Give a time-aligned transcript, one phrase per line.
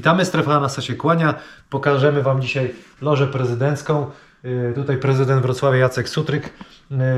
[0.00, 1.34] Witamy, strefa Hanasa się kłania.
[1.70, 4.10] Pokażemy Wam dzisiaj lożę prezydencką.
[4.44, 6.50] Y, Tutaj prezydent Wrocławia Jacek Sutryk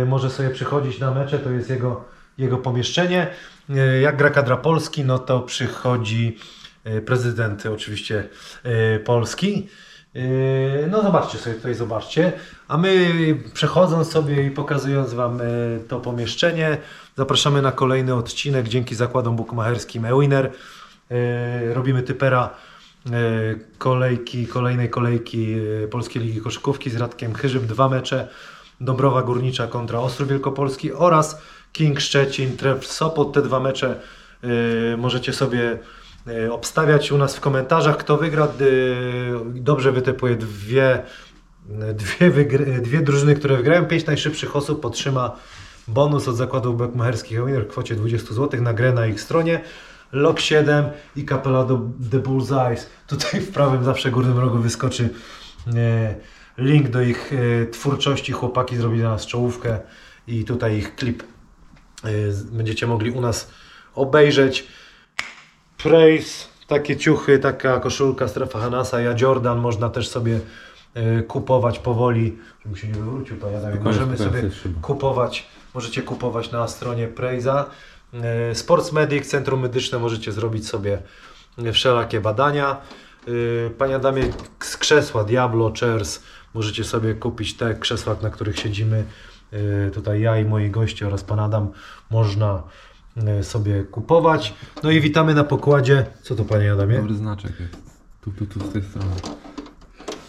[0.03, 2.05] y, może sobie przychodzić na mecze, to jest jego,
[2.39, 3.27] jego pomieszczenie.
[3.71, 6.39] Y, Jak gra kadra Polski, no to przychodzi
[7.07, 8.29] prezydent oczywiście
[9.05, 9.69] Polski.
[10.91, 12.33] No zobaczcie sobie tutaj, zobaczcie.
[12.69, 13.07] A my
[13.55, 15.41] przechodząc sobie i pokazując Wam
[15.89, 16.79] to pomieszczenie,
[17.17, 20.51] zapraszamy na kolejny odcinek dzięki zakładom bukmacherskim eWinner.
[21.13, 22.51] Y, Robimy typera
[23.79, 27.67] kolejki, kolejnej kolejki y, Polskiej Ligi Koszykówki z Radkiem Chyżym.
[27.67, 28.29] Dwa mecze.
[28.81, 33.33] Dobrowa Górnicza kontra Ostrów Wielkopolski oraz King Szczecin, Tref Sopot.
[33.33, 34.01] Te dwa mecze
[34.45, 35.79] y, możecie sobie
[36.51, 37.97] obstawiać u nas w komentarzach.
[37.97, 38.49] Kto wygra,
[39.45, 41.03] dobrze wytypuje dwie,
[41.95, 42.31] dwie,
[42.81, 43.85] dwie drużyny, które wygrają.
[43.85, 45.37] Pięć najszybszych osób otrzyma
[45.89, 49.61] bonus od zakładów bukmacherskich Winner w kwocie 20 zł na grę na ich stronie.
[50.13, 50.85] Lok 7
[51.17, 52.91] i kapela do The Bullseyes.
[53.07, 55.09] Tutaj w prawym zawsze górnym rogu wyskoczy
[55.77, 56.15] e,
[56.59, 58.33] link do ich e, twórczości.
[58.33, 59.79] Chłopaki zrobili dla nas czołówkę
[60.27, 61.23] i tutaj ich klip
[62.05, 62.09] e,
[62.53, 63.51] będziecie mogli u nas
[63.95, 64.67] obejrzeć.
[65.79, 70.41] Praise, takie ciuchy, taka koszulka strefa Hanasa, ja Jordan, można też sobie
[71.29, 74.43] kupować powoli, żebym się nie wywrócił, tak, możemy sobie
[74.83, 77.65] kupować, możecie kupować na stronie Praise'a.
[78.15, 80.99] E, Sports Medic, Centrum Medyczne, możecie zrobić sobie
[81.73, 82.77] wszelakie badania.
[83.67, 84.23] E, Panie Adamie,
[84.61, 86.23] z krzesła Diablo, Chairs,
[86.55, 89.05] możecie sobie kupić te krzesła, na których siedzimy.
[89.53, 91.69] E, Tutaj ja i moi goście oraz Pan Adam
[92.11, 92.63] można
[93.43, 94.55] sobie kupować.
[94.83, 96.07] No i witamy na pokładzie.
[96.23, 96.97] Co to Panie Adamie?
[96.97, 97.93] Dobry znaczek jest.
[98.25, 99.11] Tu, tu, tu, z tej strony.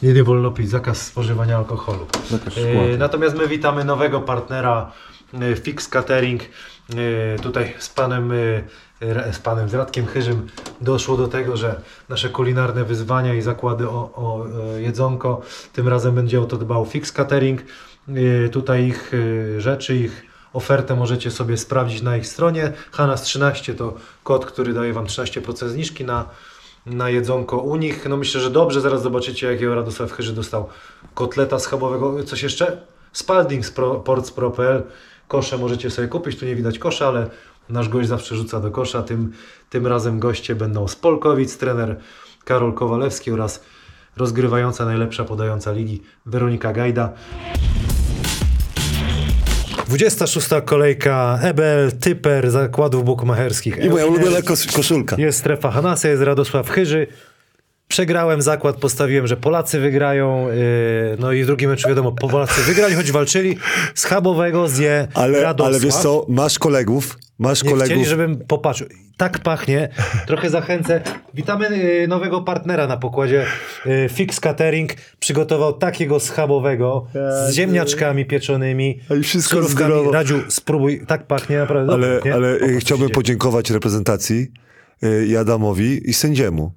[0.03, 2.07] Nie, nie wolno pić, zakaz spożywania alkoholu.
[2.29, 2.81] Zakaz szkła.
[2.97, 4.91] Natomiast my witamy nowego partnera
[5.63, 6.41] Fix Catering.
[6.43, 8.31] E, Tutaj z panem,
[9.01, 10.47] Re- z panem z Radkiem Chyżym
[10.81, 14.45] doszło do tego, że nasze kulinarne wyzwania i zakłady o, o
[14.77, 15.41] jedzonko
[15.73, 17.61] tym razem będzie o to dbał Fix Catering.
[18.51, 19.11] Tutaj ich
[19.57, 22.73] rzeczy, ich ofertę możecie sobie sprawdzić na ich stronie.
[22.91, 26.29] Hanas 13 to kod, który daje Wam 13% zniżki na,
[26.85, 28.05] na jedzonko u nich.
[28.09, 30.69] No myślę, że dobrze, zaraz zobaczycie jakiego Radosław Chyży dostał
[31.13, 32.23] kotleta schabowego.
[32.23, 32.81] Coś jeszcze?
[33.13, 34.03] Spalding z Pro.
[35.27, 37.27] Kosze możecie sobie kupić, tu nie widać kosza, ale
[37.69, 39.03] nasz gość zawsze rzuca do kosza.
[39.03, 39.31] Tym,
[39.69, 41.99] tym razem goście będą z Polkowic, trener
[42.45, 43.63] Karol Kowalewski oraz
[44.17, 47.09] rozgrywająca najlepsza podająca ligi Weronika Gajda.
[49.87, 50.47] 26.
[50.65, 53.77] kolejka EBL, Typer, zakładów bukmacherskich.
[53.85, 55.15] I moja ulubiona kos- koszulka.
[55.19, 57.07] Jest strefa Hanasa, jest Radosław Chyży.
[57.97, 60.47] Przegrałem zakład, postawiłem, że Polacy wygrają.
[60.49, 60.55] Yy,
[61.19, 63.57] no i w drugim meczu wiadomo, Polacy wygrali, choć walczyli.
[63.95, 65.73] Z Chabowego zje Ale, Radosław.
[65.73, 67.89] ale wiesz co, masz kolegów, masz Nie kolegów.
[67.91, 68.87] chcieli, żebym popatrzył.
[69.17, 69.89] Tak pachnie.
[70.27, 71.01] Trochę zachęcę.
[71.33, 73.45] Witamy yy, nowego partnera na pokładzie.
[73.85, 78.99] Yy, Fix Catering przygotował takiego schabowego z ziemniaczkami pieczonymi.
[79.09, 79.85] Ale wszystko surówkami.
[79.91, 80.11] zdrowo.
[80.11, 81.05] Radziu, spróbuj.
[81.07, 81.93] Tak pachnie naprawdę.
[81.93, 82.35] Ale, Dobrze, nie?
[82.35, 83.15] ale Popatrz, y, chciałbym idzie.
[83.15, 84.47] podziękować reprezentacji
[85.03, 86.71] y, i Adamowi i sędziemu.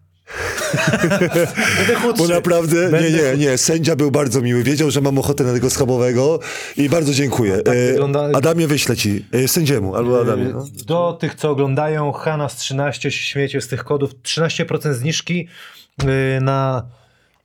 [2.19, 4.63] Bo naprawdę, nie, Będę nie, nie, sędzia był bardzo miły.
[4.63, 6.39] Wiedział, że mam ochotę na tego schabowego
[6.77, 7.59] i bardzo dziękuję.
[7.63, 10.45] tak Y, wygląda- Adamie wyślę ci, y, sędziemu albo Adamie.
[10.45, 10.65] No.
[10.87, 15.49] Do tych, co oglądają, Hanas 13, się śmiecie z tych kodów, 13% zniżki
[16.41, 16.87] na,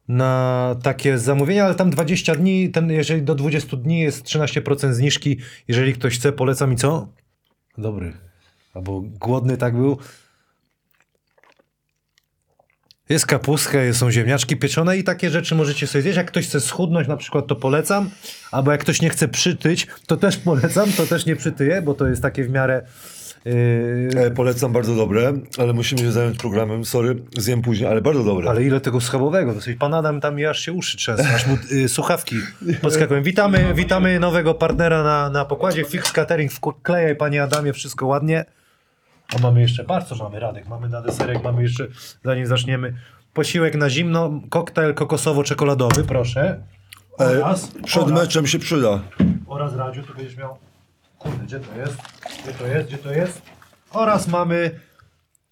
[0.07, 5.37] na takie zamówienia, ale tam 20 dni, ten, jeżeli do 20 dni jest 13% zniżki,
[5.67, 7.07] jeżeli ktoś chce, polecam i co?
[7.77, 8.13] Dobry.
[8.73, 9.97] Albo głodny tak był.
[13.11, 16.17] Jest kapustka, są ziemniaczki pieczone i takie rzeczy możecie sobie zjeść.
[16.17, 18.09] Jak ktoś chce schudnąć na przykład, to polecam.
[18.51, 20.91] Albo jak ktoś nie chce przytyć, to też polecam.
[20.97, 22.81] To też nie przytyje, bo to jest takie w miarę...
[23.45, 28.23] Yy, E, polecam, bardzo dobre, ale musimy się zająć programem, sorry, zjem później, ale bardzo
[28.23, 28.49] dobre.
[28.49, 29.53] ale ile tego schabowego?
[29.53, 32.35] Dosyć pan Adam tam mi aż się uszy trzęsą, aż mu y, słuchawki
[32.81, 33.23] podskakują.
[33.23, 35.84] Witamy, witamy nowego partnera na, na pokładzie.
[35.84, 38.46] Fix Catering wklejaj panie Adamie, wszystko ładnie.
[39.35, 41.87] A mamy jeszcze, bardzo mamy Radek, mamy na deserek, mamy jeszcze,
[42.23, 42.93] zanim zaczniemy,
[43.33, 46.63] posiłek na zimno, koktajl kokosowo-czekoladowy, proszę.
[47.17, 48.99] Oraz, Przed oraz, meczem się przyda.
[49.47, 50.57] oraz Radziu, tu będziesz miał,
[51.19, 51.97] kurde, gdzie to jest?
[52.43, 52.87] Gdzie to jest?
[52.87, 53.41] Gdzie to jest?
[53.91, 54.72] Oraz mamy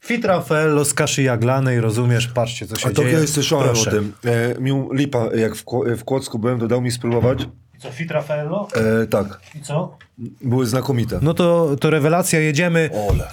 [0.06, 3.20] Fit Raffaello z kaszy jaglanej, rozumiesz, patrzcie co się A to dzieje.
[3.20, 3.92] ja słyszałem o Proszę.
[3.92, 4.14] tym.
[4.26, 5.64] E, mi lipa, jak w,
[5.98, 7.42] w Kłodzku byłem, to dał mi spróbować.
[7.78, 8.68] I Co, Fit Raffaello?
[9.04, 9.98] E, tak, I co?
[10.42, 11.20] były znakomite.
[11.22, 12.90] No to, to rewelacja, jedziemy.
[13.10, 13.28] Ole.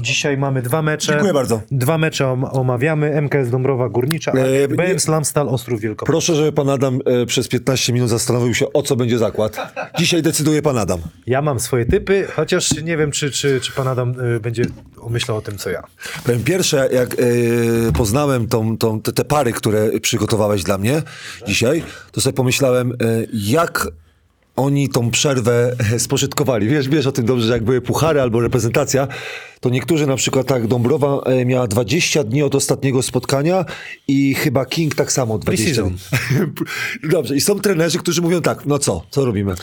[0.00, 1.12] Dzisiaj mamy dwa mecze.
[1.12, 1.60] Dziękuję bardzo.
[1.70, 3.20] Dwa mecze om- omawiamy.
[3.22, 6.12] MKS Dąbrowa Górnicza, E, BM Slamstal Ostrów Wielkopolski.
[6.12, 9.74] Proszę, żeby pan Adam e, przez 15 minut zastanowił się, o co będzie zakład.
[9.98, 11.00] Dzisiaj decyduje pan Adam.
[11.26, 14.64] Ja mam swoje typy, chociaż nie wiem, czy, czy, czy pan Adam y, będzie
[15.10, 15.82] myślał o tym, co ja.
[16.26, 17.16] Powiem pierwsze, jak e,
[17.92, 21.02] poznałem tą, tą, te, te pary, które przygotowałeś dla mnie
[21.46, 21.82] dzisiaj,
[22.12, 22.94] to sobie pomyślałem, e,
[23.32, 23.88] jak
[24.56, 26.68] oni tą przerwę e, spożytkowali.
[26.68, 29.08] Wiesz, wiesz o tym dobrze, że jak były puchary albo reprezentacja,
[29.60, 33.64] to niektórzy na przykład tak, Dąbrowa e, miała 20 dni od ostatniego spotkania
[34.08, 35.96] i chyba King tak samo 20 dni.
[37.12, 39.54] Dobrze, i są trenerzy, którzy mówią tak, no co, co robimy?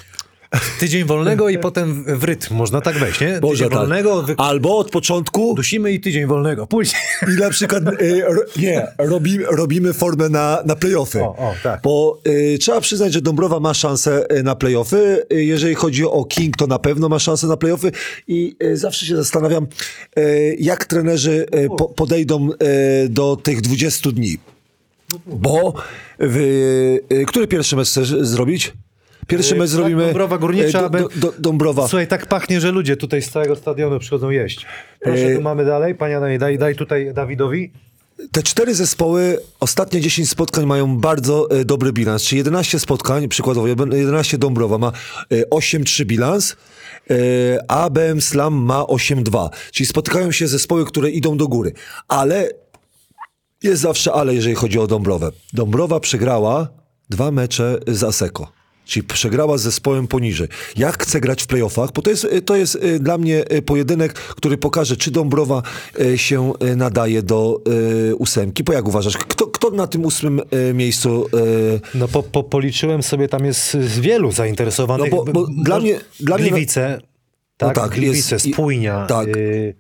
[0.80, 2.56] Tydzień wolnego i potem w rytm.
[2.56, 3.40] Można tak wejść, nie?
[3.40, 3.80] Boże, Tydzień tak.
[3.80, 4.36] wolnego, wy...
[4.38, 6.68] Albo od początku dusimy i tydzień wolnego.
[6.68, 7.02] Później.
[7.36, 11.24] I na przykład, y, ro, nie, robimy, robimy formę na, na playoffy.
[11.24, 11.82] O, o, tak.
[11.82, 15.26] Bo y, trzeba przyznać, że Dąbrowa ma szansę y, na playoffy.
[15.34, 17.92] Y, jeżeli chodzi o King, to na pewno ma szansę na playoffy.
[18.28, 19.68] I y, zawsze się zastanawiam,
[20.20, 21.46] y, jak trenerzy
[21.78, 22.50] po, podejdą
[23.10, 24.38] do tych 20 dni.
[25.26, 25.74] Bo
[27.28, 28.74] który pierwszy mecz chcesz zrobić?
[29.32, 30.04] Pierwszy Y, mecz tak, zrobimy.
[30.06, 31.88] Dąbrowa Górnicza, y, do, do, do, Dąbrowa.
[31.88, 34.66] Słuchaj, tak pachnie, że ludzie tutaj z całego stadionu przychodzą jeść.
[35.00, 35.96] Proszę, E, tu mamy dalej.
[35.96, 37.72] Panie Adamie, daj, daj tutaj Dawidowi.
[38.32, 42.24] Te cztery zespoły, ostatnie 10 spotkań mają bardzo dobry bilans.
[42.24, 44.92] Czyli 11 spotkań, przykładowo 11 Dąbrowa ma
[45.32, 46.56] e, 8-3 bilans,
[47.68, 49.50] a BM Slam ma 8-2.
[49.72, 51.74] Czyli spotykają się zespoły, które idą do góry.
[52.08, 52.50] Ale
[53.64, 55.32] jest zawsze ale, jeżeli chodzi o Dąbrowę.
[55.54, 56.68] Dąbrowa przegrała
[57.10, 58.61] dwa mecze z Aseko.
[58.86, 60.48] Czyli przegrała z zespołem poniżej.
[60.78, 61.92] Jak chce grać w playoffach?
[61.92, 65.62] Bo to jest, to jest y, dla mnie y, pojedynek, który pokaże, czy Dąbrowa
[66.02, 67.62] y, się y, nadaje do
[68.12, 68.64] y, ósemki.
[68.64, 71.26] Bo jak uważasz, kto, kto na tym ósmym y, miejscu...
[71.96, 75.12] y, No po, po, policzyłem sobie, tam jest z wielu zainteresowanych.
[75.12, 77.02] No bo- bo dla mnie- dla mnie- Gliwice,
[77.58, 79.06] tak, tak, Gliwice, jest- Spójnia.
[79.06, 79.28] tak.
[79.38, 79.76] Y,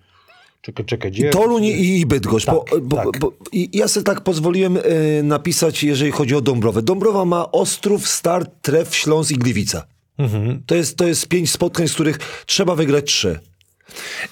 [0.62, 1.30] czekaj, czekaj, gdzie?
[1.30, 2.46] Toruń i, Bydgoszcz.
[2.46, 3.20] bo, Tak, bo, tak.
[3.20, 6.82] Bo, I ja sobie tak pozwoliłem e, napisać, jeżeli chodzi o Dąbrowę.
[6.82, 9.84] Dąbrowa ma Ostrów, Start, Tref, Śląsk i Gliwica.
[10.18, 10.64] Mhm.
[10.66, 13.40] To, jest, to jest pięć spotkań, z których trzeba wygrać trzy.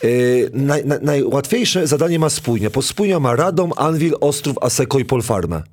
[0.04, 0.08] E,
[0.54, 2.70] naj, naj, najłatwiejsze zadanie ma Spójnia.
[2.70, 5.64] Po Spójnia ma Radom, Anwil, Ostrów, Aseko i Polfarmę.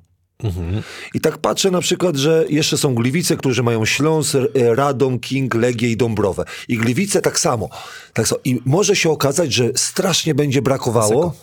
[1.13, 5.55] I tak patrzę na przykład, że jeszcze są Gliwice, którzy mają Śląsk, e, Radom, King,
[5.55, 6.45] Legię i Dąbrowę.
[6.67, 7.69] I Gliwice tak samo.
[8.13, 8.41] Tak samo.
[8.45, 11.33] I może się okazać, że strasznie będzie brakowało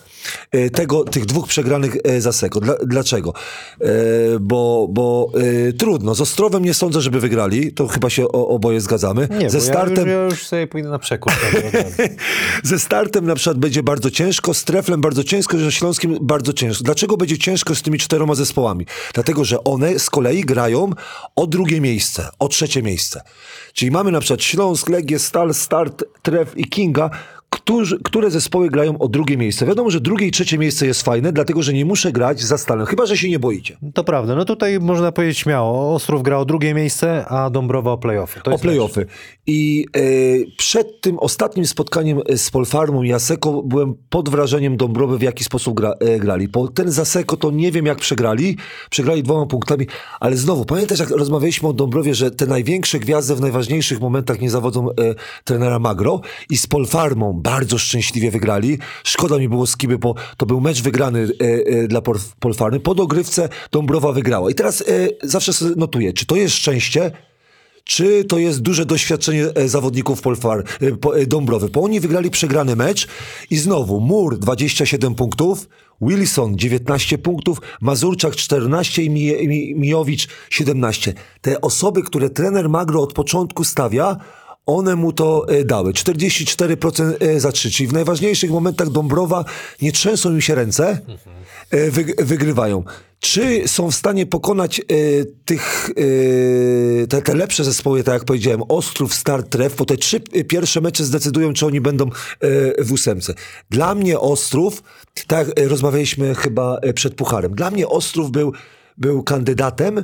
[0.73, 2.59] tego, tych dwóch przegranych e, za Seko.
[2.59, 3.33] Dla, dlaczego?
[3.81, 3.87] E,
[4.41, 5.31] bo bo
[5.69, 6.15] e, trudno.
[6.15, 7.73] Z Ostrowem nie sądzę, żeby wygrali.
[7.73, 9.27] To chyba się o, oboje zgadzamy.
[9.39, 10.07] Nie, Ze startem...
[10.07, 11.33] Ja już, ja już sobie pójdę na przekór.
[11.73, 11.95] razu.
[12.63, 16.83] Ze startem na przykład będzie bardzo ciężko, z Treflem bardzo ciężko, ze Śląskiem bardzo ciężko.
[16.83, 18.85] Dlaczego będzie ciężko z tymi czteroma zespołami?
[19.13, 20.89] Dlatego, że one z kolei grają
[21.35, 23.21] o drugie miejsce, o trzecie miejsce.
[23.73, 27.09] Czyli mamy na przykład Śląsk, Legię, Stal, Start, Tref i Kinga,
[28.03, 29.65] które zespoły grają o drugie miejsce.
[29.65, 32.85] Wiadomo, że drugie i trzecie miejsce jest fajne, dlatego, że nie muszę grać za Stalem,
[32.85, 33.77] chyba, że się nie boicie.
[33.93, 34.35] To prawda.
[34.35, 35.95] No tutaj można powiedzieć śmiało.
[35.95, 38.41] Ostrów gra o drugie miejsce, a Dąbrowa o playoffy.
[38.41, 39.05] To o playoffy.
[39.47, 40.01] I e,
[40.57, 45.73] przed tym ostatnim spotkaniem z Polfarmą i Aseko byłem pod wrażeniem Dąbrowy, w jaki sposób
[45.73, 46.47] gra, e, grali.
[46.47, 48.57] Bo ten z Aseko to nie wiem jak przegrali.
[48.89, 49.87] Przegrali dwoma punktami,
[50.19, 54.49] ale znowu, pamiętasz jak rozmawialiśmy o Dąbrowie, że te największe gwiazdy w najważniejszych momentach nie
[54.49, 54.93] zawodzą e,
[55.43, 58.77] trenera Magro i z Polfarmą bardzo szczęśliwie wygrali.
[59.03, 62.79] Szkoda mi było Skiby, bo to był mecz wygrany e, e, dla Pol- Polfarmy.
[62.79, 64.49] Po dogrywce Dąbrowa wygrała.
[64.51, 64.83] I teraz e,
[65.23, 67.11] zawsze notuję, czy to jest szczęście,
[67.83, 71.69] czy to jest duże doświadczenie e, zawodników Polfar, e, e, Dąbrowy?
[71.69, 73.07] Bo oni wygrali przegrany mecz
[73.49, 75.69] i znowu Mur 27 punktów,
[76.01, 81.13] Wilson 19 punktów, Mazurczak 14 i Mi- Mi- Mijowicz 17.
[81.41, 84.17] Te osoby, które trener Magro od początku stawia,
[84.65, 85.93] one mu to e, dały.
[85.93, 89.45] 44% e, za 3, czyli w najważniejszych momentach Dąbrowa
[89.81, 90.99] nie trzęsą im się ręce,
[91.71, 92.83] e, wyg- wygrywają.
[93.19, 94.81] Czy są w stanie pokonać
[95.45, 95.89] tych,
[97.09, 101.05] te, te lepsze zespoły, tak jak powiedziałem, Ostrów, Start, Tref, bo te trzy pierwsze mecze
[101.05, 102.09] zdecydują, czy oni będą
[102.79, 103.33] w ósemce.
[103.69, 104.83] Dla mnie Ostrów,
[105.27, 108.53] tak rozmawialiśmy chyba przed Pucharem, dla mnie Ostrów był,
[108.97, 110.03] był kandydatem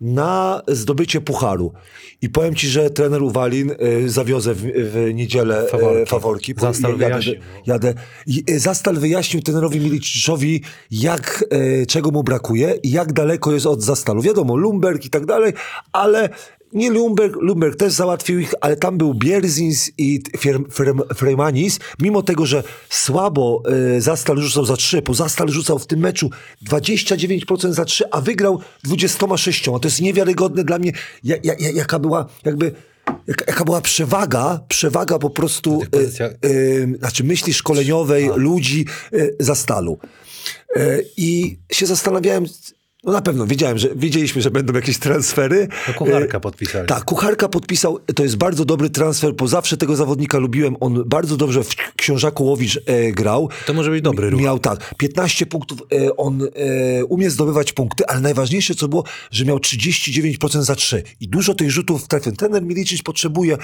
[0.00, 1.72] na zdobycie pucharu.
[2.22, 6.10] I powiem ci, że trener Uwalin y, zawiozę w, w niedzielę Faworki.
[6.10, 6.54] faworki.
[6.54, 7.34] faworki Zastal jadę, wyjaśnił.
[7.66, 7.94] jadę.
[8.26, 13.66] I, y, Zastal wyjaśnił trenerowi Miliciczowi, jak, y, czego mu brakuje i jak daleko jest
[13.66, 14.22] od Zastalu.
[14.22, 15.52] Wiadomo, Lumberg i tak dalej,
[15.92, 16.28] ale
[16.72, 20.22] nie Lumberg, Lumberg też załatwił ich, ale tam był Bierzins i
[21.16, 23.62] Freymanis, mimo tego, że słabo
[23.96, 26.30] y, Zastal rzucał za trzy, bo Zastal rzucał w tym meczu
[26.70, 29.68] 29% za trzy, a wygrał 26.
[29.68, 30.92] A to jest niewiarygodne dla mnie,
[31.24, 32.72] ja, ja, ja- jaka była jakby
[33.26, 39.98] jaka, była przewaga, przewaga po prostu, e, e, znaczy myśli szkoleniowej ludzi e, za stalu.
[40.76, 42.44] E, I się zastanawiałem,
[43.06, 45.68] no na pewno wiedziałem, że wiedzieliśmy, że będą jakieś transfery.
[45.88, 46.88] No kucharka podpisali.
[46.88, 50.76] Tak, Kucharka podpisał, to jest bardzo dobry transfer, bo zawsze tego zawodnika lubiłem.
[50.80, 53.48] On bardzo dobrze w Książaku Łowicz e, grał.
[53.66, 54.40] To może być dobry ruch.
[54.40, 59.44] Miał tak, 15 punktów, e, on e, umie zdobywać punkty, ale najważniejsze co było, że
[59.44, 62.32] miał 39% za 3 i dużo tych rzutów trafił.
[62.32, 63.56] Trener Milicic potrzebuje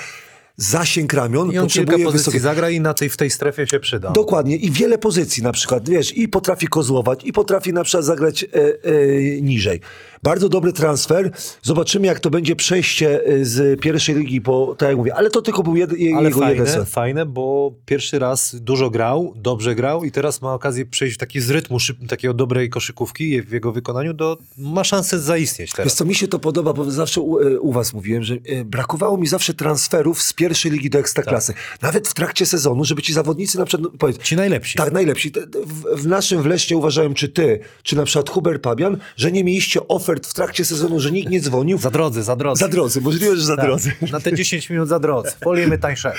[0.56, 2.40] zasięg ramion, I on kilka potrzebuje pozycji wysokie...
[2.40, 4.11] zagra i na tej, w tej strefie się przyda.
[4.11, 8.44] Dokładnie i wiele pozycji na przykład, wiesz, i potrafi kozłować, i potrafi na przykład zagrać
[8.44, 9.80] e, e, niżej.
[10.25, 11.31] Bardzo dobry transfer.
[11.62, 15.43] Zobaczymy, jak to będzie przejście e, z pierwszej ligi, po, tak jak mówię, ale to
[15.43, 16.87] tylko był jed, je- Ale jego jeden fajne, sen.
[16.87, 21.50] fajne, bo pierwszy raz dużo grał, dobrze grał i teraz ma okazję przejść taki z
[21.50, 25.95] rytmu szyb, takiego dobrej koszykówki w jego wykonaniu, do, ma szansę zaistnieć Wiesz teraz.
[25.95, 29.17] co, mi się to podoba, bo zawsze u, e, u was mówiłem, że e, brakowało
[29.19, 31.55] mi zawsze transferów z pierwszej ligi do ekstraklasy.
[31.83, 34.79] Nawet w trakcie sezonu, żeby ci zawodnicy na przykład, no, powiedz, Ci najlepsi.
[34.79, 35.33] Tak, najlepsi.
[35.67, 39.88] W, w naszym wleście uważałem, czy ty, czy na przykład Hubert Pabian, że nie mieliście
[39.88, 41.78] ofert w trakcie sezonu, że nikt nie dzwonił.
[41.78, 42.61] Za drodzy, za drodzy.
[42.61, 43.64] Za drodzy, możliwe, że za Tak.
[43.64, 43.92] drodzy.
[44.12, 45.31] Na te 10 minut za drodzy.
[45.45, 46.14] Wolimy tańszego.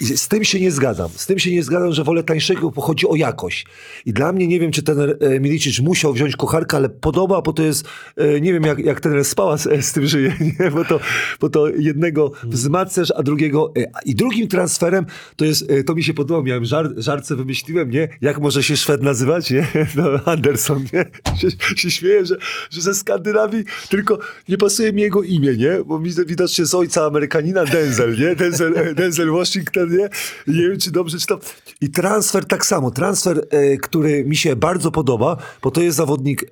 [0.00, 1.08] Z tym się nie zgadzam.
[1.16, 3.66] Z tym się nie zgadzam, że wolę tańszego, bo chodzi o jakość.
[4.06, 7.52] I dla mnie, nie wiem, czy ten e, Milicic musiał wziąć kucharka, ale podoba, bo
[7.52, 7.84] to jest,
[8.16, 10.70] e, nie wiem, jak, jak ten spała z, z tym żyje, nie?
[10.70, 11.00] Bo, to,
[11.40, 13.72] bo to jednego wzmacniasz, a drugiego...
[13.78, 17.90] E, I drugim transferem, to jest, e, to mi się podoba, miałem żar, żarce wymyśliłem,
[17.90, 18.08] nie?
[18.20, 19.66] Jak może się Szwed nazywać, nie?
[19.96, 21.04] No, Anderson, nie?
[21.36, 22.36] Się, się śmieję, że,
[22.70, 25.84] że ze Skandynawii, tylko nie pasuje mi jego imię, nie?
[25.86, 28.36] Bo widocznie z ojca Amerykanina Denzel, nie?
[28.36, 30.08] Denzel, Denzel Washington, nie?
[30.46, 31.38] Nie wiem, czy dobrze czytam.
[31.80, 32.90] I transfer tak samo.
[32.90, 36.46] Transfer, e, który mi się bardzo podoba, bo to jest zawodnik e,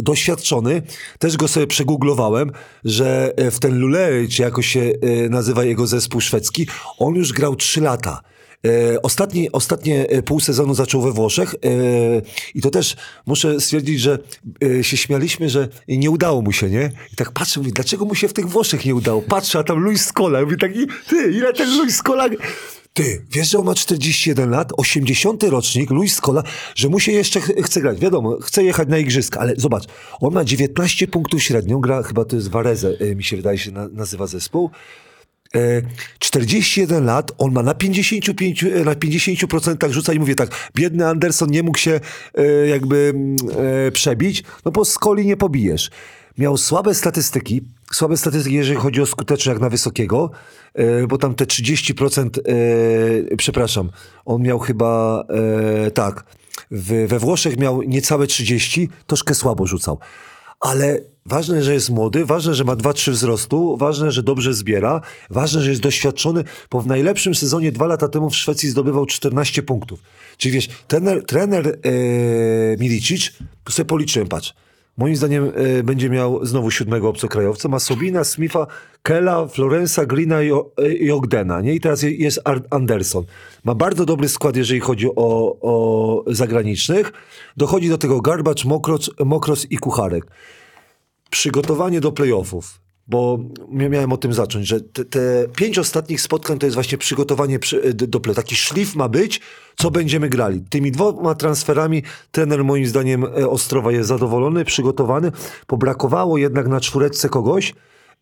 [0.00, 0.82] doświadczony.
[1.18, 2.52] Też go sobie przegooglowałem,
[2.84, 6.66] że e, w ten Lulej, czy jakoś się e, nazywa jego zespół szwedzki,
[6.98, 8.20] on już grał 3 lata.
[8.66, 11.58] E, Ostatnie, ostatnie e, pół sezonu zaczął we Włoszech e,
[12.54, 12.96] i to też
[13.26, 14.18] muszę stwierdzić, że
[14.82, 16.90] się śmialiśmy, że nie udało mu się, nie?
[17.12, 19.22] I tak patrzę, mówię, dlaczego mu się w tych Włoszech nie udało?
[19.22, 20.40] Patrzę, a tam Luis Scola.
[20.42, 22.28] Mówię taki, ty, ile ten Luis Scola...
[22.92, 26.42] Ty, wiesz, że on ma 41 lat, 80 rocznik, Luis Scola,
[26.74, 27.98] że mu się jeszcze ch- chce grać.
[28.00, 29.84] Wiadomo, chce jechać na igrzyska, ale zobacz,
[30.20, 33.70] on ma 19 punktów średnią, gra, chyba to jest Varese, e, mi się wydaje się
[33.70, 34.70] na, nazywa zespół.
[35.54, 35.82] E,
[36.18, 41.50] 41 lat, on ma na 55, e, na 50% rzuca i mówię tak, biedny Anderson
[41.50, 42.00] nie mógł się
[42.34, 43.36] e, jakby mm,
[43.86, 45.90] e, przebić, no bo z koli nie pobijesz.
[46.38, 47.62] Miał słabe statystyki,
[47.92, 50.30] słabe statystyki, jeżeli chodzi o skuteczność jak na wysokiego,
[50.74, 52.38] e, bo tam te 30%,
[53.32, 53.90] e, przepraszam,
[54.24, 55.24] on miał chyba,
[55.86, 56.24] e, tak,
[57.08, 59.98] we Włoszech miał niecałe 30, troszkę słabo rzucał.
[60.60, 65.62] Ale ważne, że jest młody, ważne, że ma 2-3 wzrostu, ważne, że dobrze zbiera, ważne,
[65.62, 70.00] że jest doświadczony, bo w najlepszym sezonie dwa lata temu w Szwecji zdobywał 14 punktów.
[70.36, 71.90] Czyli wiesz, trener, trener e,
[72.78, 73.32] Milicic,
[73.68, 74.54] sobie policzyłem, patrz,
[74.96, 78.66] moim zdaniem e, będzie miał znowu siódmego obcokrajowca, ma Sobina, Smitha,
[79.02, 80.50] Kela, Florensa, Greena i,
[81.00, 81.74] i Ogdena, nie?
[81.74, 83.24] I teraz je- jest Anderson.
[83.64, 87.12] Ma bardzo dobry skład, jeżeli chodzi o, o zagranicznych.
[87.56, 90.26] Dochodzi do tego Garbacz, Mokros, Mokros i Kucharek
[91.30, 93.38] przygotowanie do playoffów, bo
[93.70, 97.94] miałem o tym zacząć, że te, te pięć ostatnich spotkań to jest właśnie przygotowanie przy,
[97.94, 98.44] do, do playoffów.
[98.44, 99.40] Taki szlif ma być,
[99.76, 100.60] co będziemy grali.
[100.70, 105.32] Tymi dwoma transferami trener moim zdaniem e, Ostrowa jest zadowolony, przygotowany.
[105.66, 107.74] Pobrakowało jednak na czwóreczce kogoś,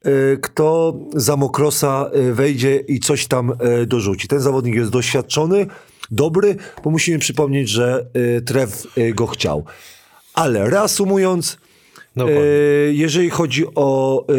[0.05, 4.29] e, kto za Mokrosa e, wejdzie i coś tam e, dorzuci.
[4.29, 5.67] Ten zawodnik jest doświadczony,
[6.11, 9.65] dobry, bo musimy przypomnieć, że e, Trev e, go chciał.
[10.35, 11.59] Ale reasumując,
[12.17, 12.41] Dokładnie.
[12.41, 14.33] E, jeżeli chodzi o e,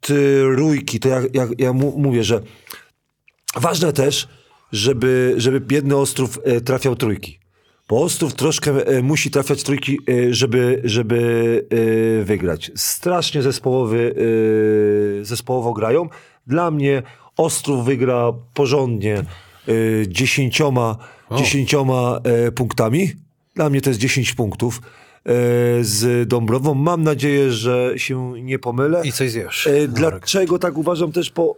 [0.00, 2.40] trójki, to ja, ja, ja mówię, że
[3.56, 4.28] ważne też,
[4.72, 7.38] żeby, żeby biedny Ostrów e, trafiał trójki.
[7.88, 9.98] Bo Ostrów troszkę musi trafiać trójki,
[10.30, 11.66] żeby, żeby
[12.24, 12.70] wygrać.
[12.74, 14.14] Strasznie zespołowy,
[15.22, 16.08] zespołowo grają.
[16.46, 17.02] Dla mnie
[17.36, 19.22] Ostrów wygra porządnie
[20.06, 20.96] dziesięcioma,
[21.36, 22.20] dziesięcioma
[22.54, 23.12] punktami.
[23.54, 24.80] Dla mnie to jest 10 punktów
[25.80, 26.74] z Dąbrową.
[26.74, 29.02] Mam nadzieję, że się nie pomylę.
[29.04, 29.66] I coś zjesz.
[29.66, 29.88] E.
[29.88, 31.56] Dlaczego tak uważam też, bo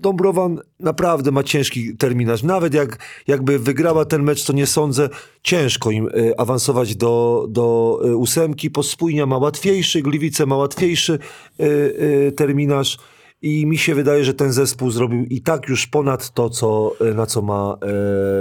[0.00, 2.42] Dąbrowan naprawdę ma ciężki terminarz.
[2.42, 5.08] Nawet jak, jakby wygrała ten mecz, to nie sądzę,
[5.42, 8.70] ciężko im e, awansować do, do e, ósemki.
[8.70, 11.18] Pospójnia ma łatwiejszy, Gliwice ma łatwiejszy
[11.60, 12.98] e, e, terminarz.
[13.42, 17.14] I mi się wydaje, że ten zespół zrobił i tak już ponad to, co, e,
[17.14, 17.76] na co ma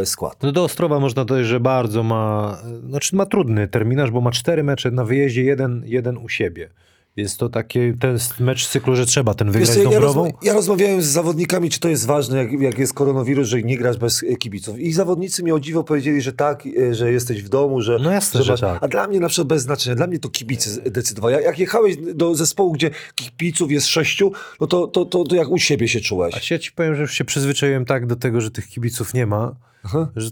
[0.01, 0.43] e, skład.
[0.43, 2.57] No do Ostrowa można dodać, że bardzo ma,
[2.89, 6.69] znaczy ma trudny terminarz, bo ma cztery mecze na wyjeździe, jeden, jeden u siebie.
[7.19, 10.53] Jest to taki ten mecz z cyklu, że trzeba ten wygrać Wiesz, ja, rozma- ja
[10.53, 14.25] rozmawiałem z zawodnikami, czy to jest ważne, jak, jak jest koronawirus, że nie grasz bez
[14.39, 14.79] kibiców.
[14.79, 17.97] I zawodnicy mi o dziwo powiedzieli, że tak, e, że jesteś w domu, że...
[18.03, 18.83] No jasne, że masz- tak.
[18.83, 21.35] A dla mnie na przykład bez znaczenia, dla mnie to kibice decydowali.
[21.35, 25.49] Jak- Jak jechałeś do zespołu, gdzie kibiców jest sześciu, no to, to, to, to jak
[25.49, 26.35] u siebie się czułeś.
[26.35, 29.25] A ja ci powiem, że już się przyzwyczaiłem tak do tego, że tych kibiców nie
[29.25, 29.55] ma.
[30.15, 30.29] Że...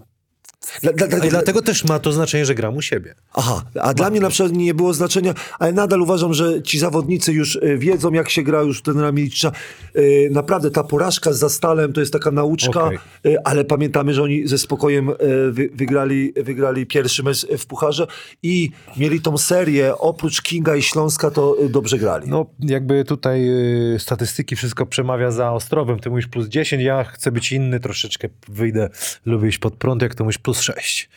[0.81, 3.15] Dla, dla, dla, dlatego też ma to znaczenie, że gram u siebie.
[3.33, 7.33] Aha, a dla mnie na przykład nie było znaczenia, ale nadal uważam, że ci zawodnicy
[7.33, 9.51] już e, wiedzą, jak się gra już ten Milicza.
[9.95, 12.89] E, Naprawdę ta porażka z Zastalem to jest taka nauczka,
[13.25, 15.11] e, ale pamiętamy, że oni ze spokojem
[15.51, 18.07] wy, wygrali, wygrali pierwszy mecz w Pucharze
[18.43, 22.29] i mieli tą serię, oprócz Kinga i Śląska, to dobrze grali.
[22.29, 23.49] No, jakby tutaj
[23.95, 25.99] y, statystyki wszystko przemawia za Ostrowem.
[25.99, 28.89] Ty mówisz plus 10, ja chcę być inny, troszeczkę wyjdę,
[29.25, 31.09] lubię iść pod prąd, jak to mówisz plus 6.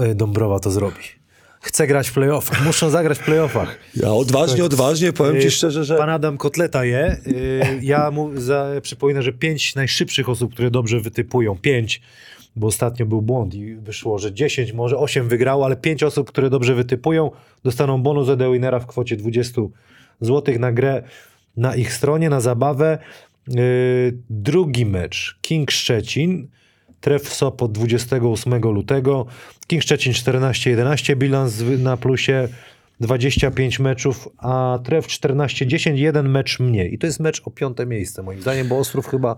[0.00, 1.22] Y, Dąbrowa to zrobi.
[1.60, 3.78] Chcę grać w playoffach, muszą zagrać w playoffach.
[3.96, 5.96] Ja odważnie, odważnie, powiem ci Y, szczerze, że...
[5.96, 7.16] Pan Adam Kotleta je.
[7.26, 12.02] Y, Ja mu za, przypominam, że pięć najszybszych osób, które dobrze wytypują, pięć,
[12.56, 16.50] bo ostatnio był błąd i wyszło, że 10, może 8 wygrało, ale pięć osób, które
[16.50, 17.30] dobrze wytypują,
[17.64, 19.62] dostaną bonus od Winera w kwocie 20
[20.20, 21.02] zł na grę
[21.56, 22.98] na ich stronie, na zabawę.
[24.30, 26.48] Drugi mecz, King Szczecin,
[27.02, 29.26] Tref Sopot 28 lutego,
[29.66, 32.48] King Szczecin 14-11, bilans na plusie
[33.06, 36.94] 25 meczów, a Tref 14-10, jeden mecz mniej.
[36.94, 39.36] I to jest mecz o piąte miejsce moim zdaniem, bo Ostrów chyba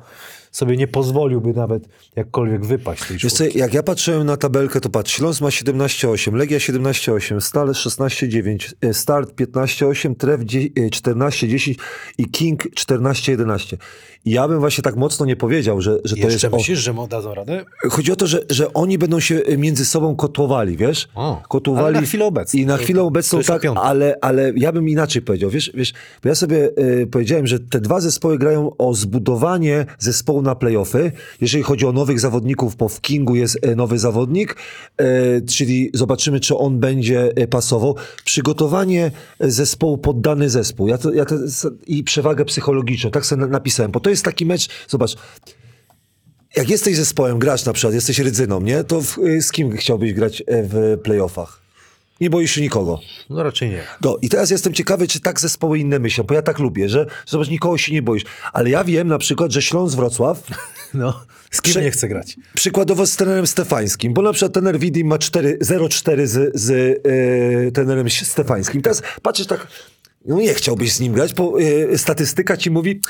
[0.51, 4.91] sobie nie pozwoliłby nawet jakkolwiek wypaść tej Wiesz co, jak ja patrzyłem na tabelkę, to
[4.91, 11.75] patrz, Śląsk ma 17,8, Legia 17,8, Stal 16,9, e, Start 15,8, Tref dzie- e, 14,10
[12.19, 13.77] i King 14,11.
[14.25, 16.45] I ja bym właśnie tak mocno nie powiedział, że, że to Jeszcze jest...
[16.55, 17.65] O, myślisz, że mu dadzą radę?
[17.91, 21.09] chodzi o to, że, że oni będą się między sobą kotłowali, wiesz?
[21.15, 21.95] O, kotłowali.
[21.95, 22.61] na chwilę obecną.
[22.61, 25.93] I na chwilę obecną o tak, ale, ale ja bym inaczej powiedział, wiesz, wiesz
[26.23, 31.13] bo ja sobie e, powiedziałem, że te dwa zespoły grają o zbudowanie zespołu na playoffy.
[31.41, 34.57] Jeżeli chodzi o nowych zawodników, bo w Kingu jest e, nowy zawodnik,
[34.97, 37.97] e, czyli zobaczymy, czy on będzie e, pasował.
[38.25, 40.89] Przygotowanie e, zespołu pod dany zespół.
[40.89, 41.35] Ja to, ja to,
[41.87, 45.17] I przewagę psychologiczną, tak sobie na- napisałem, bo to jest taki mecz, zobacz,
[46.57, 48.85] jak jesteś zespołem, grasz na przykład, jesteś rydzyną, nie?
[48.85, 51.64] To w, y, z kim chciałbyś grać w playoffach?
[52.21, 53.01] Nie boisz się nikogo.
[53.31, 53.83] No raczej nie.
[54.03, 57.07] No i teraz jestem ciekawy, czy tak zespoły inne myślą, bo ja tak lubię, że
[57.27, 58.25] zobacz, nikogo się nie boisz.
[58.53, 60.43] Ale ja wiem na przykład, że Śląsk Wrocław
[60.95, 62.37] No, z kim Prze- nie chce grać?
[62.55, 67.73] przykładowo z trenerem Stefańskim, bo na przykład trener Widim ma 4 0-4 z, z y,
[67.73, 68.83] trenerem Stefańskim.
[68.83, 69.67] Teraz patrzysz tak,
[70.27, 73.01] no nie chciałbyś z nim grać, bo y, statystyka ci mówi,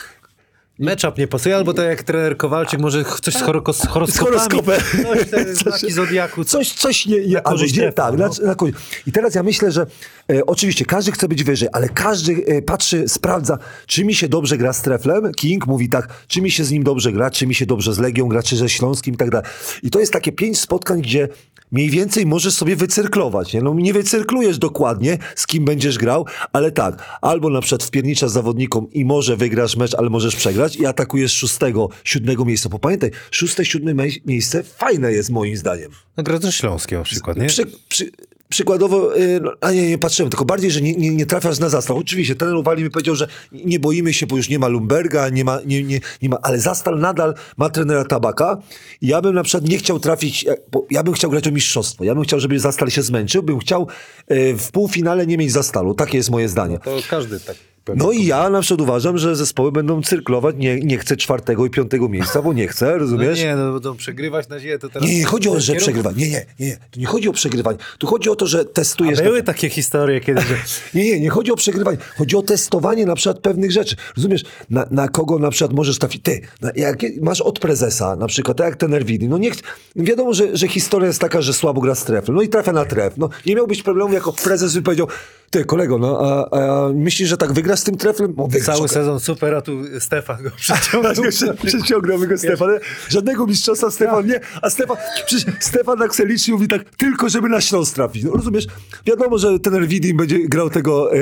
[0.79, 4.37] Matchup nie pasuje, albo tak jak trener Kowalczyk, może coś z, horoko- z horoskopami.
[4.37, 4.81] horoskopem.
[5.03, 6.45] Coś, te znaki zodiaku.
[6.45, 7.27] Coś, coś nie...
[7.27, 8.29] nie Na albo trefa, tak, no.
[8.29, 8.79] na, na korzyść.
[9.07, 9.87] I teraz ja myślę, że
[10.33, 14.59] e, oczywiście każdy chce być wyżej, ale każdy e, patrzy, sprawdza, czy mi się dobrze
[14.59, 15.33] gra z Treflem.
[15.33, 17.99] King mówi tak, czy mi się z nim dobrze gra, czy mi się dobrze z
[17.99, 19.47] Legią gra, czy ze Śląskim i tak dalej.
[19.83, 21.29] I to jest takie pięć spotkań, gdzie
[21.73, 23.53] mniej więcej możesz sobie wycyrklować.
[23.53, 23.63] Nie?
[23.63, 28.93] No nie wycyrklujesz dokładnie, z kim będziesz grał, ale tak, albo na przykład wpierniczasz zawodnikom
[28.93, 32.69] i może wygrasz mecz, ale możesz przegrać i atakujesz szóstego, siódmego miejsca.
[32.69, 35.91] Bo pamiętaj, szóste, siódme mie- miejsce fajne jest moim zdaniem.
[36.17, 37.47] No gra ze Śląskiem na przykład, nie?
[37.47, 38.11] Przy, przy,
[38.49, 41.69] przykładowo, y, no, a nie, nie patrzyłem, tylko bardziej, że nie, nie, nie trafiasz na
[41.69, 41.97] zastaw.
[41.97, 45.45] Oczywiście, ten Uwali mi powiedział, że nie boimy się, bo już nie ma Lumberga, nie
[45.45, 48.63] ma, nie, nie, nie ma, ale Zastal nadal ma trenera Tabaka
[49.01, 52.05] i ja bym na przykład nie chciał trafić, bo ja bym chciał grać o mistrzostwo.
[52.05, 53.89] Ja bym chciał, żeby Zastal się zmęczył, bym chciał
[54.31, 55.95] y, w półfinale nie mieć Zastalu.
[55.95, 56.79] Takie jest moje zdanie.
[56.79, 57.57] To każdy tak.
[57.97, 61.71] No i ja na przykład uważam, że zespoły będą cyrklować, nie, nie chcę czwartego i
[61.71, 63.39] piątego miejsca, bo nie chcę, No rozumiesz?
[63.39, 65.09] nie, no będą przegrywać na ziemię, to teraz...
[65.09, 66.17] Nie, nie chodzi o, że przegrywać.
[66.17, 66.77] Nie, nie, nie, nie.
[66.91, 67.79] Tu nie chodzi o przegrywanie.
[67.99, 69.23] Tu chodzi o to, że testujesz.
[69.23, 70.55] Były takie historie kiedy, że
[70.95, 71.99] Nie, nie, nie chodzi o przegrywanie.
[72.19, 73.97] Chodzi o testowanie na przykład pewnych rzeczy.
[74.17, 76.23] Rozumiesz, na, na kogo na przykład możesz trafić.
[76.23, 79.63] Ty, na, jak masz od prezesa, na przykład, tak jak ten Erwidi, no nie ch-
[79.97, 82.35] wiadomo, że, że historia jest taka, że słabo gra z trefem.
[82.35, 83.15] No i trafia na tref.
[83.17, 85.07] No nie miałbyś problemu, jako prezes by powiedział,
[85.55, 88.35] ty kolego, no a, a myślisz, że tak wygrasz z tym trefem?
[88.37, 91.15] No, wygrasz, cały sezon super, a tu Stefan go przyciągnął.
[91.67, 92.69] Przeciągnął go Stefan.
[93.09, 94.41] Żadnego mistrzostwa Stefan nie.
[94.63, 98.25] A Stefan, przecież Stefan tak se liczy mówi tak, tylko żeby na Śląsk trafić.
[98.25, 98.67] No, rozumiesz?
[99.07, 101.19] Wiadomo, że ten Widim będzie grał tego e,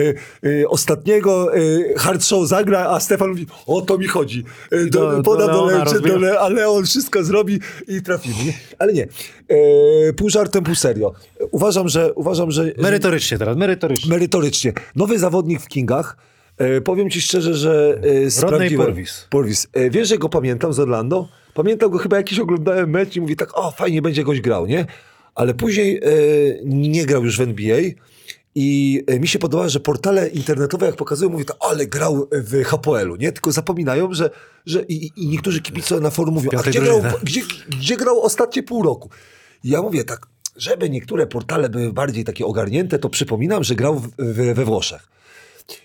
[0.62, 1.60] e, ostatniego, e,
[1.96, 4.44] hard show zagra, a Stefan mówi, o to mi chodzi.
[4.70, 6.14] E, do, do- do poda do, Leona Leon, rozbija.
[6.14, 8.52] do Le, a Leon wszystko zrobi i trafimy.
[8.78, 9.08] Ale nie.
[9.48, 11.12] E, pół żartem, pół serio.
[11.50, 12.12] Uważam, że...
[12.14, 14.10] Uważam, że, że Merytorycznie teraz, merytorycznie.
[14.10, 14.21] merytorycznie.
[14.96, 16.16] Nowy zawodnik w Kingach.
[16.58, 18.86] E, powiem ci szczerze, że e, sprawdziłem.
[18.86, 19.26] Purvis.
[19.30, 19.66] Purvis.
[19.72, 21.28] E, wiesz, że go pamiętam z Orlando?
[21.54, 24.86] Pamiętam go chyba jakiś oglądałem mecz i mówi tak, o fajnie będzie goś grał, nie?
[25.34, 26.10] Ale później e,
[26.64, 27.78] nie grał już w NBA
[28.54, 32.64] I e, mi się podoba, że portale internetowe, jak pokazują, mówią, to, ale grał w
[32.64, 33.32] HPL-u, nie?
[33.32, 34.30] Tylko zapominają, że,
[34.66, 37.22] że i, i niektórzy kibice na forum mówią, a gdzie grał, drużynie.
[37.22, 39.10] gdzie, gdzie grał ostatnie pół roku?
[39.64, 43.98] I ja mówię tak, żeby niektóre portale były bardziej takie ogarnięte, to przypominam, że grał
[43.98, 45.08] w, w, we Włoszech.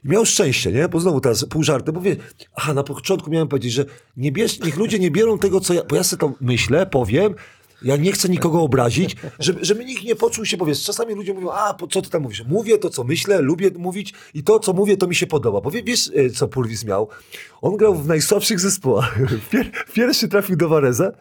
[0.06, 0.89] I miał szczęście, nie?
[0.89, 2.15] Bo znowu teraz pół żarty, bo wie,
[2.56, 3.86] aha, na początku miałem powiedzieć, że
[4.17, 7.36] nie bierz, niech ludzie nie biorą tego, co ja, bo ja sobie to myślę, powiem,
[7.82, 11.51] ja nie chcę nikogo obrazić, żeby, żeby nikt nie poczuł się, powiedz, czasami ludzie mówią,
[11.51, 12.43] a po co ty tam mówisz?
[12.47, 15.62] Mówię to, co myślę, lubię mówić i to, co mówię, to mi się podoba.
[15.62, 17.08] Bo wie, wiesz, e, co Purwis miał?
[17.62, 19.19] On grał w najsłabszych zespołach.
[19.51, 21.12] Pier, pierwszy trafił do Vareza,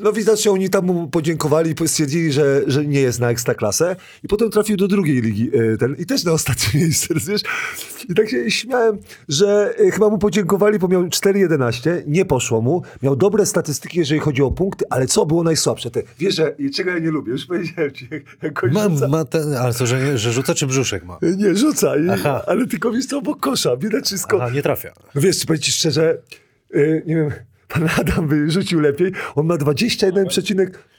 [0.00, 4.50] no widocznie oni tam mu podziękowali, stwierdzili, że, że nie jest na ekstraklasę i potem
[4.50, 7.42] trafił do drugiej ligi e, ten, i też na ostatnie miejsce, rozumiesz?
[8.08, 12.82] I tak się śmiałem, że e, chyba mu podziękowali, bo miał 4,11, nie poszło mu,
[13.02, 15.90] miał dobre statystyki, jeżeli chodzi o punkty, ale co było najsłabsze?
[15.90, 19.08] Te, wiesz, że, czego ja nie lubię, już powiedziałem ci, jak, jak on Ma, rzuca-
[19.08, 21.18] ma ten, ale co, że, że rzuca czy brzuszek ma?
[21.36, 22.42] nie, rzuca, Aha.
[22.46, 24.42] ale tylko wiesz co, obok kosza, widać wszystko.
[24.42, 24.92] Aha, nie trafia.
[25.14, 26.18] No wiesz, powiem ci szczerze,
[26.74, 27.30] y, nie wiem,
[27.70, 30.90] pan Adam by rzucił lepiej, on ma 21 przecinek...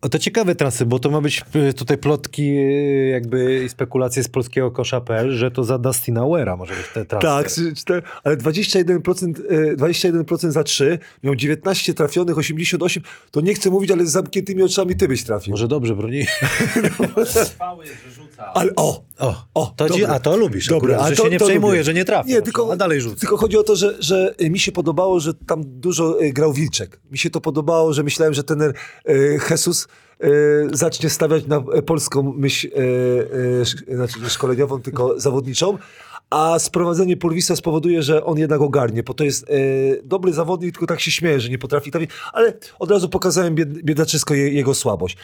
[0.00, 4.22] O, to ciekawe transy, bo to ma być y, tutaj plotki y, jakby i spekulacje
[4.22, 7.74] z polskiego kosza.pl, że to za Dustina Wera może być te transfer.
[7.86, 13.90] Tak, ale 21%, e, 21% za 3, miał 19 trafionych, 88, to nie chcę mówić,
[13.90, 15.50] ale z zamkniętymi oczami ty byś trafił.
[15.50, 16.26] Może dobrze broni.
[18.16, 18.52] Rzuca.
[18.54, 19.04] Ale o!
[19.18, 21.94] O, O, to, ci, a to lubisz Dobre, akurat, że to- się nie przejmuje, że
[21.94, 22.30] nie trafi.
[22.30, 23.20] Nie, tylko, a dalej rzuca.
[23.20, 27.00] tylko chodzi o to, że, że mi się podobało, że tam dużo e, grał Wilczek.
[27.10, 28.72] Mi się to podobało, że myślałem, że ten e,
[29.50, 29.88] Jesus
[30.20, 30.26] e,
[30.72, 32.68] zacznie stawiać na e, polską myśl,
[33.60, 35.78] sz- znaczy nie szkoleniową, tylko zawodniczą.
[36.30, 39.46] A sprowadzenie Purwisa spowoduje, że on jednak ogarnie, bo to jest
[40.04, 43.68] dobry zawodnik, tylko tak się śmieje, że nie potrafi trafić, ale od razu pokazałem bied,
[43.82, 45.16] biedaczysko je, jego słabość.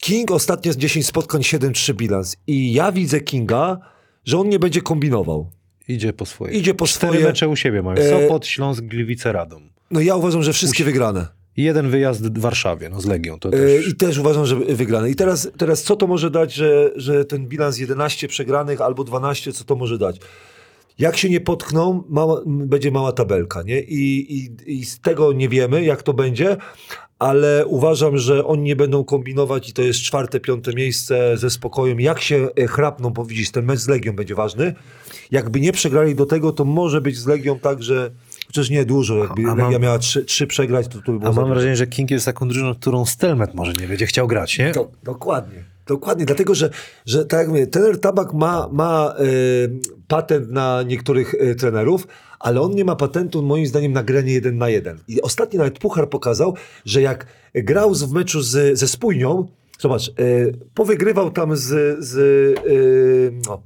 [0.00, 3.78] King ostatnio z 10 spotkań 7-3 bilans i ja widzę Kinga,
[4.24, 5.50] że on nie będzie kombinował.
[5.88, 6.52] Idzie po swoje.
[6.58, 7.26] Idzie po Cztery swoje.
[7.26, 7.96] mecze u siebie mają.
[7.98, 9.70] E, Sopot, Śląsk, Gliwice, Radom.
[9.90, 11.26] No ja uważam, że wszystkie wygrane.
[11.56, 13.38] Jeden wyjazd w Warszawie, no z Legią.
[13.38, 13.88] To E, też...
[13.88, 15.10] I też uważam, że wygrane.
[15.10, 19.52] I teraz, teraz co to może dać, że, że ten bilans 11 przegranych albo 12,
[19.52, 20.16] co to może dać?
[20.98, 23.80] Jak się nie potkną, mała, będzie mała tabelka, nie?
[23.80, 26.56] I, i, I z tego nie wiemy, jak to będzie,
[27.20, 32.00] ale uważam, że oni nie będą kombinować i to jest czwarte, piąte miejsce ze spokojem.
[32.00, 34.74] Jak się e, chrapną, bo widzisz, ten mecz z Legią będzie ważny.
[35.30, 38.10] Jakby nie przegrali do tego, to może być z Legią tak, że
[38.46, 41.30] chociaż nie dużo, jakby A- Legia mam- miała trzy, trzy przegrać, to, to by było
[41.30, 41.46] A mam dużo.
[41.54, 44.72] wrażenie, że King jest taką drużyną, którą Stelmet może nie będzie chciał grać, nie?
[44.72, 45.64] Do, dokładnie.
[45.90, 46.70] Dokładnie, dlatego że,
[47.06, 49.22] że tak jak mówię, trener Tabak ma, ma e,
[50.08, 52.06] patent na niektórych e, trenerów,
[52.40, 54.98] ale on nie ma patentu moim zdaniem na granie jeden na jeden.
[55.08, 59.46] I ostatni nawet Puchar pokazał, że jak grał w meczu z, ze Spójnią,
[59.78, 60.12] zobacz, e,
[60.74, 62.16] powygrywał tam z, z
[63.46, 63.62] no,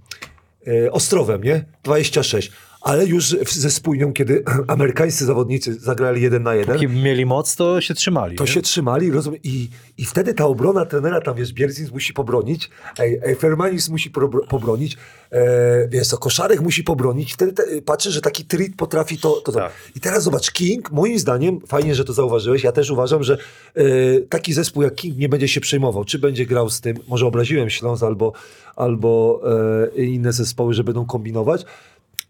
[0.93, 1.65] Ostrowem, nie?
[1.83, 2.53] 26.
[2.85, 7.57] Ale już w- ze Spójnią, kiedy amerykańscy zawodnicy zagrali jeden na jeden, Póki mieli moc,
[7.57, 8.37] to się trzymali.
[8.37, 8.51] to nie?
[8.51, 9.68] się trzymali, rozumiem, i,
[9.99, 14.47] i wtedy ta obrona trenera, tam wiesz, Bierzyn musi pobronić, ej, ej, Fermanis musi probro-
[14.49, 14.97] pobronić,
[15.33, 19.53] e, wiesz co, Koszarek musi pobronić, wtedy te, patrzę, że taki trit potrafi to, to,
[19.53, 19.59] to.
[19.59, 19.73] Tak.
[19.97, 23.38] I teraz zobacz, King, moim zdaniem, fajnie, że to zauważyłeś, ja też uważam, że
[23.75, 23.83] e,
[24.20, 27.70] taki zespół jak King nie będzie się przejmował, czy będzie grał z tym, może obraziłem
[27.70, 28.33] Śląsk albo,
[28.77, 29.40] albo
[29.97, 31.64] e, inne zespoły, że będą kombinować,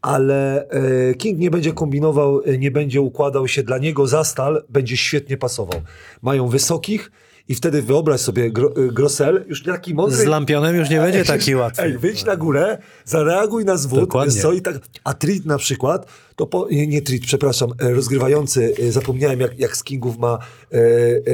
[0.04, 4.64] ale e, King nie będzie kombinował, e, nie będzie układał się dla niego za stal,
[4.68, 5.80] będzie świetnie pasował.
[6.22, 7.10] Mają wysokich
[7.48, 10.16] i wtedy wyobraź sobie Gro, e, Grosel, już taki mądry.
[10.16, 11.82] Z Lampionem już nie będzie taki łatwy.
[11.82, 14.42] Ej, wyjdź na górę, zareaguj na zwód, Dokładnie.
[14.42, 19.40] co, i tak, a Trit na przykład, to po, nie, nie Trit, przepraszam, rozgrywający, zapomniałem
[19.40, 20.38] jak, jak z Kingów ma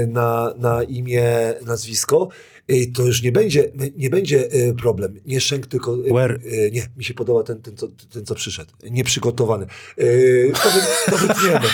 [0.08, 2.28] na, na imię, nazwisko,
[2.94, 5.20] to już nie będzie, nie będzie e, problem.
[5.26, 5.96] Nie Szenk, tylko...
[5.96, 6.38] Where?
[6.72, 8.70] Nie, mi się podoba ten, ten, co, ten co przyszedł.
[8.90, 9.66] Nieprzygotowany.
[10.62, 10.80] To, wy,
[11.10, 11.66] to wytniemy.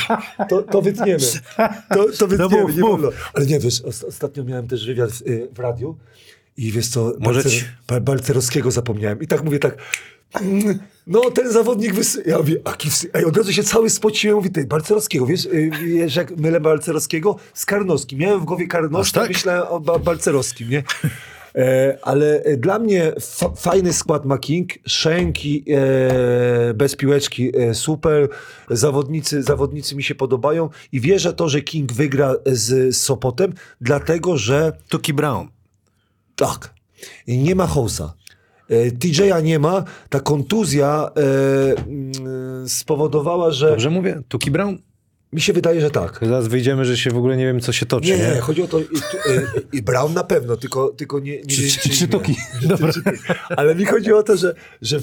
[0.48, 1.24] To, to wytniemy.
[1.90, 2.90] To, to wytniemy, No mów, nie mów.
[2.90, 3.10] wolno.
[3.34, 5.22] Ale nie, wiesz, os- ostatnio miałem też wywiad w,
[5.54, 5.96] w radiu
[6.56, 9.20] i wiesz co, Może Balcer, ci- Balcerowskiego zapomniałem.
[9.22, 9.76] I tak mówię tak,
[10.40, 12.22] mm, no ten zawodnik wysy...
[12.26, 13.10] Ja mówię, aki wsy...
[13.14, 17.36] Ej, od razu się cały spociłem, mówię, ty, Balcerowskiego, wiesz, y, wiesz jak mylę Balcerowskiego
[17.54, 18.18] z Karnowskim.
[18.18, 19.28] Miałem w głowie Karnowska, tak?
[19.28, 20.82] myślałem o ba Balcerowskim, nie?
[21.56, 27.74] E, ale e, dla mnie fa fajny skład ma King, Szenki e, bez piłeczki e,
[27.74, 28.28] super,
[28.70, 34.72] zawodnicy, zawodnicy mi się podobają i wierzę to, że King wygra z Sopotem, dlatego, że
[34.88, 35.48] Tuki Brown.
[36.36, 36.74] tak.
[37.28, 38.08] Nie ma House'a.
[38.70, 39.84] E, TJ'a nie ma.
[40.08, 44.22] Ta kontuzja e, mm, spowodowała, że Dobrze mówię?
[44.28, 44.76] Tuki Brown?
[45.32, 46.18] Mi się wydaje, że tak.
[46.22, 48.34] Zaraz wyjdziemy, że się w ogóle nie wiem, co się toczy, Nie, nie?
[48.34, 51.62] nie, chodzi o to, i, i, i Brown na pewno, tylko, tylko nie, nie Czy-
[51.62, 52.08] wiem, czy- czy.
[52.08, 52.36] Tuki?
[52.68, 52.92] Dobra.
[52.92, 53.00] Czy-
[53.56, 55.00] Ale mi chodzi o to, że, że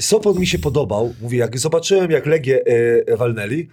[0.00, 1.14] Sopot mi się podobał.
[1.20, 2.60] Mówię, jak zobaczyłem, jak Legię
[3.06, 3.68] e, walnęli,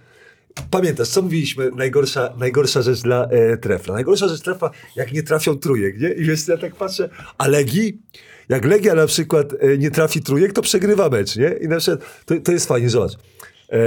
[0.70, 1.70] Pamiętasz, co mówiliśmy?
[1.76, 3.94] Najgorsza, najgorsza rzecz dla e, trefla.
[3.94, 6.08] Najgorsza rzecz trefla, jak nie trafią trójek, nie?
[6.08, 7.98] I wiesz, ja tak patrzę, a Legii,
[8.48, 11.54] jak Legia na przykład e, nie trafi trójek, to przegrywa mecz, nie?
[11.60, 13.12] I na przykład, to, to jest fajnie, zobacz.
[13.72, 13.78] E,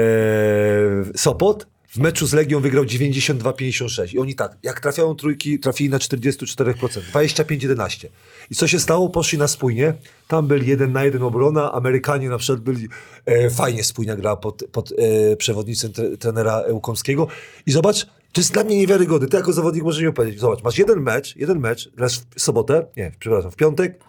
[1.16, 5.98] Sopot w meczu z Legią wygrał 92-56 i oni tak, jak trafiają trójki, trafili na
[5.98, 8.08] 44%, 25-11.
[8.52, 9.10] I co się stało?
[9.10, 9.94] Poszli na spójnie,
[10.28, 12.88] tam byli jeden na jeden obrona, Amerykanie na przykład byli,
[13.26, 17.28] e, fajnie spójnia gra pod, pod e, przewodnictwem tre, trenera Łukomskiego
[17.66, 20.78] i zobacz, to jest dla mnie niewiarygodne, ty jako zawodnik możesz mi opowiedzieć, zobacz, masz
[20.78, 24.04] jeden mecz, jeden mecz, grasz w sobotę, nie, przepraszam, w piątek, pi,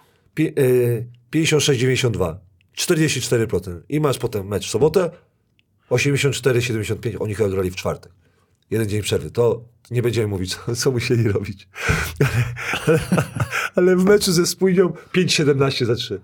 [1.33, 2.35] 56-92,
[2.77, 5.09] 44% i masz potem mecz w sobotę,
[5.89, 8.11] 84-75, oni chyba grali w czwartek.
[8.71, 9.31] Jeden dzień przerwy.
[9.31, 11.67] To nie będziemy mówić, co, co musieli robić.
[12.87, 12.99] Ale,
[13.75, 16.19] ale w meczu ze Spójnią 5-17 za 3.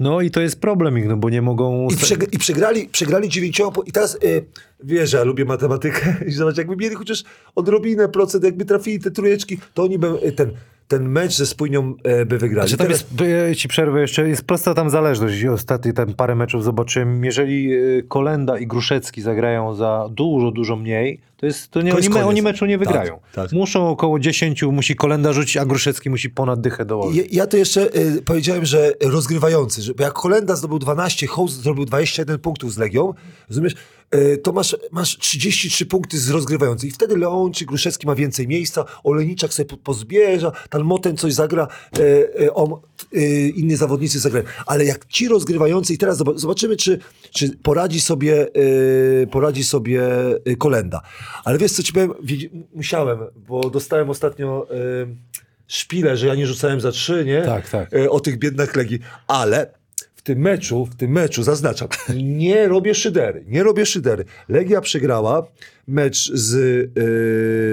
[0.00, 1.88] No i to jest problem ich, no bo nie mogą...
[1.90, 3.72] I, przeg- i przegrali, przegrali dziewięcioma.
[3.86, 4.44] I teraz y,
[4.84, 6.14] wiesz, że ja lubię matematykę.
[6.28, 10.32] I zobacz, jakby mieli chociaż odrobinę procent, jakby trafili te trójeczki, to oni by y,
[10.32, 10.50] ten,
[10.92, 12.68] ten mecz ze Spójnią y, by wygrali.
[12.68, 15.44] Znaczy, tam Teraz- jest, ja ci przerwę jeszcze, jest prosta tam zależność.
[15.44, 17.24] Ostatni tam parę meczów zobaczyłem.
[17.24, 21.96] Jeżeli y, Kolenda i Gruszecki zagrają za dużo, dużo mniej, to jest, to nie, To
[21.96, 22.26] oni, koniec.
[22.26, 23.18] oni meczu nie Tak, wygrają.
[23.34, 23.52] tak.
[23.52, 27.16] Muszą około 10, musi Kolenda rzucić, a Gruszecki musi ponad dychę dołożyć.
[27.16, 31.54] Ja, ja to jeszcze y, powiedziałem, że rozgrywający, że bo jak Kolenda zdobył 12, Host
[31.54, 33.12] zdobył 21 punktów z Legią,
[33.48, 33.74] rozumiesz,
[34.42, 36.90] to masz, masz 33 punkty z rozgrywających.
[36.90, 41.32] I wtedy Leon czy Gruszewski ma więcej miejsca, Olejniczak sobie po- pozbierza, tam Moten coś
[41.34, 42.02] zagra, y,
[42.42, 42.70] y, on,
[43.56, 44.44] inni zawodnicy zagrają.
[44.66, 46.98] Ale jak ci rozgrywający, i teraz zob- zobaczymy, czy,
[47.30, 48.46] czy poradzi sobie,
[49.30, 50.02] poradzi sobie
[50.58, 51.00] Kolenda.
[51.44, 52.12] Ale wiesz, co ci powiem,
[52.74, 54.66] musiałem, bo dostałem ostatnio...
[55.66, 57.42] Szpilę, że ja nie rzucałem za trzy, nie?
[57.42, 57.94] Tak, tak.
[57.94, 58.98] E, O tych biednych Legii.
[59.26, 59.74] Ale
[60.22, 64.24] w tym meczu, w tym meczu, zaznaczam, nie robię szydery, nie robię szydery.
[64.48, 65.46] Legia przegrała
[65.88, 66.90] mecz z, e,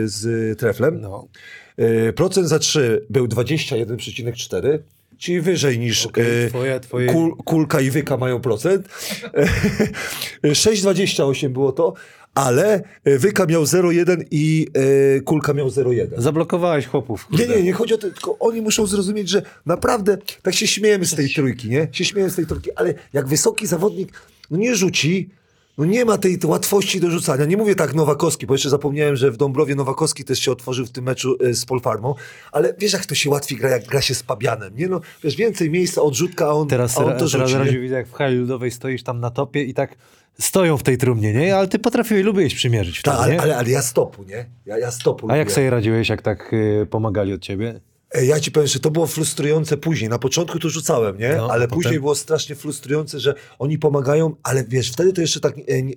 [0.08, 1.02] z Treflem.
[1.02, 1.28] No.
[1.78, 4.80] E, Procent za trzy był 21,4,
[5.20, 8.88] czyli wyżej niż Okej, e, twoje- twoje- Kul, Kulka i Wyka mają procent.
[10.44, 11.94] E, 6,28 było to,
[12.36, 14.68] ale e, Wyka miał 0,1 i
[15.18, 16.08] e, Kulka miał 0,1.
[16.18, 17.28] Zablokowałeś chłopów.
[17.32, 17.56] Nie, kurde.
[17.56, 21.16] nie, nie chodzi o to, tylko oni muszą zrozumieć, że naprawdę tak się śmiejemy z
[21.16, 21.88] tej trójki, nie?
[21.92, 24.14] Się śmiejemy z tej trójki, ale jak wysoki zawodnik
[24.52, 25.30] no nie rzuci,
[25.80, 27.46] no nie ma tej łatwości do rzucania.
[27.46, 30.92] Nie mówię tak Nowakowski, bo jeszcze zapomniałem, że w Dąbrowie Nowakowski też się otworzył w
[30.92, 32.16] tym meczu e, z Polfarmą,
[32.52, 34.88] ale wiesz jak to się łatwiej gra, jak gra się z Pabianem, nie?
[34.88, 37.72] No, wiesz, więcej miejsca, odrzutka, a on, Teraz, a on to teraz rzuci.
[37.74, 37.80] nie?
[37.80, 39.96] widzę, jak w hali ludowej stoisz tam na topie i tak
[40.40, 41.56] stoją w tej trumnie, nie?
[41.56, 44.46] Ale ty potrafiłeś, lubiłeś przymierzyć wtedy, Tak, ale, ale, ale ja stopu, nie?
[44.66, 45.56] Ja, ja stopu A jak lubię.
[45.56, 47.80] sobie radziłeś, jak tak y, pomagali od ciebie?
[48.14, 50.10] E, Ja ci powiem, że to było frustrujące później.
[50.10, 51.36] Na początku to rzucałem, nie?
[51.36, 51.84] No, ale potem?
[51.84, 55.88] później było strasznie frustrujące, że oni pomagają, ale wiesz, wtedy to jeszcze tak e, e,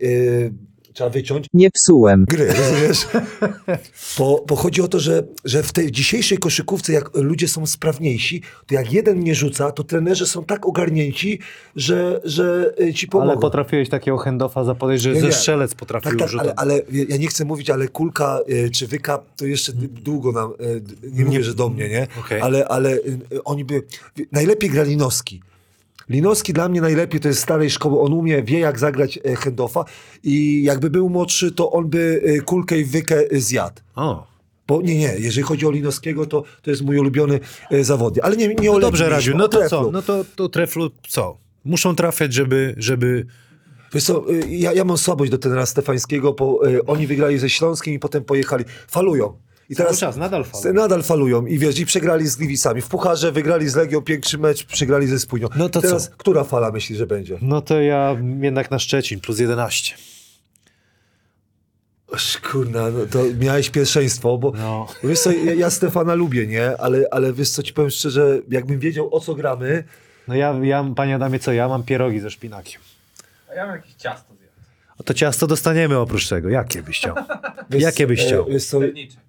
[0.92, 2.24] trzeba wyciąć Nie psułem.
[2.24, 3.06] gry, rozumiesz?
[4.18, 8.42] Bo, bo chodzi o to, że, że w tej dzisiejszej koszykówce, jak ludzie są sprawniejsi,
[8.66, 11.38] to jak jeden nie rzuca, to trenerzy są tak ogarnięci,
[11.76, 13.30] że, że e, ci pomogą.
[13.32, 16.52] Ale potrafiłeś takiego handofa zapodejść, że Nie, ze strzelec potrafił Tak, tak, rzutem.
[16.56, 20.52] ale, ale ja nie chcę mówić, ale kulka y, czy wyka to jeszcze długo nam,
[20.80, 22.06] d- nie mówię, że do mnie, nie?
[22.20, 22.40] Okej.
[22.40, 22.98] Ale, ale
[23.44, 23.82] oni by,
[24.32, 24.84] najlepiej gra
[26.08, 26.52] Linowski.
[26.52, 29.84] Dla mnie najlepiej to jest starej szkoły, on umie, wie jak zagrać e, handofa
[30.24, 33.82] i jakby był młodszy, to on by y, kulkę i wykę y, zjadł.
[33.96, 34.26] O.
[34.66, 38.24] Bo nie, nie, jeżeli chodzi o Linowskiego, to, to jest mój ulubiony e, zawodnik.
[38.24, 39.84] Ale nie, nie No dobrze, Radziu, no to Treflu.
[39.84, 39.90] co?
[39.90, 41.36] No to, to treflu co?
[41.64, 43.26] Muszą trafiać, żeby, żeby...
[43.94, 47.94] Wiesz co, ja, ja mam słabość do trenera Stefańskiego, bo y, oni wygrali ze Śląskiem
[47.94, 48.64] i potem pojechali.
[48.88, 49.36] Falują.
[49.72, 50.72] I Cały czas, nadal falują.
[50.74, 52.80] Nadal falują i wiesz, i przegrali z Gliwicami.
[52.82, 55.48] W Pucharze wygrali z Legią, piększy mecz, przegrali ze Spójnią.
[55.56, 56.16] No to I teraz, co?
[56.16, 57.38] która fala myślisz, że będzie?
[57.42, 59.94] No to ja jednak na Szczecin, plus 11.
[62.08, 64.86] Oż, Kurna, no to miałeś pierwszeństwo, bo No.
[65.04, 66.76] wiesz co, ja, ja Stefana lubię, nie?
[66.76, 69.84] Ale, ale wiesz co, ci powiem szczerze, jakbym wiedział o co gramy,
[70.28, 71.52] No ja, ja, panie Adamie, co?
[71.52, 72.80] Ja mam pierogi ze szpinakiem.
[73.50, 74.31] A ja mam jakieś ciasto
[75.04, 76.48] to ciasto dostaniemy oprócz tego.
[76.48, 77.14] Jakie byś chciał?
[77.70, 78.44] Jakie byś e, chciał?
[78.46, 78.80] Wiesz co,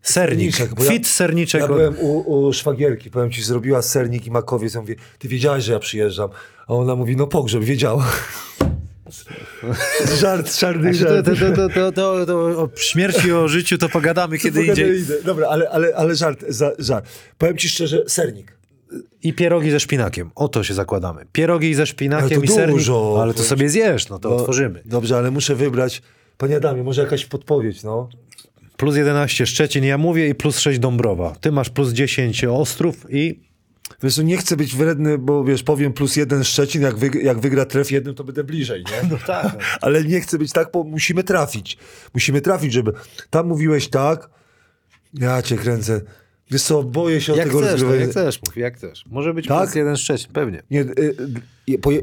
[0.02, 0.72] Serniczek.
[0.80, 1.62] Ja- Fit serniczek.
[1.62, 4.74] Ja od- byłem u, u szwagierki, powiem ci, zrobiła sernik i makowiec.
[4.74, 6.30] Ja mówię, ty wiedziałeś, że ja przyjeżdżam.
[6.68, 8.06] A ona mówi, no pogrzeb, wiedziała.
[10.22, 11.56] żart, czarny Znaczy, to, żart.
[11.56, 15.00] to, to, to, to, to o śmierci, o życiu to pogadamy kiedy indziej.
[15.02, 15.14] idę.
[15.26, 17.06] Dobra, ale, ale, ale żart, za, żart.
[17.38, 18.54] Powiem ci szczerze, sernik.
[19.24, 20.32] I pierogi ze szpinakiem.
[20.36, 21.26] O to się zakładamy.
[21.32, 22.78] Pierogi ze Ale szpinakiem to i sernik.
[22.78, 23.18] dużo.
[23.22, 24.82] Ale to sobie zjesz, no to No, otworzymy.
[24.86, 26.02] Dobrze, ale muszę wybrać
[26.38, 28.10] Panie Adamie, może jakaś podpowiedź, no.
[28.78, 31.36] Plus 11 Szczecin, ja mówię, i plus 6 Dąbrowa.
[31.42, 33.40] Ty masz plus 10 Ostrów i
[34.04, 37.66] Wiesz, nie chcę być wredny, bo wiesz, powiem plus jeden Szczecin, jak, wyg- jak wygra
[37.66, 39.10] tref jednym, to będę bliżej, nie?
[39.12, 39.56] No tak.
[39.82, 41.78] Ale nie chcę być tak, bo musimy trafić.
[42.14, 42.92] Musimy trafić, żeby...
[43.30, 44.30] Tam mówiłeś tak,
[45.14, 46.02] ja cię kręcę.
[46.54, 48.02] Wiesz co, boję się o tego chcesz, no, rozgrywania.
[48.02, 49.06] jak chcesz, mów, jak chcesz.
[49.12, 49.64] Może być Tak?
[49.64, 50.64] plus 1 Szczecin, pewnie.
[50.72, 51.16] Nie, y,
[51.70, 52.02] y, poje,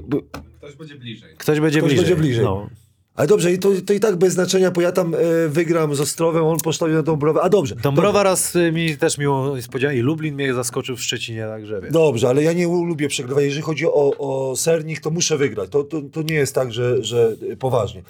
[0.59, 1.35] Ktoś będzie bliżej.
[1.39, 2.07] Ktoś będzie Ktoś bliżej.
[2.07, 2.45] będzie bliżej.
[2.45, 2.69] No.
[3.15, 6.01] ale dobrze, i to, to i tak bez znaczenia, bo ja tam y, wygram z
[6.01, 7.41] Ostrowem, on postawi na Dąbrowę.
[7.43, 7.75] A dobrze.
[7.77, 11.93] Dąbrowa raz y, mi też miło niespodzianie i Lublin mnie zaskoczył w Szczecinie, także wiesz.
[11.93, 13.45] Dobrze, ale ja nie lubię przegrywać.
[13.45, 15.71] Jeżeli chodzi o, o sernik, to muszę wygrać.
[15.71, 18.03] To, to, to nie jest tak, że, że poważnie.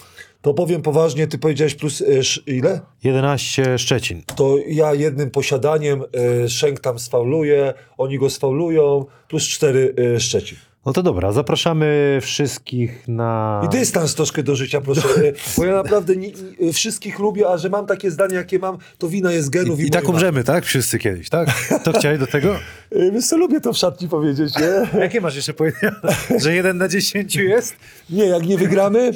[0.43, 2.81] To powiem poważnie, ty powiedziałeś plus sz- ile?
[3.05, 4.23] 11 Szczecin.
[4.37, 6.03] To ja jednym posiadaniem
[6.45, 10.59] y, Szenk tam sfauluje, oni go sfaulują, plus cztery y, Szczecin.
[10.87, 13.63] No to dobra, zapraszamy wszystkich na...
[13.65, 15.09] I dystans troszkę do życia, proszę.
[15.57, 19.09] Bo ja naprawdę ni, ni, wszystkich lubię, a że mam takie zdanie, jakie mam, to
[19.09, 19.81] wina jest genów.
[19.81, 20.65] I, I tak mojej umrzemy, tak?
[20.65, 21.49] Wszyscy kiedyś, tak?
[21.85, 22.55] To chciałeś do tego?
[22.97, 25.01] Y, Wiesz co, lubię to w szatni powiedzieć, nie?
[25.01, 26.01] Jakie masz jeszcze powiedziane?
[26.39, 27.77] Że jeden na 10 jest?
[28.11, 29.13] Nie, jak nie wygramy,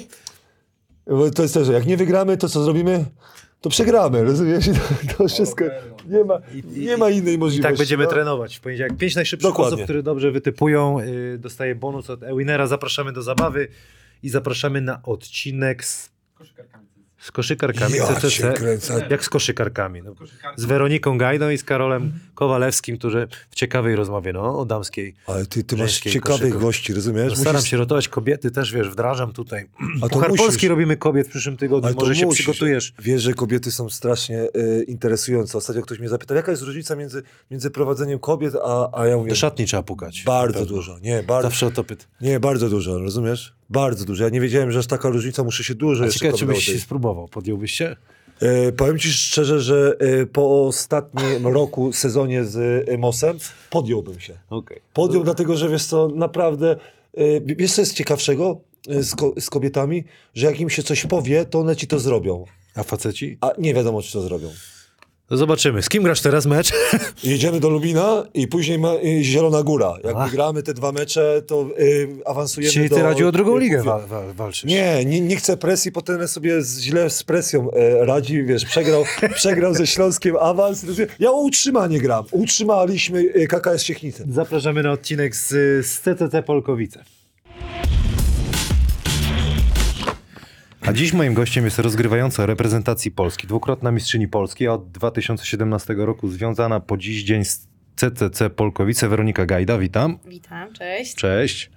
[1.06, 3.04] bo to jest też, jak nie wygramy, to co zrobimy?
[3.60, 4.66] To przegramy, rozumiesz?
[4.68, 5.64] To, to wszystko,
[6.08, 6.38] nie ma,
[6.76, 7.62] nie ma innej I możliwości.
[7.62, 8.10] tak będziemy no.
[8.10, 8.96] trenować w poniedziałek.
[8.96, 9.74] Pięć najszybszych Dokładnie.
[9.74, 12.66] osób, które dobrze wytypują, yy, dostaje bonus od Ewinera.
[12.66, 13.68] Zapraszamy do zabawy
[14.22, 16.86] i zapraszamy na odcinek z, Koszykarkami.
[17.18, 18.52] z koszykarkami Ja CCC.
[18.52, 19.06] kręcę.
[19.10, 20.02] Jak z koszykarkami?
[20.02, 20.14] No,
[20.56, 25.14] z Weroniką Gajdą i z Karolem Kowalewskim, którzy w ciekawej rozmowie no, o damskiej.
[25.26, 26.58] Ale ty, ty masz ciekawych koszyku.
[26.60, 27.32] gości, rozumiesz?
[27.32, 29.68] No, staram Musisz- się rotować kobiety, też wiesz, wdrażam tutaj.
[30.02, 30.46] A to Puchar musisz.
[30.46, 32.46] Polski robimy kobiet w przyszłym tygodniu, Ale może się musisz.
[32.46, 32.92] przygotujesz.
[32.98, 35.58] Wiesz, że kobiety są strasznie y, interesujące.
[35.58, 39.28] Ostatnio ktoś mnie zapytał, jaka jest różnica między, między prowadzeniem kobiet, a, a ja mówię,
[39.30, 40.22] Do szatni trzeba pukać.
[40.26, 40.76] bardzo Pewno.
[40.76, 40.98] dużo.
[40.98, 42.06] Nie, bardzo, Zawsze o to pytam.
[42.20, 43.54] nie, bardzo dużo, rozumiesz?
[43.70, 44.24] Bardzo dużo.
[44.24, 46.64] Ja nie wiedziałem, że aż taka różnica, muszę się dużo A jeszcze ciekawe, czy byś
[46.64, 47.96] się spróbował, podjąłbyś się?
[48.40, 53.38] E, powiem ci szczerze, że e, po ostatnim roku, sezonie z e, Mosem,
[53.70, 54.38] podjąłbym się.
[54.50, 54.80] Okej.
[54.94, 56.76] Podjął, dlatego że wiesz co, naprawdę,
[57.16, 61.06] e, wiesz co jest ciekawszego e, z, ko- z kobietami, że jak im się coś
[61.06, 62.44] powie, to one ci to zrobią.
[62.74, 63.38] A faceci?
[63.40, 64.48] A nie wiadomo, czy to zrobią.
[65.28, 65.82] To zobaczymy.
[65.82, 66.72] Z kim grasz teraz mecz?
[67.24, 69.94] Jedziemy do Lubina i później ma, Zielona Góra.
[70.04, 70.30] Jak Ach.
[70.30, 72.96] wygramy te dwa mecze, to e, awansujemy Czyli do...
[72.96, 73.82] ty radził o drugą ligę
[74.34, 74.64] walczysz.
[74.64, 79.04] Nie, nie, nie chcę presji, potem sobie z, źle z presją e, radzi, wiesz, przegrał,
[79.34, 80.86] przegrał ze Śląskiem awans.
[81.18, 82.24] Ja o utrzymanie gram.
[82.30, 84.24] Utrzymaliśmy e, KKS Siechnicę.
[84.30, 85.48] Zapraszamy na odcinek z,
[85.86, 87.04] z CCC Polkowice.
[90.86, 96.28] A dziś moim gościem jest rozgrywająca reprezentacji Polski, dwukrotna mistrzyni Polski, a od 2017 roku
[96.28, 99.78] związana po dziś dzień z CCC Polkowice Weronika Gajda.
[99.78, 100.18] Witam.
[100.26, 101.14] Witam, cześć.
[101.14, 101.70] Cześć.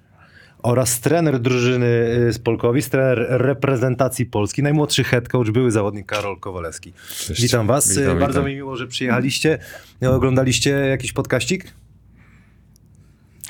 [0.63, 1.85] Oraz trener drużyny
[2.27, 6.93] y, z Polkowic, trener reprezentacji Polski, najmłodszy head coach, były zawodnik Karol Kowalewski.
[7.41, 7.89] Witam was.
[7.97, 8.49] Witam, Y, Bardzo witam.
[8.49, 9.59] mi miło, że przyjechaliście.
[10.03, 11.73] Y, Oglądaliście jakiś podkaścik?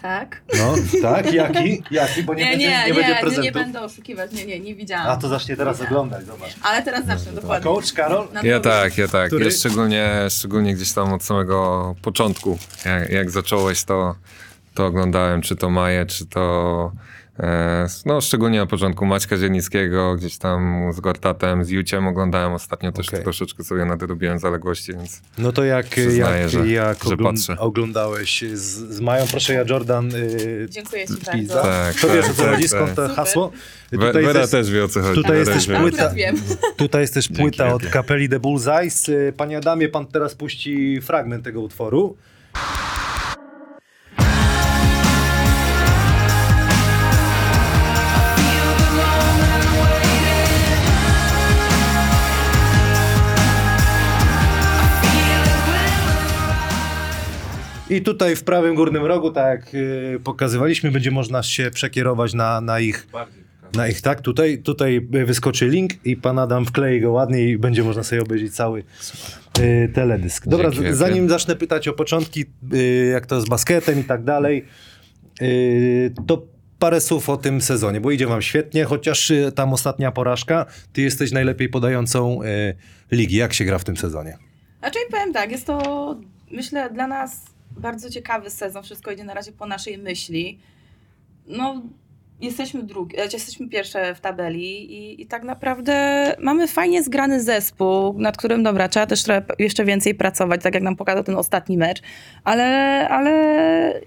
[0.07, 0.41] Tak?
[0.57, 1.33] No, tak?
[1.33, 1.83] Jaki?
[1.91, 2.23] Jaki?
[2.23, 3.53] Bo nie, Nie, będzie, nie, nie, nie, będzie nie, nie, prezentów.
[3.53, 5.07] będę oszukiwać, nie, nie, nie widziałam.
[5.07, 6.55] A to zacznie teraz oglądać, zobacz.
[6.63, 7.63] Ale teraz zacznę, dokładnie.
[7.63, 8.27] Coach Karol?
[8.33, 9.27] Na Ja tak, ja tak.
[9.27, 9.45] Który?
[9.45, 14.15] Ja szczególnie, szczególnie gdzieś tam od samego początku, jak, jak zacząłeś, to,
[14.73, 16.91] to oglądałem, czy to Maję, czy to
[18.05, 23.07] no szczególnie na początku Maćka Zielnickiego, gdzieś tam z Gortatem, z Juciem oglądałem ostatnio też
[23.09, 23.23] Okej.
[23.23, 27.61] troszeczkę sobie nadrobiłem zaległości, więc No to jak, Przyznaję, jak, że- jak że ogląd- patrzę.
[27.61, 28.59] oglądałeś z,
[28.95, 31.31] z Mają, proszę ja Jordan y, Dziękuję ci Pizza.
[31.31, 31.61] bardzo.
[31.61, 33.51] tak, To wiesz o tak, co tak, chodzi, skąd to hasło?
[33.91, 35.15] We, Tutaj Wera jest, też wie o co chodzi.
[35.15, 36.11] tutaj jest też płyta.
[36.77, 37.93] Tutaj jest też płyta od wielkie.
[37.93, 39.09] kapeli The Bullseyes.
[39.09, 42.17] Y, Panie Adamie, pan teraz puści fragment tego utworu.
[57.89, 62.61] I tutaj w prawym górnym rogu, tak jak y, pokazywaliśmy, będzie można się przekierować na,
[62.61, 67.11] na ich Bardziej na ich tak, tutaj, tutaj wyskoczy link i pan Adam wklei go
[67.11, 68.83] ładnie i będzie można sobie obejrzeć cały
[69.59, 70.47] y, teledysk.
[70.47, 70.95] Dobra, Dzięki z- wielkie.
[70.97, 74.65] zanim zacznę pytać o początki, y, jak to z basketem i tak dalej,
[75.41, 76.45] y, to
[76.79, 81.01] parę słów o tym sezonie, bo idzie wam świetnie, chociaż y, tam ostatnia porażka, ty
[81.01, 82.45] jesteś najlepiej podającą y,
[83.11, 83.35] ligi.
[83.35, 84.37] Jak się gra w tym sezonie?
[84.79, 86.17] Znaczy powiem tak, jest to
[86.51, 87.45] myślę dla nas
[87.77, 88.83] bardzo ciekawy sezon.
[88.83, 90.59] Wszystko idzie na razie po naszej myśli.
[91.47, 91.81] No,
[92.41, 98.19] jesteśmy drugi, znaczy jesteśmy pierwsze w tabeli i, i tak naprawdę mamy fajnie zgrany zespół,
[98.19, 101.77] nad którym dobra, trzeba też trochę jeszcze więcej pracować, tak jak nam pokazał ten ostatni
[101.77, 102.01] mecz,
[102.43, 102.65] ale,
[103.09, 103.31] ale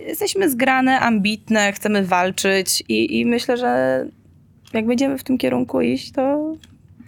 [0.00, 4.04] jesteśmy zgrane, ambitne, chcemy walczyć i, i myślę, że
[4.72, 6.54] jak będziemy w tym kierunku iść, to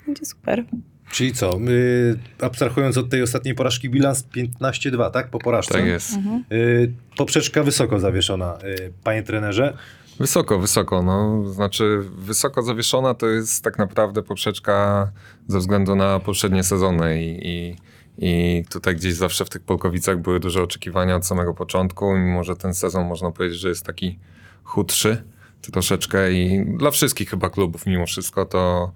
[0.06, 0.64] będzie super.
[1.12, 5.30] Czyli co, y, abstrahując od tej ostatniej porażki, bilans 15-2, tak?
[5.30, 5.74] Po porażce.
[5.74, 6.18] Tak jest.
[6.52, 9.76] Y, poprzeczka wysoko zawieszona, y, panie trenerze.
[10.20, 11.02] Wysoko, wysoko.
[11.02, 15.08] No, znaczy, wysoko zawieszona to jest tak naprawdę poprzeczka
[15.48, 17.76] ze względu na poprzednie sezony i, i,
[18.18, 22.56] i tutaj gdzieś zawsze w tych Polkowicach były duże oczekiwania od samego początku, mimo że
[22.56, 24.18] ten sezon można powiedzieć, że jest taki
[24.64, 25.22] chudszy
[25.70, 28.92] troszeczkę i dla wszystkich chyba klubów mimo wszystko to,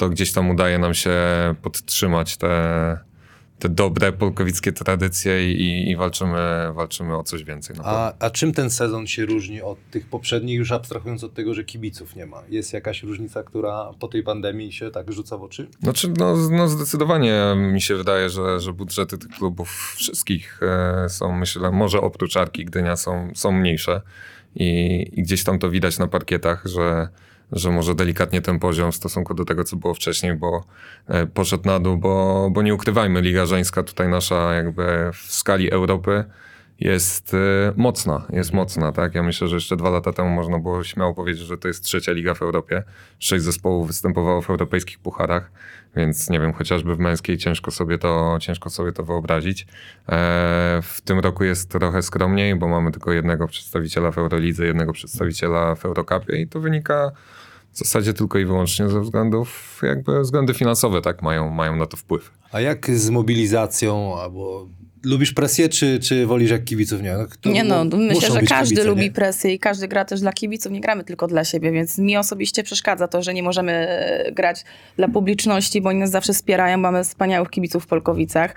[0.00, 1.12] to gdzieś tam udaje nam się
[1.62, 2.98] podtrzymać te,
[3.58, 7.76] te dobre polkowickie tradycje i, i walczymy, walczymy o coś więcej.
[7.84, 11.64] A, a czym ten sezon się różni od tych poprzednich, już abstrahując od tego, że
[11.64, 12.42] kibiców nie ma?
[12.48, 15.68] Jest jakaś różnica, która po tej pandemii się tak rzuca w oczy?
[15.82, 21.32] Znaczy, no, no zdecydowanie mi się wydaje, że, że budżety tych klubów wszystkich e, są,
[21.32, 24.02] myślę, może oprócz Arki Gdynia są, są mniejsze
[24.54, 27.08] i, i gdzieś tam to widać na parkietach, że,
[27.52, 30.64] że może delikatnie ten poziom w stosunku do tego, co było wcześniej, bo
[31.08, 35.70] e, poszedł na dół, bo, bo nie ukrywajmy, Liga Żeńska tutaj nasza jakby w skali
[35.70, 36.24] Europy
[36.80, 39.14] jest e, mocna, jest mocna, tak?
[39.14, 42.12] Ja myślę, że jeszcze dwa lata temu można było śmiało powiedzieć, że to jest trzecia
[42.12, 42.82] liga w Europie.
[43.18, 45.50] Sześć zespołów występowało w europejskich pucharach,
[45.96, 49.62] więc nie wiem, chociażby w męskiej ciężko sobie to, ciężko sobie to wyobrazić.
[49.62, 49.66] E,
[50.82, 55.74] w tym roku jest trochę skromniej, bo mamy tylko jednego przedstawiciela w Eurolidze, jednego przedstawiciela
[55.74, 57.10] w Eurocupie i to wynika
[57.72, 61.22] w zasadzie tylko i wyłącznie ze względów, jakby względy finansowe, tak?
[61.22, 62.30] Mają, mają na to wpływ.
[62.52, 64.68] A jak z mobilizacją, albo
[65.04, 67.12] lubisz presję, czy, czy wolisz jak kibiców nie?
[67.12, 69.10] No, kto- Nie no, myślę, że każdy kibice, lubi nie?
[69.10, 70.72] presję i każdy gra też dla kibiców.
[70.72, 74.64] Nie gramy tylko dla siebie, więc mi osobiście przeszkadza to, że nie możemy e, grać
[74.96, 76.78] dla publiczności, bo oni nas zawsze wspierają.
[76.78, 78.54] Mamy wspaniałych kibiców w Polkowicach.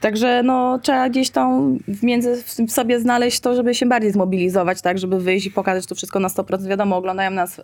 [0.00, 4.82] Także no, trzeba gdzieś tam w między w sobie znaleźć to, żeby się bardziej zmobilizować,
[4.82, 6.66] tak, żeby wyjść i pokazać to wszystko na 100%.
[6.66, 7.62] Wiadomo, oglądają nas e,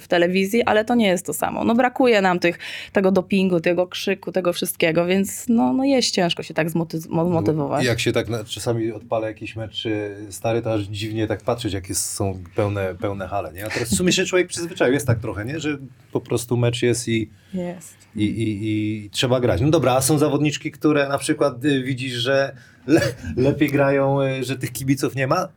[0.00, 1.64] w telewizji, ale to nie jest to samo.
[1.64, 2.58] No brakuje nam tych,
[2.92, 7.84] tego dopingu, tego krzyku, tego wszystkiego, więc no, no jest ciężko się tak zmoty- zmotywować.
[7.84, 11.88] Jak się tak czasami odpala jakiś mecz y, stary, to aż dziwnie tak patrzeć, jak
[11.88, 13.66] jest, są pełne, pełne hale, nie?
[13.66, 15.60] A teraz w sumie się człowiek przyzwyczaił, jest tak trochę, nie?
[15.60, 15.78] Że
[16.12, 17.94] po prostu mecz jest i, Jest.
[18.16, 18.58] i, i,
[19.04, 19.60] i trzeba grać.
[19.60, 23.00] No dobra, a są zawodniczki, które na przykład y, widzisz, że le,
[23.36, 25.48] lepiej grają, y, że tych kibiców nie ma?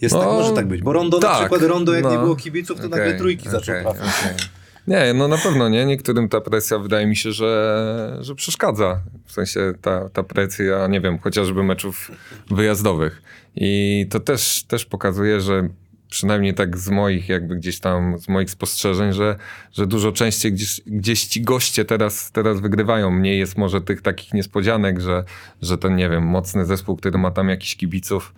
[0.00, 0.82] Jest tak, No, może tak być.
[0.82, 2.12] Bo Rondo na tak, przykład, Rondo jak no.
[2.12, 4.24] nie było kibiców, to nagle Okej, trójki zaczął okej, trafiać.
[4.24, 4.46] okej.
[4.86, 5.86] Nie, no na pewno nie.
[5.86, 9.00] Niektórym ta presja wydaje mi się, że, że przeszkadza.
[9.26, 12.10] W sensie ta, ta presja, nie wiem, chociażby meczów
[12.50, 13.22] wyjazdowych.
[13.56, 15.68] I to też, też pokazuje, że
[16.10, 19.36] przynajmniej tak z moich jakby gdzieś tam, z moich spostrzeżeń, że,
[19.72, 23.10] że dużo częściej gdzieś, gdzieś ci goście teraz, teraz wygrywają.
[23.10, 25.24] Mniej jest może tych takich niespodzianek, że,
[25.62, 28.34] że ten, nie wiem, mocny zespół, który ma tam jakichś kibiców,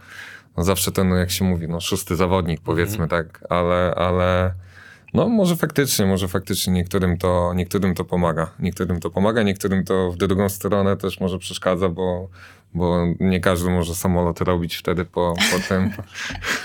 [0.57, 4.55] no zawsze ten, no jak się mówi, no szósty zawodnik powiedzmy tak, ale, ale
[5.15, 8.51] no może faktycznie, może faktycznie niektórym to, niektórym to pomaga.
[8.59, 12.29] Niektórym to pomaga, niektórym to w drugą stronę też może przeszkadza, bo,
[12.75, 15.91] bo nie każdy może samolot robić wtedy po, po tym.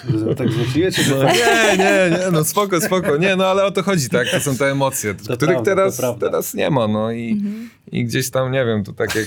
[0.20, 0.48] Że Tak
[0.96, 3.18] czy No, nie, nie, nie, no spoko, spoko.
[3.18, 4.28] Nie, no ale o to chodzi, tak?
[4.32, 7.42] To są te emocje, których prawda, to teraz, teraz nie ma, no i,
[7.92, 9.26] i gdzieś tam, nie wiem, to tak jak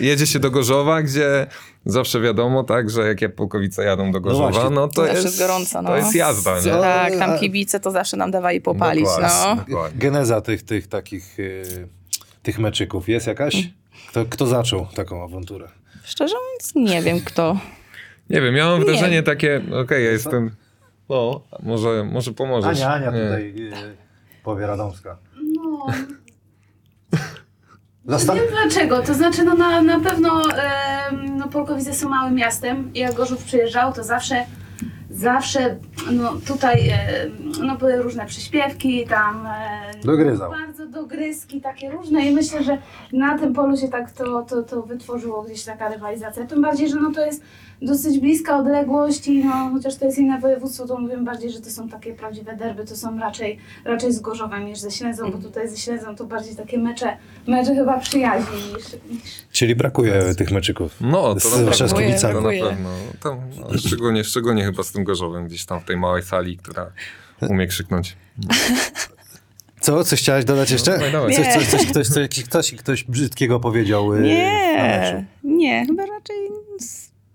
[0.00, 1.46] jedzie się do Gorzowa, gdzie
[1.86, 4.70] zawsze wiadomo, tak, że jak Polkowice jadą do Gorzowa, właśnie.
[4.70, 5.88] no, to, Zawsze jest, gorąco, no.
[5.88, 6.70] to jest jazda, nie?
[6.70, 9.28] Tak, tam kibice to zawsze nam dawali popalić, Dokładnie.
[9.56, 9.56] no.
[9.56, 9.98] Dokładnie.
[9.98, 11.88] geneza tych, tych takich y,
[12.42, 13.70] tych meczyków jest jakaś?
[14.08, 15.68] Kto, kto zaczął taką awanturę?
[16.04, 17.58] Szczerze mówiąc, nie wiem kto.
[18.30, 18.84] Nie wiem, ja mam Nie.
[18.86, 20.50] wrażenie takie, okej, ja jestem,
[21.08, 22.80] no, może, może pomożesz.
[22.82, 23.24] Ania, Ania Nie.
[23.24, 23.96] tutaj y,
[24.42, 25.18] powie Radomska.
[25.56, 25.86] No,
[28.16, 29.02] Zasta- nie wiem dlaczego.
[29.02, 32.90] To znaczy, no na, na pewno em, no, Polkowice są małym miastem.
[32.94, 34.46] Jak Gorzów przyjeżdżał, to zawsze,
[35.18, 35.76] zawsze
[36.12, 36.96] no, tutaj em,
[37.66, 40.50] no, były różne przyśpiewki, tam e, Dogryzał.
[40.50, 42.78] bardzo dogryzki takie różne i myślę, że
[43.12, 46.46] na tym polu się tak to, to, to wytworzyło gdzieś taka rywalizacja.
[46.46, 47.42] Tym bardziej, że no, to jest
[47.82, 51.70] dosyć bliska odległość i no, chociaż to jest inne województwo, to mówię bardziej, że to
[51.70, 55.68] są takie prawdziwe derby, to są raczej, raczej z Gorzowem niż ze Ślęzą, bo tutaj
[55.68, 57.16] ze Ślęzą to bardziej takie mecze,
[57.46, 59.22] mecze chyba przyjaźni niż, niż
[59.52, 60.96] Czyli brakuje tych meczyków.
[61.00, 61.96] No, to Z z pewno.
[61.98, 62.34] kibicami.
[62.34, 62.90] Na pewno.
[63.22, 66.90] Tam, no, szczególnie, szczególnie chyba z tym Gorzowem, gdzieś tam w tej małej sali, która
[67.48, 68.16] umie krzyknąć.
[69.80, 70.04] Co?
[70.04, 71.10] Coś chciałeś dodać jeszcze?
[71.12, 71.34] dawaj.
[71.34, 71.54] Coś, Nie.
[71.54, 74.20] coś, coś, ktoś, coś, ktoś, ktoś brzydkiego powiedział y.
[74.20, 76.36] Nie, nie, chyba raczej.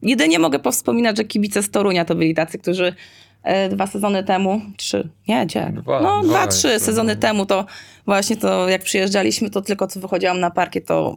[0.03, 2.95] Jedynie mogę powspominać, że kibice z Torunia to byli tacy, którzy
[3.43, 5.73] e, dwa sezony temu, trzy, nie, gdzie?
[5.75, 7.65] Dwa, no, dwa dwa, trzy jeszcze, sezony temu to
[8.05, 11.15] właśnie to, jak przyjeżdżaliśmy, to tylko co wychodziłam na parkiet, to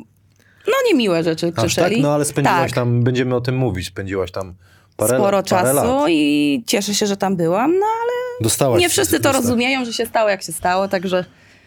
[0.66, 1.64] no niemiłe rzeczy tak?
[1.64, 2.00] krzyczeli.
[2.02, 2.74] No ale spędziłaś Tak.
[2.74, 4.54] tam, będziemy o tym mówić, spędziłaś tam
[4.96, 6.06] parę, Sporo parę czasu lat.
[6.08, 9.92] i cieszę się, że tam byłam, no ale Dostałaś nie wszyscy to dosta- rozumieją, że
[9.92, 11.24] się stało jak się stało, także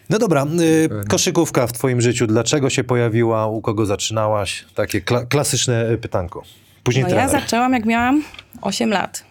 [0.09, 4.65] No dobra, y, koszykówka w twoim życiu, dlaczego się pojawiła, u kogo zaczynałaś?
[4.75, 6.43] Takie kla- klasyczne y, pytanko.
[6.83, 8.23] Później No ja zaczęłam jak miałam
[8.61, 9.25] 8 lat.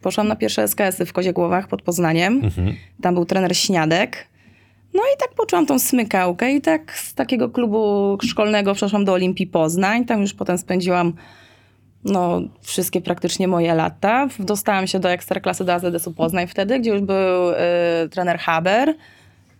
[0.00, 2.40] Poszłam na pierwsze SKS-y w Koziegłowach pod Poznaniem.
[2.44, 2.74] Mhm.
[3.02, 4.28] Tam był trener Śniadek.
[4.94, 9.46] No i tak poczułam tą smykałkę i tak z takiego klubu szkolnego przeszłam do Olimpii
[9.46, 10.04] Poznań.
[10.04, 11.12] Tam już potem spędziłam
[12.04, 14.28] no, wszystkie praktycznie moje lata.
[14.38, 17.54] Dostałam się do Ekstraklasy do AZS-u Poznań wtedy, gdzie już był y,
[18.10, 18.94] trener Haber.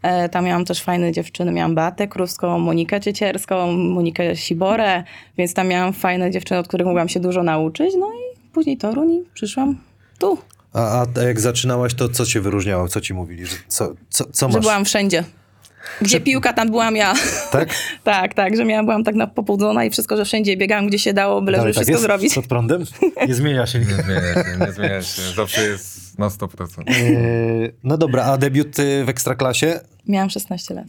[0.04, 1.52] E, Tam miałam też fajne dziewczyny.
[1.52, 5.04] Miałam Beatę Krówską, Monikę Ciecierską, Monikę Siborę,
[5.38, 7.94] więc tam miałam fajne dziewczyny, od których mogłam się dużo nauczyć.
[7.98, 9.78] No i później Toruń i przyszłam
[10.18, 10.38] tu,
[10.72, 12.88] A, a jak zaczynałaś, to co cię wyróżniało?
[12.88, 13.46] Co ci mówili?
[13.46, 14.62] Że co, co, co że masz?
[14.62, 15.24] byłam wszędzie.
[16.00, 17.14] Gdzie piłka, tam byłam ja.
[17.52, 17.68] Tak?
[18.04, 21.12] tak, tak, że miałam, byłam tak na pobudzona i wszystko, że wszędzie biegałam, gdzie się
[21.12, 22.20] dało, byle Dalej żeby tak wszystko jest?
[22.20, 22.34] zrobić.
[22.34, 22.84] Pod prądem?
[23.28, 23.78] Nie zmienia się.
[23.78, 25.22] Nie zmienia się, nie zmienia się.
[25.36, 26.90] Zawsze jest na 100%.
[26.90, 29.80] Y, no dobra, a debiut y, w Ekstraklasie?
[30.08, 30.86] Miałam 16 lat.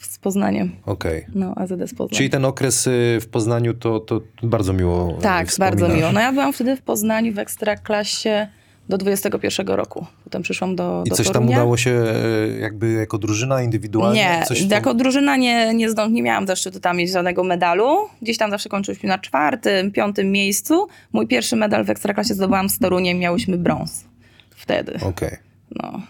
[0.00, 0.72] Z Poznaniem.
[0.86, 1.26] Okej.
[1.34, 2.16] No, AZS Poznań.
[2.16, 6.12] Czyli ten okres y, w Poznaniu to, to bardzo miło y, Tak, bardzo miło.
[6.12, 8.48] No ja byłam wtedy w Poznaniu w Ekstraklasie
[8.88, 10.06] do 21 roku.
[10.24, 11.56] Potem przyszłam do I do coś tam Torunia.
[11.56, 14.20] udało się y, jakby jako drużyna indywidualnie?
[14.20, 17.96] Nie, coś jako drużyna nie, nie, zdąż, nie miałam zaszczytu tam mieć żadnego medalu.
[18.22, 20.88] Gdzieś tam zawsze kończyliśmy na czwartym, piątym miejscu.
[21.12, 24.04] Mój pierwszy medal w Ekstraklasie zdobyłam z Toruniem, miałyśmy brąz
[24.50, 24.98] wtedy.
[25.02, 25.36] Okej.
[25.82, 26.00] No.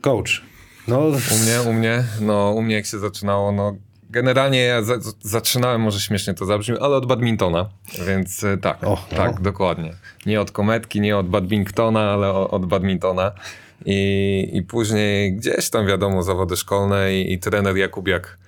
[0.00, 0.42] Coach.
[0.88, 1.10] No, U
[1.42, 3.76] mnie, u mnie, no u mnie jak się zaczynało, no
[4.16, 7.68] generalnie ja za, zaczynałem, może śmiesznie to zabrzmi, ale od badmintona,
[8.06, 9.42] więc e, tak, O, tak, o.
[9.42, 9.92] dokładnie.
[10.26, 13.32] Nie od kometki, nie od badmintona, ale od badmintona.
[13.86, 18.38] I, I później gdzieś tam wiadomo, zawody szkolne i, i trener Jakubiak,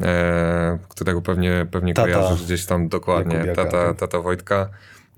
[0.00, 3.96] e, którego pewnie, pewnie Tata kojarzysz gdzieś tam dokładnie, Jakubiaka, tata, tak.
[3.96, 4.68] tata Wojtka.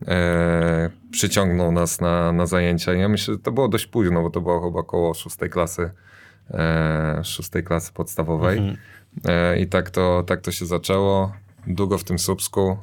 [0.09, 2.93] E, przyciągnął nas na, na zajęcia.
[2.93, 5.91] Ja myślę, że to było dość późno, bo to było chyba około szóstej klasy,
[6.51, 8.59] e, szóstej klasy podstawowej.
[8.59, 8.77] Mhm.
[9.25, 11.33] E, I tak to, tak to się zaczęło.
[11.67, 12.77] Długo w tym Słupsku,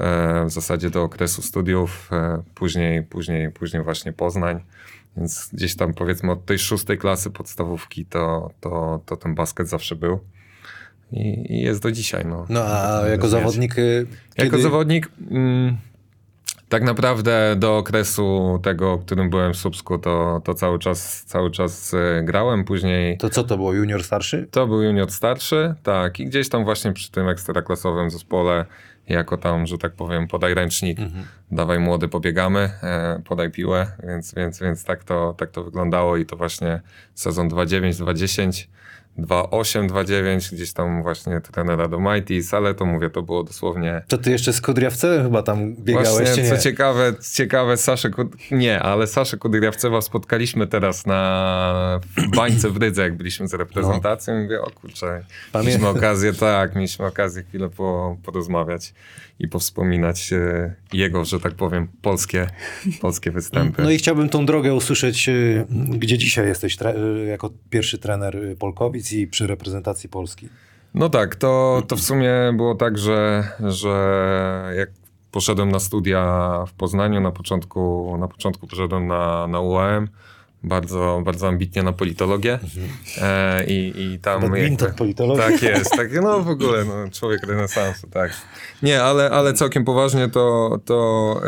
[0.00, 4.60] e, w zasadzie do okresu studiów, e, później, później, później właśnie Poznań.
[5.16, 9.96] Więc gdzieś tam powiedzmy od tej szóstej klasy podstawówki to, to, to ten basket zawsze
[9.96, 10.20] był.
[11.12, 12.24] I, i jest do dzisiaj.
[12.26, 14.06] No, no a jako zawodnik y,
[14.38, 15.76] Jako kiedy- zawodnik mm,
[16.72, 21.94] tak naprawdę do okresu tego, którym byłem w Słupsku, to, to cały czas, cały czas
[21.94, 22.64] e, grałem.
[22.64, 24.48] Później To co to było, junior starszy?
[24.50, 28.64] to był junior starszy, tak, i gdzieś tam właśnie przy tym ekstraklasowym zespole,
[29.08, 30.98] jako tam, że tak powiem, podaj ręcznik,
[31.50, 36.26] dawaj młody, pobiegamy, e, podaj piłę, więc, więc, więc tak, to, tak to wyglądało i
[36.26, 36.80] to właśnie
[37.14, 38.68] sezon 2-9, 2-10,
[39.18, 44.18] 2-8, 2-9, gdzieś tam właśnie trenera do Mighties, ale to mówię, to było dosłownie To
[44.18, 49.06] ty jeszcze z Kudriawcewem chyba tam biegałeś, Właśnie, co ciekawe, ciekawe Saszę, Kud- nie, ale
[49.06, 54.42] Saszę Kudryawcewa spotkaliśmy teraz na w bańce w Rydze, jak byliśmy z reprezentacją.
[54.42, 58.94] Mówię, o kurczę, Pamię- mieliśmy okazję, tak, mieliśmy okazję chwilę po, porozmawiać
[59.38, 62.46] i powspominać e, jego, że tak powiem, polskie,
[63.00, 63.82] polskie występy.
[63.82, 69.12] No i chciałbym tą drogę usłyszeć, y, gdzie dzisiaj jesteś y, jako pierwszy trener Polkowic
[69.12, 70.48] i przy reprezentacji Polski.
[70.94, 74.90] No tak, to, to w sumie było tak, że, że jak
[75.30, 80.08] poszedłem na studia w Poznaniu, na początku, na początku poszedłem na, na UAM,
[80.64, 82.58] bardzo, bardzo ambitnie na politologię
[83.22, 84.40] e, i, i tam...
[84.40, 85.44] Badminton, jakby- politologia.
[85.44, 88.32] Tak jest, tak, no w ogóle no, człowiek renesansu, tak.
[88.82, 91.40] Nie, ale, ale całkiem poważnie to, to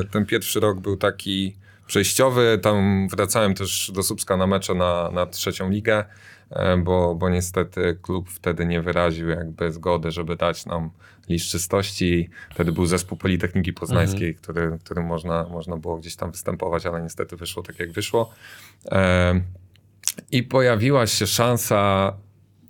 [0.00, 1.56] e, ten pierwszy rok był taki
[1.86, 6.04] przejściowy, tam wracałem też do Słupska na mecze na, na trzecią ligę,
[6.78, 10.90] bo, bo niestety klub wtedy nie wyraził jakby zgody, żeby dać nam
[11.28, 12.30] list czystości.
[12.50, 17.36] Wtedy był zespół Politechniki Poznańskiej, który, którym można, można było gdzieś tam występować, ale niestety
[17.36, 18.32] wyszło tak, jak wyszło.
[18.90, 19.40] E,
[20.30, 22.12] I pojawiła się szansa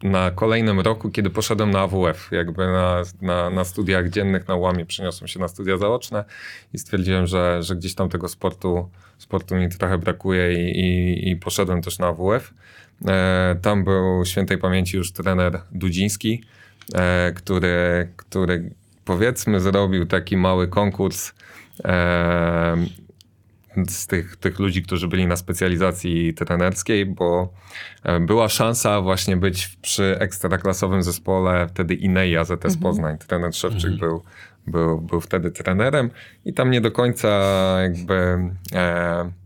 [0.03, 4.87] na kolejnym roku, kiedy poszedłem na AWF, jakby na, na, na studiach dziennych na łamie
[4.87, 6.25] przeniosłem się na studia zaoczne
[6.73, 11.37] i stwierdziłem, że, że gdzieś tam tego sportu, sportu mi trochę brakuje i, i, i
[11.37, 12.55] poszedłem też na AWF.
[13.09, 16.45] E, tam był świętej pamięci już trener Dudziński,
[16.95, 18.71] e, który, który
[19.05, 21.33] powiedzmy zrobił taki mały konkurs
[21.85, 22.77] e,
[23.89, 27.53] z tych, tych ludzi, którzy byli na specjalizacji trenerskiej, bo
[28.21, 33.19] była szansa właśnie być przy ekstraklasowym zespole wtedy Inei AZS Poznań.
[33.19, 34.23] Trener Szewczyk był,
[34.67, 36.11] był, był wtedy trenerem
[36.45, 37.29] i tam nie do końca
[37.83, 38.39] jakby...
[38.73, 39.42] E,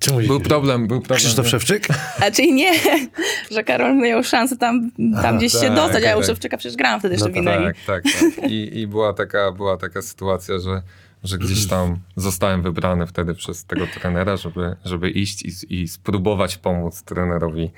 [0.00, 1.18] Czemu był problem, był problem.
[1.18, 1.88] Krzysztof Szewczyk?
[2.20, 2.72] A czyli nie,
[3.54, 4.90] że Karol miał szansę tam,
[5.22, 6.26] tam gdzieś się tak, dostać, a ja u tak.
[6.26, 7.44] Szewczyka przecież grałam wtedy No jeszcze w.
[7.44, 8.04] Tak, tak,
[8.36, 8.50] tak.
[8.50, 10.82] I, i była, taka, była taka sytuacja, że,
[11.24, 16.56] że gdzieś tam zostałem wybrany wtedy przez tego trenera, żeby, żeby iść i, i spróbować
[16.56, 17.70] pomóc trenerowi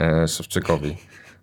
[0.00, 0.96] e, Szewczykowi.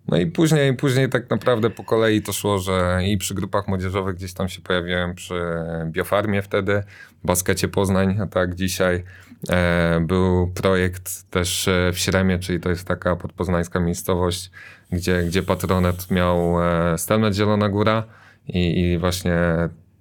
[0.08, 4.16] No i później, później tak naprawdę po kolei to szło, że i przy grupach młodzieżowych
[4.16, 5.40] gdzieś tam się pojawiłem przy
[5.86, 6.82] Biofarmie wtedy,
[7.24, 9.04] Baskecie Poznań, a tak dzisiaj.
[9.50, 14.50] E, był projekt też e, w Śremie, czyli to jest taka podpoznańska miejscowość,
[14.92, 18.04] gdzie, gdzie patronet miał e, Stelmet Zielona Góra
[18.48, 19.38] i, i właśnie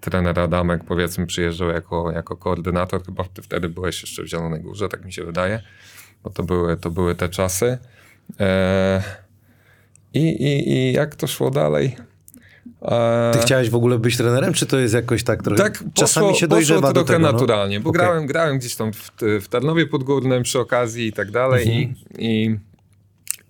[0.02, 5.06] trener Adamek powiedzmy przyjeżdżał jako, jako koordynator, chyba wtedy byłeś jeszcze w Zielonej Górze, tak
[5.06, 5.62] mi się wydaje,
[6.24, 7.78] bo to były, to były te czasy.
[10.14, 11.96] I, i, I jak to szło dalej?
[12.82, 15.64] E, Ty chciałeś w ogóle być trenerem, czy to jest jakoś tak trochę...
[15.64, 17.32] tak, poszło, czasami się poszło dojrzewa trochę do tego, no.
[17.32, 18.02] naturalnie, bo Okej.
[18.02, 19.12] grałem, grałem gdzieś tam w,
[19.42, 21.96] w Tarnowie Podgórnym przy okazji i tak dalej Mhm.
[22.18, 22.60] i, i,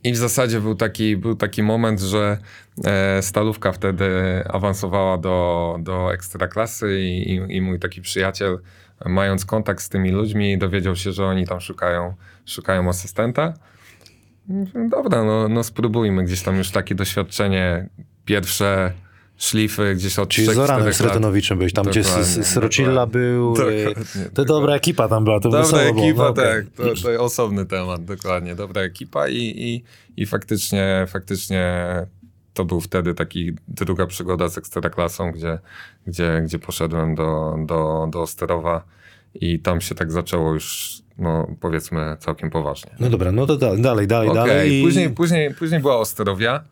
[0.10, 2.38] i w zasadzie był taki, był taki moment, że
[2.86, 4.12] e, Stalówka wtedy
[4.50, 8.60] awansowała do, do Ekstraklasy i, i, i mój taki przyjaciel,
[9.06, 12.14] mając kontakt z tymi ludźmi, dowiedział się, że oni tam szukają,
[12.46, 13.54] szukają asystenta.
[14.90, 16.24] Dobra, no, no spróbujmy.
[16.24, 17.90] Gdzieś tam już takie doświadczenie,
[18.26, 18.94] pierwsze
[19.42, 20.96] szlify gdzieś od Czyli z 3-4 Zoranem lat.
[20.96, 23.54] Sretenowiczem byłeś, tam gdzie Dokładnie, z- z Srocilla był...
[23.54, 26.04] e, Dokładnie, To dobra ekipa tam była, to Dobra było.
[26.06, 26.66] ekipa, No, tak.
[26.76, 28.56] To, to osobny temat, dokładnie.
[28.56, 29.84] Dobra ekipa i, i,
[30.22, 31.84] i faktycznie, faktycznie
[32.54, 35.60] to był wtedy taki druga przygoda z Ekstraklasą, gdzie,
[36.08, 38.84] gdzie, gdzie poszedłem do, do, do Osterowa
[39.36, 42.92] i tam się tak zaczęło już, no powiedzmy, całkiem poważnie.
[43.00, 44.84] No dobra, no to da, dalej, dalej, Okej, dalej.
[44.84, 46.64] później, później, później była Osterowia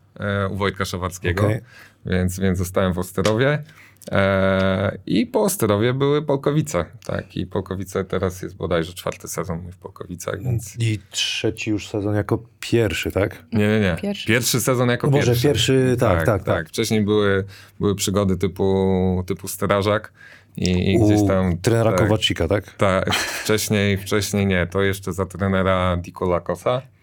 [0.50, 1.60] u Wojtka Szawackiego, Okej.
[2.06, 3.62] więc, więc zostałem w Osterowie.
[4.10, 7.36] E, I po Osterowie były Polkowice, tak.
[7.36, 10.76] I Polkowice teraz jest bodajże czwarty sezon mój w Polkowicach, więc...
[10.78, 13.44] I trzeci już sezon jako pierwszy, tak?
[13.52, 13.96] Nie, nie, nie.
[14.02, 14.28] Pierwszy.
[14.28, 15.48] Pierwszy, sezon jako No może pierwszy.
[15.48, 16.68] pierwszy, tak, tak, tak.
[16.68, 17.44] Wcześniej były,
[17.80, 20.12] były przygody typu, typu strażak
[20.56, 21.58] i, i gdzieś U tam...
[21.58, 22.72] trenera tak, Kowacika, tak?
[22.76, 24.66] Tak, wcześniej, wcześniej nie.
[24.66, 26.99] To jeszcze za trenera Diko Lakosa, e,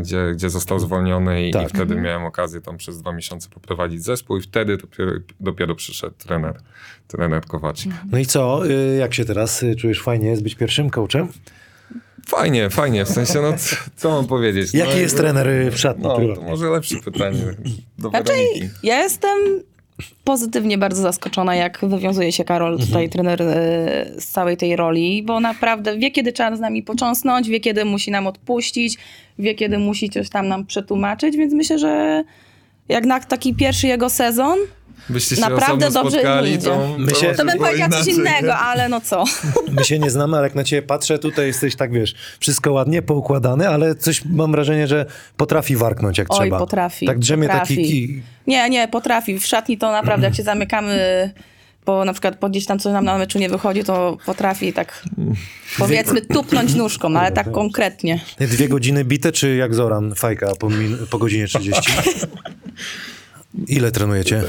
[0.00, 1.64] gdzie, gdzie został zwolniony i, Tak.
[1.64, 6.14] i wtedy miałem okazję tam przez dwa miesiące poprowadzić zespół i wtedy dopiero, dopiero przyszedł
[6.18, 6.54] trener,
[7.08, 7.92] trener Kowacik.
[8.10, 10.02] No i co, y, jak się teraz y, czujesz?
[10.02, 11.28] Fajnie jest być pierwszym coachem?
[12.26, 13.52] Fajnie, fajnie, w sensie, no
[13.96, 14.72] co, mam powiedzieć?
[14.72, 16.04] No, Jaki jest jakby- trener y, w szatni?
[16.04, 17.38] No, może lepsze pytanie
[17.98, 18.68] do Znaczy, Weroniki.
[18.82, 19.38] ja jestem
[20.24, 23.46] pozytywnie bardzo zaskoczona, jak wywiązuje się Karol, tutaj trener e,
[24.18, 28.10] z całej tej roli, bo naprawdę wie, kiedy trzeba z nami począsnąć, wie, kiedy musi
[28.10, 28.98] nam odpuścić,
[29.38, 32.24] wie, kiedy musi coś tam nam przetłumaczyć, więc myślę, że
[32.88, 34.58] jak na taki pierwszy jego sezon,
[35.08, 36.70] Byście się Naprawdę dobrze spotkali, to, idzie.
[36.98, 39.24] My się- to bym powiedziała coś innego, ale no co.
[39.70, 43.02] My się nie znamy, ale jak na ciebie patrzę, tutaj jesteś tak, wiesz, wszystko ładnie
[43.02, 46.58] poukładane, ale coś mam wrażenie, że potrafi warknąć jak Oj, trzeba.
[46.58, 47.76] potrafi, Tak drzemie potrafi.
[47.76, 47.88] taki...
[47.88, 49.38] ki- Nie, nie, potrafi.
[49.40, 51.30] W szatni to naprawdę, jak się zamykamy,
[51.86, 55.04] bo na przykład po gdzieś tam coś nam na meczu nie wychodzi, to potrafi tak
[55.78, 58.20] powiedzmy tupnąć nóżką, ale tak konkretnie.
[58.40, 61.82] Dwie godziny bite, czy jak Zoran, fajka po, min- po godzinie 30?
[63.68, 64.42] Ile trenujecie?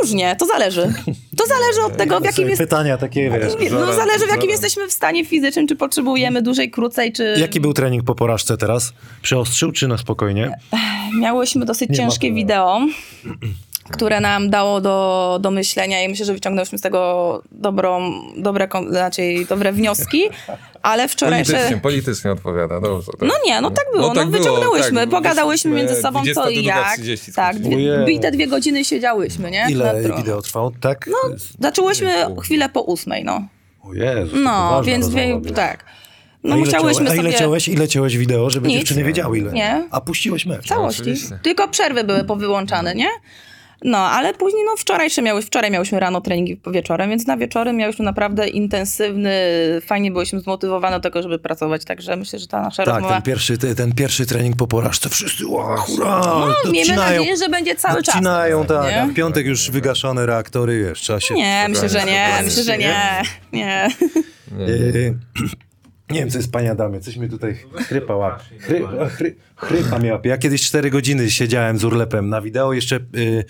[0.00, 0.92] Różnie, to zależy.
[1.36, 2.62] To zależy od tego, w jakim jest...
[2.62, 3.70] Pytania takie, wiesz.
[3.70, 7.34] No zależy w jakim jesteśmy w stanie fizycznym, czy potrzebujemy dłużej, krócej, czy...
[7.38, 8.92] Jaki był trening po porażce teraz?
[9.22, 10.58] Przeostrzył czy na spokojnie?
[11.20, 12.80] Miałyśmy dosyć ciężkie wideo,
[13.92, 19.22] które nam dało do, do myślenia i myślę, że wyciągnęłyśmy z tego dobrą, dobre, znaczy
[19.48, 20.22] dobre wnioski,
[20.82, 21.52] ale wczorajsze...
[21.52, 23.12] Politycznie, politycznie odpowiada, dobrze.
[23.12, 23.28] Tak.
[23.28, 24.08] No nie, no tak było.
[24.08, 25.10] No, tak było, wyciągnęłyśmy, tak.
[25.10, 27.00] pogadałyśmy między sobą co i jak.
[27.00, 29.66] 22:30 Tak, dwie, bite dwie godziny siedziałyśmy, nie?
[29.70, 30.72] Ile wideo trwało?
[30.80, 31.06] Tak?
[31.06, 33.42] No, Zaczęłyśmy chwilę po ósmej, no.
[33.82, 35.84] o Jezu, No, więc dwie, tak.
[36.44, 37.76] A No ile musiałyśmy ciąłeś, A ile sobie...
[37.76, 38.78] ile ciąłeś wideo, żeby Nic.
[38.78, 39.52] dziewczyny wiedziały ile?
[39.52, 39.88] Nie.
[39.90, 40.66] A puściłeś mecz?
[40.66, 41.14] całości.
[41.42, 43.08] Tylko przerwy były powyłączane, nie?
[43.84, 48.04] No, ale później, no wczorajsze miały, wczoraj miałyśmy rano treningi wieczorem, więc na wieczory miałyśmy
[48.04, 49.32] naprawdę intensywny,
[49.86, 53.14] fajnie byłyśmy zmotywowane do tego, żeby pracować, także myślę, że ta nasza Tak, rozmowa...
[53.14, 57.36] ten pierwszy, te- ten pierwszy trening po porażce, wszyscy ła, hurra, No, miejmy odcinają, nadzieję,
[57.36, 58.14] że będzie cały czas.
[58.14, 59.02] odcinają, tak, nie?
[59.02, 61.34] a w piątek już wygaszone reaktory, wiesz, trzeba się...
[61.34, 63.22] Nie, myślę, że nie, myślę, że nie,
[63.52, 63.88] nie.
[64.58, 65.14] Yy,
[66.10, 68.44] nie wiem, co jest pani Adamie, coś mi tutaj chrypa łapie.
[68.58, 70.30] Chry, chry, chrypa mnie łapie.
[70.30, 73.44] Ja kiedyś 4 godziny siedziałem z urlepem na wideo, jeszcze yy,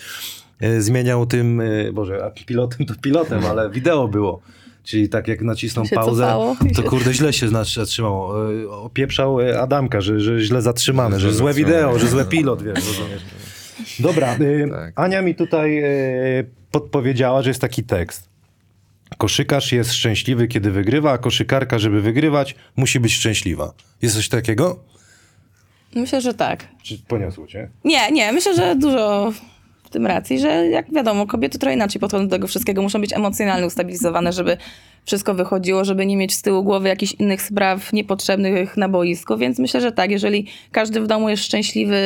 [0.60, 4.40] yy, zmieniał tym, yy, Boże, a pilotem to pilotem, ale wideo było.
[4.84, 6.56] Czyli tak jak nacisnął pauzę, cofało.
[6.74, 8.50] to kurde źle się znaczy, zatrzymało.
[8.50, 12.74] Yy, Opieprzał yy, Adamka, że, że źle zatrzymane, że złe wideo, że złe pilot, wiesz,
[12.74, 13.22] rozumiesz.
[14.00, 14.92] Dobra, yy, Tak.
[14.96, 15.82] Ania mi tutaj
[16.70, 18.29] podpowiedziała, że jest taki tekst.
[19.20, 23.72] Koszykarz jest szczęśliwy, kiedy wygrywa, a koszykarka, żeby wygrywać, musi być szczęśliwa.
[24.02, 24.84] Jest coś takiego?
[25.94, 26.68] Myślę, że tak.
[26.82, 27.68] Czy poniosło cię?
[27.84, 29.32] Nie, nie, myślę, że dużo
[29.84, 33.12] w tym racji, że jak wiadomo, kobiety trochę inaczej podchodzą do tego wszystkiego, muszą być
[33.12, 34.56] emocjonalnie ustabilizowane, żeby
[35.04, 39.58] wszystko wychodziło, żeby nie mieć z tyłu głowy jakichś innych spraw niepotrzebnych na boisku, więc
[39.58, 41.98] myślę, że tak, jeżeli każdy w domu jest szczęśliwy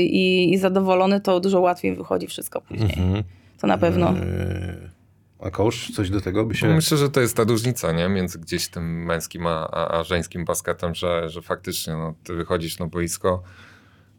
[0.00, 2.98] i, i zadowolony, to dużo łatwiej wychodzi wszystko później.
[2.98, 3.24] Mhm.
[3.60, 4.12] To na pewno.
[4.12, 4.97] Yy,
[5.38, 6.68] A kosz, coś do tego by się...
[6.68, 8.08] No Myślę, że to jest ta różnica, nie?
[8.08, 12.78] Między gdzieś tym męskim a, a, a żeńskim basketem, że, że faktycznie no, ty wychodzisz
[12.78, 13.42] na boisko,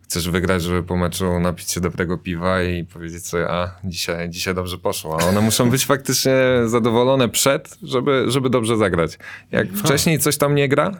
[0.04, 4.56] chcesz wygrać, żeby po meczu napić się dobrego piwa i powiedzieć sobie, a dzisiaj, dzisiaj
[4.56, 5.22] dobrze poszło.
[5.22, 6.34] A one muszą być faktycznie
[6.66, 9.18] zadowolone przed, żeby, żeby dobrze zagrać.
[9.52, 10.92] Jak wcześniej coś tam nie gra,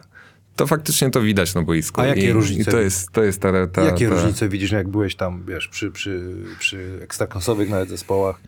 [0.56, 2.00] to faktycznie to widać na boisku.
[2.00, 2.70] A jakie I, różnice?
[2.70, 5.68] I to jest, to jest ta, ta, Jakie ta, różnice widzisz, jak byłeś tam, wiesz,
[5.68, 8.40] przy, przy, przy ekstraklasowych nawet zespołach?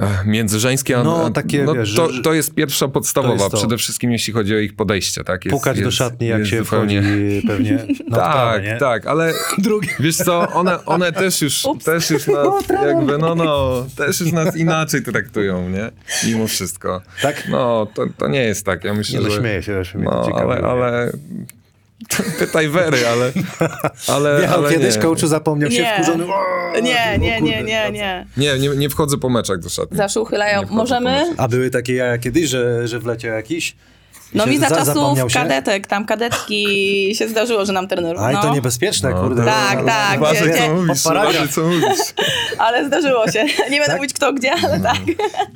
[0.00, 3.56] A, No, takie, no, wiesz, to, że- to jest pierwsza podstawowa, jest to.
[3.56, 5.24] przede wszystkim jeśli chodzi o ich podejście.
[5.24, 5.44] Tak?
[5.44, 7.02] Jest, Pukać do jest- szatni, jak się zupełnie...
[7.02, 7.78] wchodzi pewnie
[8.10, 8.76] Tak, nie?
[8.76, 9.88] tak, ale Drugi.
[10.00, 12.46] wiesz co, one, one też już, też już nas
[12.86, 15.90] jakby, no no, też już nas inaczej traktują, nie?
[16.26, 17.02] Mimo wszystko.
[17.22, 17.48] Tak?
[17.50, 19.38] No, to, to nie jest tak, ja myślę, Nie, no że...
[19.40, 21.12] śmieję się, też mnie to No, ale, ale...
[22.38, 23.32] Pytaj Wery, ale...
[24.08, 25.02] ale, Michał ale kiedyś nie.
[25.02, 25.94] coachu zapomniał się Nie.
[25.94, 26.24] wkurzony.
[26.24, 26.40] "O,
[26.74, 27.88] Nie, nie, kurde, nie, nie, wraca".
[27.90, 28.26] nie.
[28.36, 29.96] Nie, nie, nie wchodzę po meczach do szatni.
[29.96, 30.62] Zawsze uchylają.
[30.70, 31.34] Możemy?
[31.36, 33.76] A były takie jaja kiedyś, że, że wleciał jakiś?
[34.34, 36.66] No mi za czasów kadetek, tam kadetki
[37.18, 38.16] się zdarzyło, że nam trener...
[38.18, 38.42] A i no.
[38.42, 39.44] to niebezpieczne, No, kurde.
[39.44, 41.98] Tak, tak, Uważaj, gdzie- co mówisz, uważaj, co mówisz.
[42.58, 43.44] Ale zdarzyło się.
[43.44, 43.96] Nie będę Tak?
[43.96, 44.96] mówić kto gdzie, ale tak.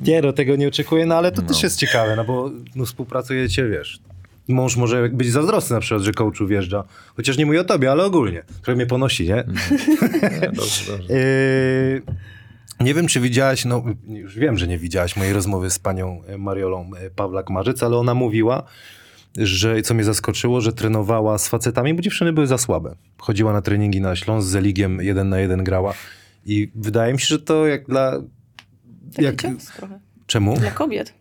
[0.01, 3.67] Nie, no tego nie oczekuję, no ale to też jest ciekawe, no bo no, współpracujecie,
[3.67, 3.99] wiesz.
[4.47, 6.83] Mąż może być zazdrosny na przykład, że coachu wjeżdża.
[7.15, 8.43] Chociaż nie mówię o tobie, ale ogólnie.
[8.61, 9.35] Trochę mnie ponosi, nie?
[10.41, 11.13] Nie, dobrze, dobrze.
[11.13, 12.01] Yy,
[12.79, 16.37] nie wiem, czy widziałaś, no już wiem, że nie widziałaś mojej rozmowy z panią e,
[16.37, 18.63] Mariolą e, Pawlak-Marzyc, ale ona mówiła,
[19.37, 22.95] że co mnie zaskoczyło, że trenowała z facetami, bo dziewczyny były za słabe.
[23.17, 25.93] Chodziła na treningi na Śląsk z Zeligiem, jeden na jeden grała.
[26.45, 28.21] I wydaje mi się, że to jak dla...
[29.15, 29.35] Taki Jak,
[30.27, 30.57] czemu?
[30.57, 31.13] Dla kobiet.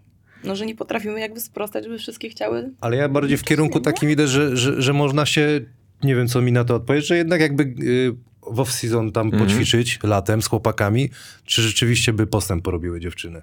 [0.46, 2.70] No, że nie potrafimy jakby sprostać, żeby wszystkie chciały.
[2.80, 5.60] Ale ja bardziej w kierunku takim idę, że, że, że można się,
[6.02, 8.12] nie wiem co mi na to odpowiedzieć, że jednak jakby y,
[8.50, 9.44] w off-season tam Mhm.
[9.46, 11.10] poćwiczyć latem z chłopakami,
[11.44, 13.42] czy rzeczywiście by postęp porobiły dziewczyny?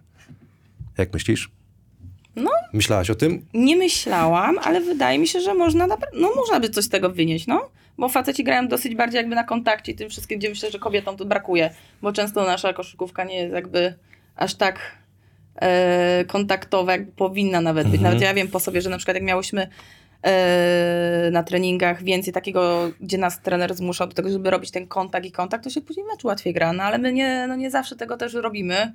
[0.97, 1.51] Jak myślisz?
[2.35, 2.51] No.
[2.73, 3.45] Myślałaś o tym?
[3.53, 7.47] Nie myślałam, ale wydaje mi się, że można, no, można by coś z tego wynieść,
[7.47, 7.69] no.
[7.97, 11.17] Bo faceci grają dosyć bardziej jakby na kontakcie i tym wszystkim, gdzie myślę, że kobietom
[11.17, 11.73] to brakuje.
[12.01, 13.93] Bo często nasza koszykówka nie jest jakby
[14.35, 14.79] aż tak
[16.27, 18.01] kontaktowa, jak powinna nawet być.
[18.01, 19.67] Nawet ja wiem po sobie, że na przykład jak miałyśmy
[20.23, 25.25] e, na treningach więcej takiego, gdzie nas trener zmuszał do tego, żeby robić ten kontakt
[25.25, 26.73] i kontakt, to się później mecz łatwiej gra.
[26.73, 28.93] No ale my nie, no nie zawsze tego też robimy.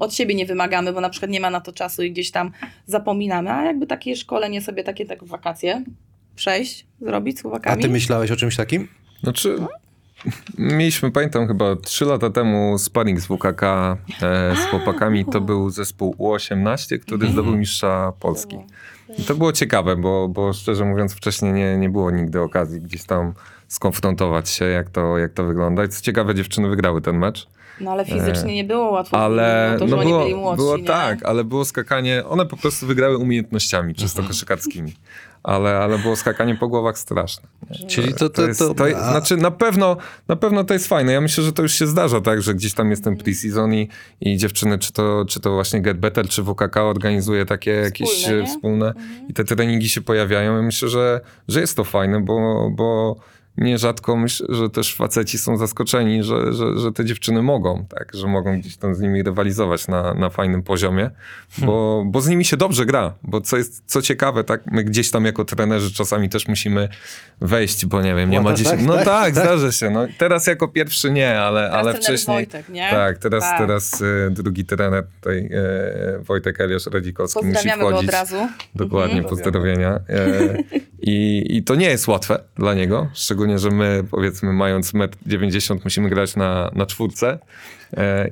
[0.00, 2.50] Od siebie nie wymagamy, bo na przykład nie ma na to czasu i gdzieś tam
[2.86, 5.84] zapominamy, a jakby takie szkolenie sobie takie tak w wakacje
[6.36, 7.82] przejść, zrobić z A chłopakami.
[7.82, 8.88] ty myślałeś o czymś takim?
[9.22, 9.56] Znaczy,
[10.58, 13.96] mieliśmy, pamiętam chyba 3 lata temu sparring z WKK e,
[14.56, 15.24] z chłopakami.
[15.24, 18.56] To był zespół U18, który zdobył mistrza Polski.
[19.18, 23.04] I to było ciekawe, bo, bo szczerze mówiąc wcześniej nie, nie było nigdy okazji gdzieś
[23.04, 23.32] tam
[23.68, 25.84] skonfrontować się, jak to, jak to wygląda.
[25.84, 27.46] I co ciekawe, dziewczyny wygrały ten mecz.
[27.80, 29.18] No ale fizycznie nie było łatwo.
[29.18, 30.84] Ale to, że no oni było, byli młodsi, było nie?
[30.84, 34.94] tak, ale było skakanie, one po prostu wygrały umiejętnościami, czysto koszykarskimi.
[35.42, 37.48] Ale, ale było skakanie po głowach straszne.
[37.88, 39.96] Czyli to, to, jest, to, to jest, znaczy na pewno,
[40.28, 41.12] na pewno to jest fajne.
[41.12, 43.88] Ja myślę, że to już się zdarza, tak, że gdzieś tam jest ten pre-season i,
[44.20, 48.38] i dziewczyny, czy to, czy to właśnie Get Better, czy WKK organizuje takie jakieś Wspólne,
[48.38, 48.46] e, nie?
[48.46, 48.94] wspólne
[49.28, 50.56] i te treningi się pojawiają.
[50.56, 53.16] Ja myślę, że, że jest to fajne, bo, bo
[53.58, 58.26] nierzadko myślę, że też faceci są zaskoczeni, że, że, że te dziewczyny mogą, tak, że
[58.26, 61.10] mogą gdzieś tam z nimi rywalizować na, na fajnym poziomie,
[61.58, 65.10] bo, bo z nimi się dobrze gra, bo co jest, co ciekawe, tak, my gdzieś
[65.10, 66.88] tam jako trenerzy czasami też musimy
[67.40, 68.86] wejść, bo nie wiem, nie ma Łatasz, gdzieś, tak?
[68.86, 72.68] no Tak, tak, zdarza się, no teraz jako pierwszy nie, ale, Teraz ale wcześniej, Wojtek,
[72.68, 72.90] nie?
[72.90, 73.58] tak, teraz, Tak.
[73.58, 78.08] teraz e, drugi trener tutaj, e, Wojtek Eliasz Radzikowski musi Pozdrawiamy go wchodzić.
[78.08, 78.48] od razu.
[78.74, 79.28] Dokładnie, Mhm.
[79.36, 79.90] pozdrowienia.
[79.90, 80.02] E,
[81.02, 83.10] i, I to nie jest łatwe dla niego,
[83.42, 87.38] szczególnie, że my powiedzmy mając 1,90 m musimy grać na, na czwórce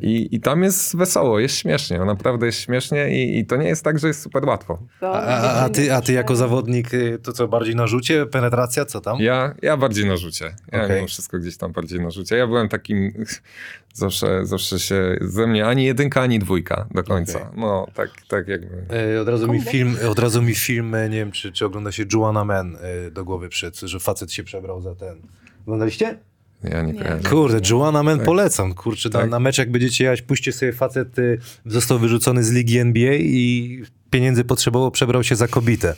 [0.02, 3.68] i, i tam jest wesoło, jest śmiesznie, no naprawdę jest śmiesznie i, i to nie
[3.68, 4.78] jest tak, że jest super łatwo.
[5.00, 8.84] A, a, a, ty, a ty jako zawodnik, y, to co, bardziej na rzucie, penetracja,
[8.84, 9.18] co tam?
[9.20, 10.54] Ja, ja bardziej na rzucie.
[10.72, 12.36] Ja mimo wszystko gdzieś tam bardziej na rzucie.
[12.36, 13.24] Ja byłem takim,
[13.94, 17.38] zawsze, zawsze się ze mnie ani jedynka, ani dwójka do końca.
[17.38, 17.61] Okej.
[17.61, 18.96] No, tak, tak jakby.
[19.16, 21.92] E, Od razu, mi film, od razu mi film, e, nie wiem czy, czy ogląda
[21.92, 25.22] się Joanna Man e, do głowy przyszedł, że facet się przebrał za ten.
[25.62, 26.18] Oglądaliście?
[26.64, 26.98] Ja nie, Nie.
[27.02, 27.28] kojarzę.
[27.28, 28.74] Kurde, Joanna Man polecam.
[28.74, 29.30] Kurczę, na, Tak.
[29.30, 33.82] na mecz jak będziecie jechać, puśćcie sobie facet y, został wyrzucony z ligi NBA i
[34.11, 35.94] pieniędzy potrzebował, przebrał się za kobietę.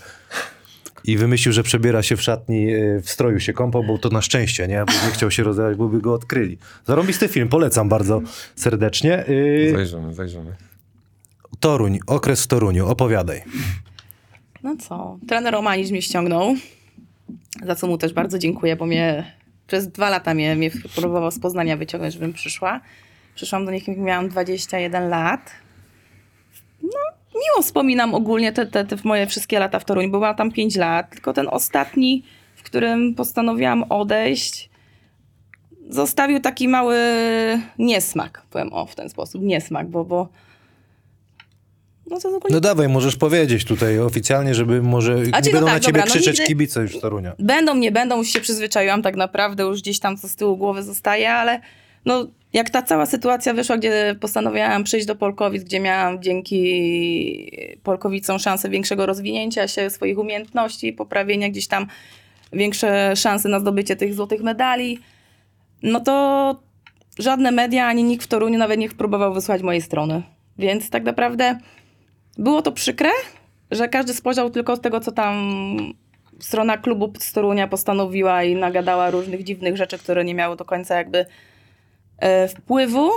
[1.04, 4.22] i wymyślił, że przebiera się w szatni, e, w stroju się kąpał, bo to na
[4.22, 4.84] szczęście, nie?
[4.86, 6.58] Bo nie chciał się rozwijać, bo by go odkryli.
[6.86, 8.20] Zarąbisty film, polecam bardzo
[8.56, 9.28] serdecznie.
[9.28, 10.56] Y, Zajrzymy, zajrzymy.
[11.60, 13.42] Toruń, okres w Toruniu, opowiadaj.
[14.62, 16.54] No co, trener Romanić mnie ściągnął,
[17.66, 19.32] za co mu też bardzo dziękuję, bo mnie
[19.72, 22.80] przez dwa lata mnie, mnie próbował z Poznania wyciągnąć, żebym przyszła.
[23.34, 25.50] Przyszłam do nich, miałam 21 lat.
[26.82, 27.00] No,
[27.34, 30.76] miło wspominam ogólnie te, te, te moje wszystkie lata w Toruniu, bo byłam tam 5
[30.76, 32.24] lat, tylko ten ostatni,
[32.56, 34.70] w którym postanowiłam odejść,
[35.88, 36.98] zostawił taki mały
[37.78, 40.28] niesmak, powiem o, w ten sposób, niesmak, bo, bo
[42.12, 45.74] no to ogólnie No dawaj, możesz powiedzieć tutaj oficjalnie, żeby może nie no będą tak,
[45.74, 47.32] na ciebie dobra, no krzyczeć nigdy- kibice już z Torunia.
[47.38, 50.82] Będą, nie będą, już się przyzwyczaiłam tak naprawdę, już gdzieś tam co z tyłu głowy
[50.82, 51.60] zostaje, ale
[52.04, 58.38] no jak ta cała sytuacja wyszła, gdzie postanowiłam przyjść do Polkowic, gdzie miałam dzięki Polkowicom
[58.38, 61.86] szansę większego rozwinięcia się, swoich umiejętności, poprawienia gdzieś tam
[62.52, 64.98] większe szanse na zdobycie tych złotych medali,
[65.82, 66.56] no to
[67.18, 70.22] żadne media ani nikt w Toruniu nawet nie próbował wysłać mojej strony.
[70.58, 71.58] Więc tak naprawdę
[72.38, 73.10] było to przykre,
[73.70, 75.36] że każdy spojrzał tylko z tego, co tam
[76.40, 80.96] strona klubu z Torunia postanowiła i nagadała różnych dziwnych rzeczy, które nie miały do końca
[80.96, 81.26] jakby
[82.18, 83.10] e, wpływu.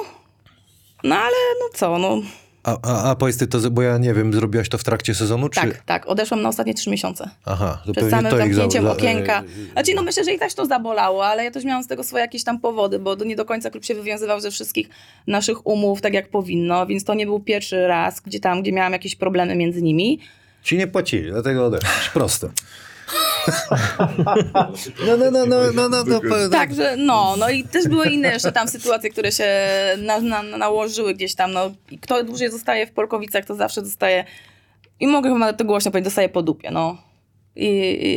[1.03, 2.21] No ale no co, no
[2.65, 5.49] A, a, a powiedz ty to, bo ja nie wiem, zrobiłaś to w trakcie sezonu,
[5.49, 5.61] czy...
[5.61, 7.29] tak, tak, odeszłam na ostatnie trzy miesiące.
[7.45, 9.43] Aha, to Przed samym to ich za- zamknięciem za- okienka.
[9.73, 12.21] Znaczy, no myślę, że i też to zabolało, ale ja też miałam z tego swoje
[12.21, 14.89] jakieś tam powody, bo nie do końca klub się wywiązywał ze wszystkich
[15.27, 18.93] naszych umów tak jak powinno, więc to nie był pierwszy raz, gdzie tam, gdzie miałam
[18.93, 20.19] jakieś problemy między nimi.
[20.63, 22.09] Ci nie płacili, dlatego odeszłaś.
[22.13, 22.49] Proste.
[25.07, 28.27] No, no, no, no, no, no, no, po- Także no, no i też były inne
[28.33, 29.47] jeszcze tam sytuacje, które się
[29.97, 31.51] na, na, nałożyły gdzieś tam.
[31.51, 34.25] No, I kto dłużej zostaje w Polkowicach, to zawsze zostaje,
[34.99, 36.97] i mogę chyba to głośno powiedzieć, dostaje po dupie, no.
[37.55, 37.67] I,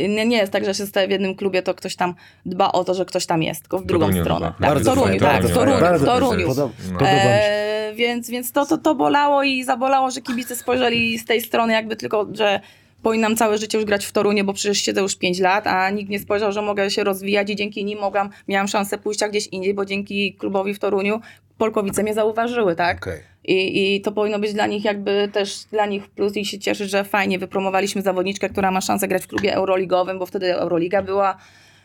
[0.05, 2.15] i nie, nie jest tak, że się zostaje w jednym klubie, to ktoś tam
[2.45, 4.47] dba o to, że ktoś tam jest, tylko w drugą Toruniu stronę.
[4.47, 6.47] Tak, Bardzo w Toruniu, fajnie, tak, w Toruniu, w Toruniu.
[6.91, 7.07] No.
[7.07, 11.73] E, więc, więc to, to, to bolało i zabolało, że kibice spojrzeli z tej strony
[11.73, 12.59] jakby tylko, że
[13.03, 16.09] powinnam całe życie już grać w Torunie, bo przecież siedzę już 5 lat, a nikt
[16.09, 19.73] nie spojrzał, że mogę się rozwijać i dzięki nim mogłam, miałam szansę pójścia gdzieś indziej,
[19.73, 21.21] bo dzięki klubowi w Toruniu
[21.57, 22.97] Polkowice mnie zauważyły, tak?
[22.97, 23.19] Okej.
[23.43, 26.89] I, I to powinno być dla nich jakby też dla nich plus i się cieszyć,
[26.89, 31.37] że fajnie wypromowaliśmy zawodniczkę, która ma szansę grać w klubie euroligowym, bo wtedy Euroliga była,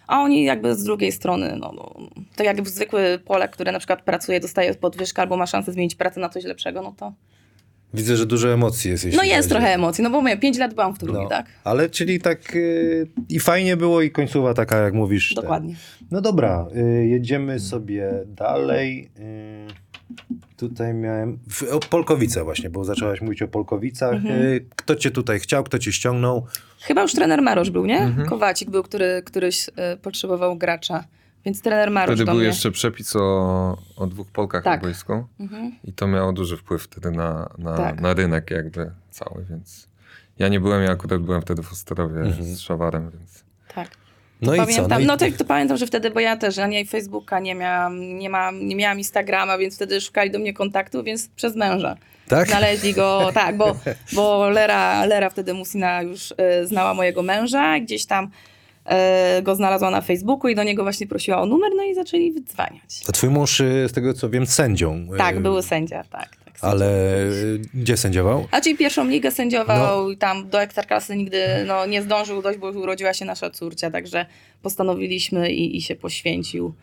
[0.06, 4.02] a oni jakby z drugiej strony, no, no to jak zwykły Polak, który na przykład
[4.02, 7.12] pracuje, dostaje podwyżkę albo ma szansę zmienić pracę na coś lepszego, no to
[7.94, 9.04] Widzę, że dużo emocji jest.
[9.04, 9.48] jeśli no jest chodzi.
[9.48, 11.28] trochę emocji, no bo mówię, 5 lat byłam w Toruniu, No.
[11.28, 11.46] tak?
[11.64, 15.34] Ale czyli tak y, i fajnie było i końcowa taka, jak mówisz.
[15.34, 15.42] ten.
[15.42, 15.74] Dokładnie.
[16.10, 19.10] No dobra, y, jedziemy sobie dalej.
[19.18, 21.38] Y, tutaj miałem.
[21.50, 24.14] W, o Polkowice właśnie, bo zaczęłaś mówić o Polkowicach.
[24.14, 24.60] Mhm.
[24.76, 26.46] Kto cię tutaj chciał, kto cię ściągnął?
[26.80, 27.98] Chyba już trener Marosz był, nie?
[27.98, 28.28] Mhm.
[28.28, 29.70] Kowacik był, który któryś
[30.02, 31.04] potrzebował gracza,
[31.44, 32.46] więc trener Marosz Wtedy do był mnie.
[32.48, 34.80] jeszcze przepis o, o dwóch Polkach Tak.
[34.82, 35.72] na boisku Mhm.
[35.84, 38.00] i to miało duży wpływ wtedy na, na, Tak.
[38.00, 39.88] na rynek jakby cały, więc
[40.38, 42.44] ja nie byłem, ja akurat byłem wtedy w Osterowie Mhm.
[42.44, 43.88] z Szawarem, więc Tak.
[44.42, 44.94] No i pamiętam, co?
[44.94, 48.18] No i, no to, to pamiętam, że wtedy, bo ja też ani Facebooka nie miałam,
[48.18, 51.96] nie, mam, nie miałam Instagrama, więc wtedy szukali do mnie kontaktu, więc przez męża.
[52.28, 52.48] tak?
[52.48, 53.76] Znaleźli go, tak, bo,
[54.12, 58.30] bo Lera, Lera wtedy Musina już e, znała mojego męża, gdzieś tam
[59.42, 63.02] go znalazła na Facebooku i do niego właśnie prosiła o numer, no i zaczęli wydzwaniać.
[63.08, 65.08] A twój mąż, y, z tego co wiem, sędzią.
[65.18, 66.28] Tak, y, były sędzia, tak.
[66.44, 66.90] tak Ale
[67.74, 68.46] gdzie sędziował?
[68.50, 70.10] A czyli pierwszą ligę sędziował No.
[70.10, 74.26] i tam do ekstraklasy nigdy no, nie zdążył dojść, bo urodziła się nasza córcia, także
[74.62, 76.74] postanowiliśmy i, i się poświęcił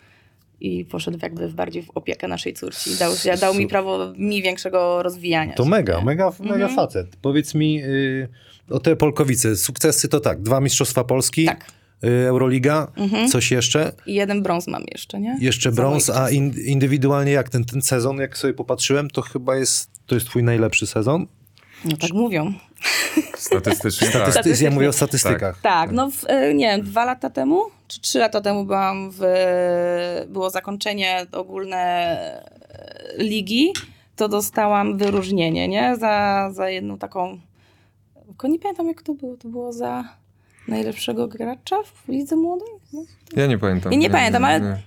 [0.60, 2.90] i poszedł jakby w bardziej w opiekę naszej córci.
[2.98, 5.54] Dał, dał mi prawo mi większego rozwijania.
[5.54, 6.04] To się, mega, nie?
[6.04, 6.74] mega, mega Mhm.
[6.76, 7.06] facet.
[7.22, 8.28] Powiedz mi y,
[8.70, 9.56] o te Polkowice.
[9.56, 11.64] Sukcesy to tak, dwa Mistrzostwa Polski, Tak.
[12.04, 13.28] Y, Euroliga, Mhm.
[13.28, 13.92] coś jeszcze?
[14.06, 15.36] I jeden brąz mam jeszcze, nie?
[15.40, 19.56] Jeszcze Za brąz, a in, indywidualnie jak ten, ten sezon, jak sobie popatrzyłem, to chyba
[19.56, 21.26] jest, to jest twój najlepszy sezon?
[21.84, 22.52] No tak mówią.
[23.36, 24.30] statystycznie tak.
[24.30, 25.60] Statystycznie, ja mówię o statystykach.
[25.60, 29.20] Tak, no w, e, nie wiem, dwa lata temu, czy trzy lata temu byłam w,
[30.28, 33.72] było zakończenie ogólne e, ligi,
[34.16, 35.96] to dostałam wyróżnienie, nie?
[36.00, 37.38] Za, za jedną taką,
[38.26, 40.04] tylko nie pamiętam jak to było, to było za
[40.68, 42.68] najlepszego gracza w lidze młodej?
[42.92, 43.04] No.
[43.36, 43.92] Ja nie pamiętam.
[43.92, 44.78] Ja nie pamiętam, ale-.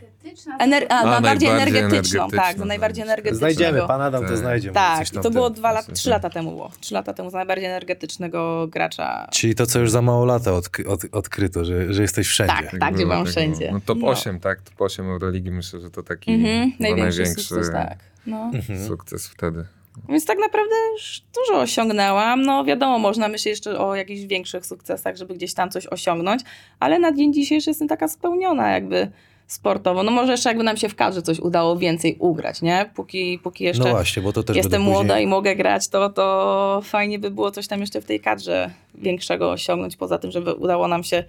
[0.59, 3.09] Ener- a, A, najbardziej najbardziej energetyczną, energetyczną, tak, za najbardziej tak.
[3.11, 3.53] energetycznego.
[3.53, 4.37] Znajdziemy, pan Adam to Tak.
[4.37, 4.71] znajdzie.
[4.71, 6.71] Tak, to było dwa lata, coś trzy lata temu było.
[6.79, 9.27] Trzy lata temu za najbardziej energetycznego gracza.
[9.31, 12.53] Czyli to, co już za mało lata od, od, odkryto, że, że jesteś wszędzie.
[12.53, 12.79] Tak.
[12.79, 13.69] Tak, gdzie było, byłam tak wszędzie.
[13.71, 14.07] No top No.
[14.07, 14.61] 8, tak?
[14.61, 17.97] Top 8 Euroligi myślę, że to taki Mhm, chyba największy, największy sukces, tak.
[18.27, 18.51] No.
[18.53, 18.87] Mhm.
[18.87, 19.65] sukces wtedy.
[20.09, 22.41] Więc tak naprawdę już dużo osiągnęłam.
[22.41, 26.41] No wiadomo, można myśleć jeszcze o jakichś większych sukcesach, żeby gdzieś tam coś osiągnąć,
[26.79, 29.11] ale na dzień dzisiejszy jestem taka spełniona jakby
[29.47, 30.03] sportowo.
[30.03, 32.89] No może jeszcze jakby nam się w kadrze coś udało więcej ugrać, nie?
[32.95, 35.23] Póki, póki jeszcze No właśnie, bo to też jestem młoda później...
[35.23, 39.51] i mogę grać, to, to fajnie by było coś tam jeszcze w tej kadrze większego
[39.51, 41.23] osiągnąć, poza tym, żeby udało nam się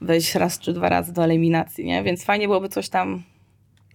[0.00, 2.02] wejść raz czy dwa razy do eliminacji, nie?
[2.02, 3.22] Więc fajnie byłoby coś tam,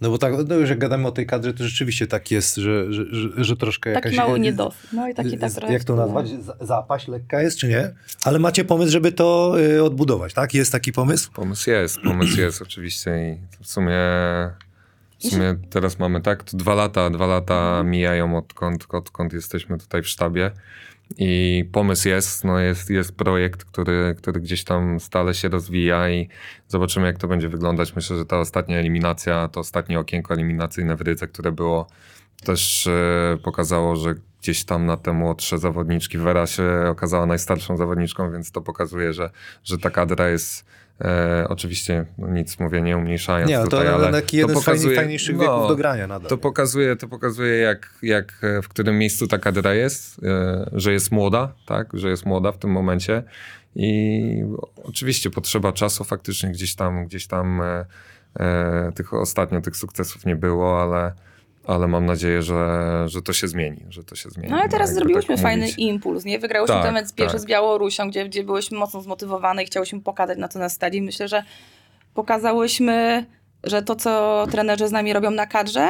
[0.01, 2.93] No bo tak, no już jak gadamy o tej kadrze, to rzeczywiście tak jest, że,
[2.93, 4.27] że, że, że troszkę taki jakaś...
[4.27, 4.93] mały niedosyt.
[4.93, 5.69] No i taki tak.
[5.69, 6.27] Jak to nazwać?
[6.61, 7.93] Zapaść lekka jest, czy nie?
[8.23, 10.53] Ale macie pomysł, żeby to y, odbudować, tak?
[10.53, 11.31] Jest taki pomysł?
[11.31, 13.97] Pomysł jest, pomysł jest oczywiście i w sumie,
[15.19, 20.01] w sumie teraz mamy tak, to dwa lata, dwa lata mijają odkąd, odkąd jesteśmy tutaj
[20.01, 20.51] w sztabie
[21.17, 26.29] i pomysł jest, no jest, jest projekt, który, który gdzieś tam stale się rozwija i
[26.67, 27.95] zobaczymy jak to będzie wyglądać.
[27.95, 31.87] Myślę, że ta ostatnia eliminacja, to ostatnie okienko eliminacyjne w Rydze, które było
[32.43, 38.31] też e, pokazało, że gdzieś tam na te młodsze zawodniczki Vera się okazała najstarszą zawodniczką,
[38.31, 39.29] więc to pokazuje, że,
[39.63, 40.65] że ta kadra jest
[41.01, 44.65] e, oczywiście no nic mówię nie umniejszając Nie, to tutaj, ale taki jeden to z
[44.65, 46.29] pokazuje, fajniejszych no, wieków do grania nadal.
[46.29, 50.93] to pokazuje, to pokazuje jak, jak, e, w którym miejscu ta kadra jest, e, że
[50.93, 53.23] jest młoda, tak, że jest młoda w tym momencie
[53.75, 54.43] i
[54.83, 57.85] oczywiście potrzeba czasu, faktycznie gdzieś tam, gdzieś tam e,
[58.39, 61.13] e, tych ostatnio tych sukcesów nie było, ale,
[61.67, 64.49] ale mam nadzieję, że, że to się zmieni, że to się zmieni.
[64.51, 65.79] No ale teraz jakby zrobiłyśmy tak fajny mówić.
[65.79, 66.39] impuls, nie?
[66.39, 67.41] Wygrałyśmy Tak, ten mecz pierwszy tak.
[67.41, 70.99] z Białorusią, gdzie, gdzie byłyśmy mocno zmotywowane i chciałyśmy pokazać na to na stadii.
[70.99, 71.43] I Myślę, że
[72.13, 73.25] pokazałyśmy,
[73.63, 75.87] że to, co trenerzy z nami robią na kadrze,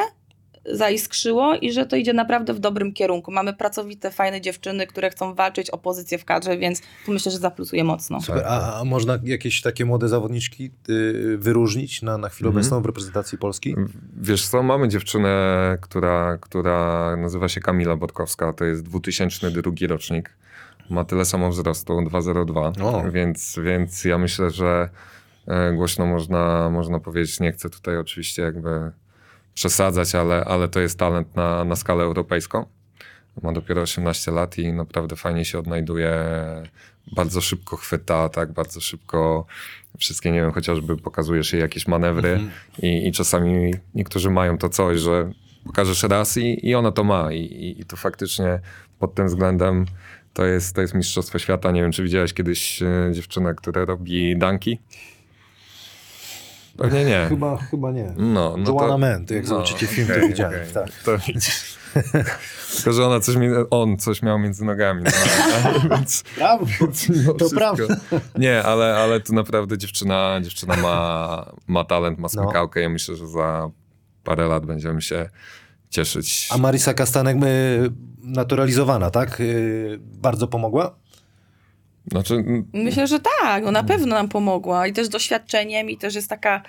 [0.65, 3.31] zaiskrzyło i że to idzie naprawdę w dobrym kierunku.
[3.31, 7.37] Mamy pracowite, fajne dziewczyny, które chcą walczyć o pozycję w kadrze, więc tu myślę, że
[7.37, 8.21] zaplusuje mocno.
[8.21, 8.43] Super.
[8.47, 12.61] A, a można jakieś takie młode zawodniczki y, wyróżnić na, na chwilę Mhm.
[12.61, 13.75] obecną w reprezentacji Polski?
[14.21, 20.37] Wiesz co, mamy dziewczynę, która, która nazywa się Kamila Bodkowska, to jest 2002 rocznik.
[20.89, 23.11] Ma tyle samo wzrostu, 2,02, O.
[23.11, 24.89] więc, więc ja myślę, że
[25.47, 28.91] e, głośno można, można powiedzieć, nie chcę tutaj oczywiście jakby
[29.53, 32.65] przesadzać, ale, ale to jest talent na, na skalę europejską.
[33.43, 36.13] Ma dopiero 18 lat i naprawdę fajnie się odnajduje,
[37.15, 39.45] bardzo szybko chwyta, tak, bardzo szybko
[39.97, 42.39] wszystkie, nie wiem, chociażby pokazujesz jej jakieś manewry
[42.81, 45.31] i, i czasami niektórzy mają to coś, że
[45.65, 48.59] pokażesz raz i, i ona to ma I, i, i to faktycznie
[48.99, 49.85] pod tym względem
[50.33, 51.71] to jest, to jest mistrzostwo świata.
[51.71, 54.79] Nie wiem, czy widziałeś kiedyś e, dziewczynę, która robi danki?
[56.81, 57.25] Pewnie nie.
[57.29, 58.13] Chyba, chyba nie.
[58.17, 60.73] No, no Joanna to, Ment, jak zobaczycie film, to okej, widziałem, okej.
[60.73, 60.89] tak.
[61.05, 61.81] To widzisz.
[62.75, 65.03] Tylko, że ona coś, mi- on coś miał między nogami.
[65.03, 67.83] No, więc, Brawo, to wszystko- prawda.
[68.37, 72.43] Nie, ale, ale tu naprawdę dziewczyna, dziewczyna ma, ma talent, ma No.
[72.43, 72.81] smykałkę.
[72.81, 73.69] Ja myślę, że za
[74.23, 75.29] parę lat będziemy się
[75.89, 76.47] cieszyć.
[76.51, 77.37] A Marisa Kastanek
[78.23, 79.39] naturalizowana, tak?
[79.39, 80.95] Y, bardzo pomogła?
[82.11, 82.43] Znaczy,
[82.73, 86.61] Myślę, że tak, no na pewno nam pomogła i też doświadczeniem i też jest taka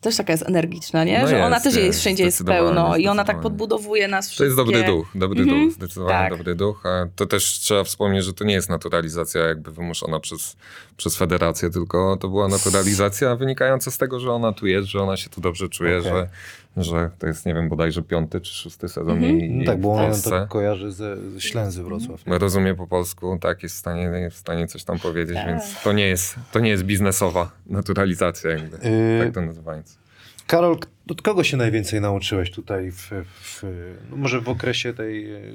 [0.00, 1.22] też taka jest energiczna, nie?
[1.22, 4.26] No że ona jest, też jest, jest, wszędzie jest pełno i ona tak podbudowuje nas
[4.26, 4.38] wszystkie.
[4.38, 6.38] to jest dobry duch, dobry Mhm, duch, zdecydowanie tak.
[6.38, 6.86] dobry duch.
[6.86, 10.56] A to też trzeba wspomnieć, że to nie jest naturalizacja jakby wymuszona przez,
[10.96, 15.16] przez federację, tylko to była naturalizacja wynikająca z tego, że ona tu jest, że ona
[15.16, 16.10] się tu dobrze czuje, Okej.
[16.10, 16.28] że,
[16.76, 19.40] że to jest, nie wiem, bodajże piąty czy szósty sezon Mhm.
[19.40, 20.30] jej, No tak, bo Polsce.
[20.30, 22.20] to kojarzy ze, ze Ślęzy Wrocław.
[22.26, 25.46] rozumie po polsku, tak, jest w stanie, jest w stanie coś tam powiedzieć, Tak.
[25.46, 29.98] więc to nie jest, to nie jest biznesowa naturalizacja jakby, Yy, tak to nazywając.
[30.46, 30.78] Karol,
[31.10, 33.10] od kogo się najwięcej nauczyłeś tutaj, w,
[33.42, 33.62] w,
[34.10, 35.54] no może w okresie tej y,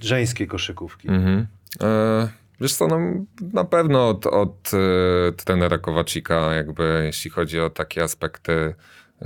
[0.00, 1.08] żeńskiej koszykówki?
[1.08, 1.46] Mhm.
[1.82, 2.28] E,
[2.60, 3.00] wiesz co, no,
[3.52, 8.74] na pewno od, od e, trenera Kowacika, jakby jeśli chodzi o takie aspekty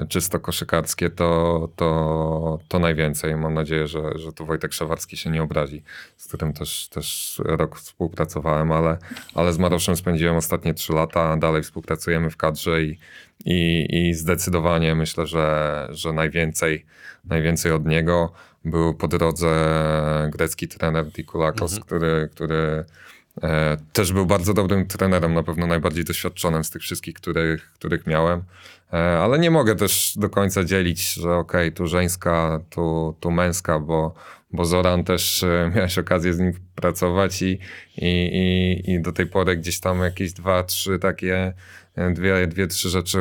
[0.08, 3.36] czysto koszykarskie, to, to, to najwięcej.
[3.36, 5.82] Mam nadzieję, że, że tu Wojtek Szawarski się nie obrazi,
[6.16, 8.98] z którym też, też rok współpracowałem, ale,
[9.34, 12.98] ale z Maroszem spędziłem ostatnie trzy lata, dalej współpracujemy w kadrze i,
[13.44, 16.86] i, i zdecydowanie myślę, że, że najwięcej,
[17.24, 18.32] najwięcej od niego
[18.64, 19.50] był po drodze
[20.32, 22.84] grecki trener Dikulakos, który, który e,
[23.92, 28.42] też był bardzo dobrym trenerem, na pewno najbardziej doświadczonym z tych wszystkich, których, których miałem.
[28.92, 33.78] E, ale nie mogę też do końca dzielić, że okej, tu żeńska, tu, tu męska,
[33.78, 34.14] bo,
[34.52, 37.58] bo Zoran też e, miałeś okazję z nim pracować i,
[37.96, 41.54] i, i, do tej pory gdzieś tam jakieś dwa, trzy takie,
[41.94, 43.18] e, dwie, dwie trzy rzeczy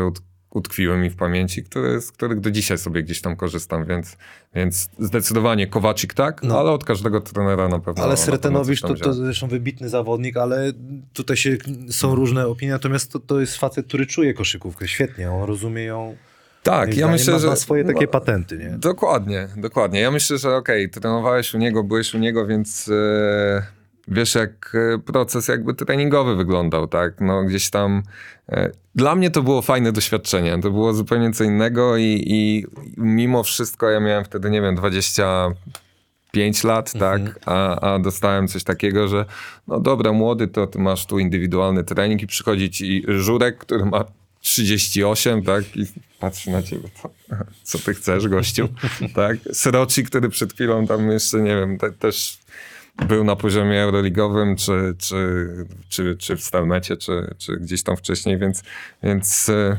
[0.58, 4.18] utkwiły mi w pamięci, które, z których do dzisiaj sobie gdzieś tam korzystam, więc,
[4.56, 6.60] więc zdecydowanie Kowacik tak, No.
[6.60, 8.04] ale od każdego trenera na pewno.
[8.04, 10.72] Ale Sretenowicz to, to zresztą wybitny zawodnik, ale
[11.14, 11.58] tutaj się,
[11.90, 16.16] są różne opinie, natomiast to, to jest facet, który czuje koszykówkę świetnie, on rozumie ją
[16.64, 17.48] Tak, ja myślę, ma, że...
[17.48, 18.70] ma swoje takie patenty, nie?
[18.70, 20.00] Dokładnie, dokładnie.
[20.00, 23.77] Ja myślę, że okej, trenowałeś u niego, byłeś u niego, więc e,
[24.08, 27.22] wiesz jak e, proces jakby treningowy wyglądał, tak?
[27.22, 28.04] No gdzieś tam...
[28.50, 32.66] E, dla mnie to było fajne doświadczenie, to było zupełnie co innego i, i
[32.98, 37.22] mimo wszystko ja miałem wtedy, nie wiem, 25 lat, tak?
[37.46, 39.26] A, a dostałem coś takiego, że
[39.68, 44.06] no dobra, młody, to masz tu indywidualny trening i przychodzi ci Żurek, który ma
[44.40, 45.78] 38, tak?
[45.78, 45.86] I
[46.20, 47.10] patrzy na ciebie, co,
[47.64, 48.68] co ty chcesz, gościu,
[49.16, 49.38] tak?
[49.54, 52.40] Sroci, który przed chwilą tam jeszcze, nie wiem, te, też
[53.06, 55.48] był na poziomie euroligowym, czy, czy,
[55.90, 58.64] czy, czy w Stelmecie, czy, czy gdzieś tam wcześniej, więc,
[59.04, 59.78] więc e,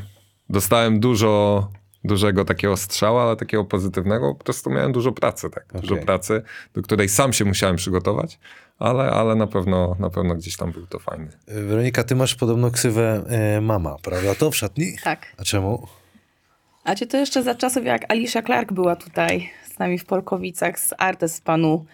[0.48, 1.68] dostałem dużo
[2.04, 6.06] dużego takiego strzała, ale takiego pozytywnego, po prostu miałem dużo pracy, tak, dużo Okej.
[6.06, 6.42] pracy,
[6.74, 8.38] do której sam się musiałem przygotować,
[8.78, 11.28] ale, ale na pewno, na pewno gdzieś tam był to fajny.
[11.46, 14.34] Weronika, ty masz podobno ksywę e, mama, prawda?
[14.34, 14.96] To w szatni?
[15.04, 15.26] Tak.
[15.36, 15.86] A czemu?
[16.84, 20.80] A cię to jeszcze za czasów, jak Alicia Clark była tutaj z nami w Polkowicach,
[20.80, 21.86] z Artes Panu.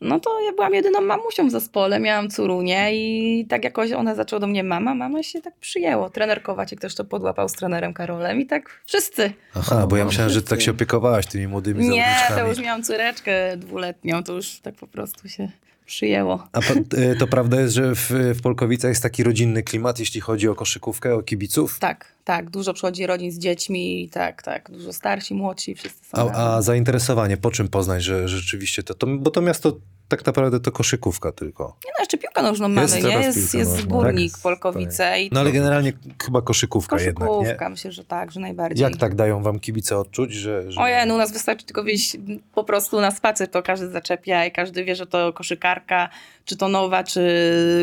[0.00, 4.40] No to ja byłam jedyną mamusią w zespole, miałam córunię i tak jakoś one zaczęły
[4.40, 6.10] do mnie mama, mama się tak przyjęło.
[6.10, 9.32] Trener Kowaciek też to podłapał z trenerem Karolem i tak wszyscy.
[9.54, 12.82] Aha, bo ja myślałem, że ty tak się opiekowałaś tymi młodymi Nie, to już miałam
[12.82, 15.48] córeczkę dwuletnią, to już tak po prostu się
[15.86, 16.48] przyjęło.
[16.52, 20.48] A e, to prawda jest, że w, w Polkowicach jest taki rodzinny klimat, jeśli chodzi
[20.48, 21.78] o koszykówkę, o kibiców?
[21.78, 26.32] Tak, tak, dużo przychodzi rodzin z dziećmi, tak, tak, dużo starsi, młodsi, wszyscy są.
[26.32, 29.06] A, a zainteresowanie, po czym poznać, że rzeczywiście to, to...
[29.06, 29.76] Bo to miasto
[30.08, 31.76] tak naprawdę to koszykówka tylko.
[31.84, 33.02] Nie no, jeszcze piłkę nożną mamy, nie?
[33.02, 34.42] teraz Jest, piłka jest nożna, Górnik, tak?
[34.42, 35.92] Polkowice i No ale generalnie
[36.24, 37.70] chyba koszykówka, jednak, koszykówka, nie?
[37.70, 38.82] myślę, że tak, że najbardziej.
[38.82, 40.72] Jak tak dają wam kibice odczuć, że...
[40.72, 40.80] że...
[40.80, 42.16] Ojej, no u nas wystarczy tylko wyjść
[42.54, 46.08] po prostu na spacer, to każdy zaczepia i każdy wie, że to koszykarka,
[46.48, 47.22] czy to nowa, czy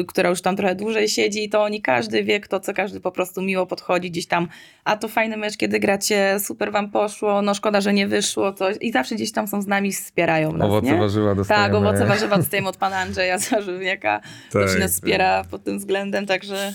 [0.07, 3.41] która już tam trochę dłużej siedzi, to oni każdy wie kto co, każdy po prostu
[3.41, 4.47] miło podchodzi gdzieś tam,
[4.83, 8.75] a to fajny mecz, kiedy gracie, super wam poszło, no szkoda, że nie wyszło, coś
[8.81, 10.97] i zawsze gdzieś tam są z nami, wspierają nas, Owoce nie?
[10.97, 11.65] warzywa dostajemy.
[11.65, 16.25] Tak, owoce warzywa dostajemy od pana Andrzeja Zarzywniaka, Tak, też nas wspiera pod tym względem,
[16.25, 16.73] także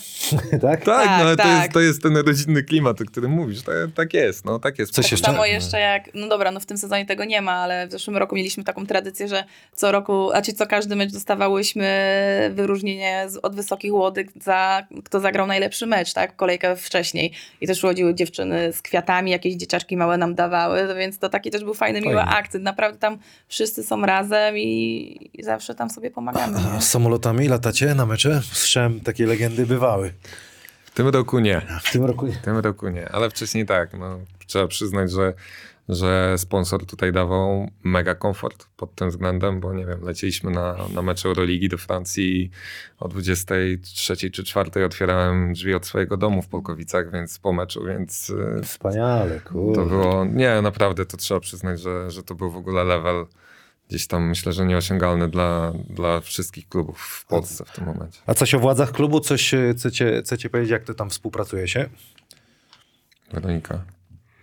[0.61, 0.61] tak?
[0.70, 1.61] Tak, Tak, no ale to, tak.
[1.62, 3.62] jest, to jest ten rodzinny klimat, o którym mówisz.
[3.62, 4.93] Tak, tak jest, no tak jest.
[4.93, 5.26] Coś Tak jeszcze?
[5.26, 8.16] samo jeszcze jak, no dobra, no w tym sezonie tego nie ma, ale w zeszłym
[8.16, 11.80] roku mieliśmy taką tradycję, że co roku, znaczy co każdy mecz dostawałyśmy
[12.51, 17.33] wyróżnienie od Wysokich Łodyg za kto zagrał najlepszy mecz, tak, kolejkę wcześniej.
[17.61, 21.64] I też chodziły dziewczyny z kwiatami, jakieś dzieciaczki małe nam dawały, więc to taki też
[21.64, 22.31] był fajny, miły Fajnie.
[22.33, 22.64] akcent.
[22.64, 23.18] Naprawdę tam
[23.49, 26.59] wszyscy są razem i, i zawsze tam sobie pomagamy.
[26.70, 26.81] A Nie?
[26.81, 28.41] z samolotami latacie na mecze?
[28.53, 30.12] Słyszałem, takie legendy bywały.
[30.85, 31.62] W tym roku nie.
[31.83, 32.26] W tym roku...
[32.26, 33.91] W tym roku nie, ale wcześniej tak.
[33.99, 35.33] No, trzeba przyznać, że,
[35.91, 41.03] że sponsor tutaj dawał mega komfort pod tym względem, bo nie wiem, lecieliśmy na, na
[41.03, 42.51] mecz Euroligi do Francji i
[42.99, 48.30] o 23 czy 4 otwierałem drzwi od swojego domu w Polkowicach, więc po meczu, więc
[48.30, 49.82] y, Wspaniale, kurde.
[49.82, 53.26] to było, nie, naprawdę to trzeba przyznać, że, że to był w ogóle level
[53.88, 58.20] gdzieś tam myślę, że nieosiągalny dla, dla wszystkich klubów w Polsce w tym momencie.
[58.26, 59.20] A coś o władzach klubu?
[59.20, 61.88] Coś e, chcecie, chcecie powiedzieć, jak to tam współpracuje się?
[63.32, 63.84] Weronika.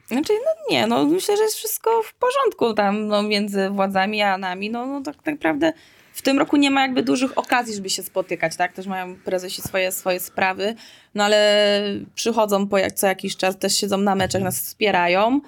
[0.08, 4.38] Znaczy, no nie, no myślę, że jest wszystko w porządku tam no, między władzami a
[4.38, 4.70] nami.
[4.70, 5.74] No, no tak naprawdę
[6.14, 8.74] w tym roku nie ma jakby dużych okazji, żeby się spotykać, tak?
[8.74, 10.76] Też mają prezesi swoje, swoje sprawy,
[11.16, 11.82] no ale
[12.16, 15.42] przychodzą po jak, co jakiś czas, też siedzą na meczach, nas wspierają.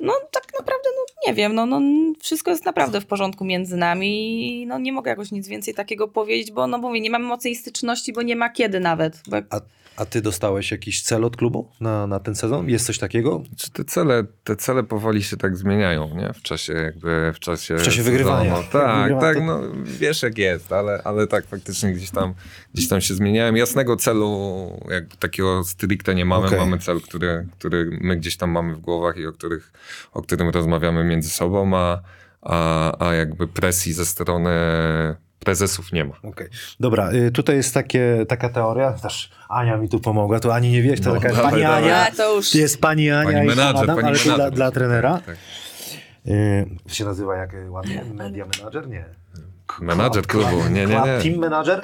[0.00, 1.80] No tak naprawdę, no nie wiem, no, no
[2.20, 6.08] wszystko jest naprawdę w porządku między nami i no nie mogę jakoś nic więcej takiego
[6.08, 9.22] powiedzieć, bo no mówię, nie mamy mocy i styczności, bo nie ma kiedy nawet.
[9.26, 9.60] Bo A,
[9.98, 12.68] a ty dostałeś jakiś cel od klubu na, na ten sezon?
[12.68, 13.42] Jest coś takiego?
[13.56, 16.32] Czy te cele, te cele powoli się tak zmieniają, nie?
[16.32, 17.76] W czasie jakby, w czasie...
[17.76, 18.54] W czasie wygrywania.
[18.72, 22.34] Tak, wygrywa, tak, to- no wiesz jak jest, ale, ale tak faktycznie gdzieś tam,
[22.74, 23.56] gdzieś tam się zmieniałem.
[23.56, 24.30] Jasnego celu
[24.90, 26.46] jakby takiego stricte nie mamy.
[26.46, 26.58] Okej.
[26.58, 29.72] Mamy cel, który, który my gdzieś tam mamy w głowach i o, których,
[30.12, 32.00] o którym rozmawiamy między sobą, a,
[32.42, 34.50] a, a jakby presji ze strony
[35.48, 36.14] prezesów nie ma.
[36.22, 36.48] Okej.
[36.80, 40.82] Dobra, y, tutaj jest takie, taka teoria, też Ania mi tu pomogła, to Ani nie
[40.82, 41.82] wiesz, to No, taka dawaj, pani dawaj.
[41.84, 42.54] Ania, to już.
[42.54, 44.54] jest pani Ania Pani i menadżer, Adam, pani ale to dla, menadżer.
[44.54, 45.20] dla trenera.
[45.26, 45.36] Tak.
[46.26, 48.04] Y, się nazywa jak ładnie?
[48.14, 48.88] Media manager?
[48.88, 49.04] Nie.
[49.80, 51.22] Menadżer klubu, nie, nie, nie.
[51.22, 51.82] Team manager?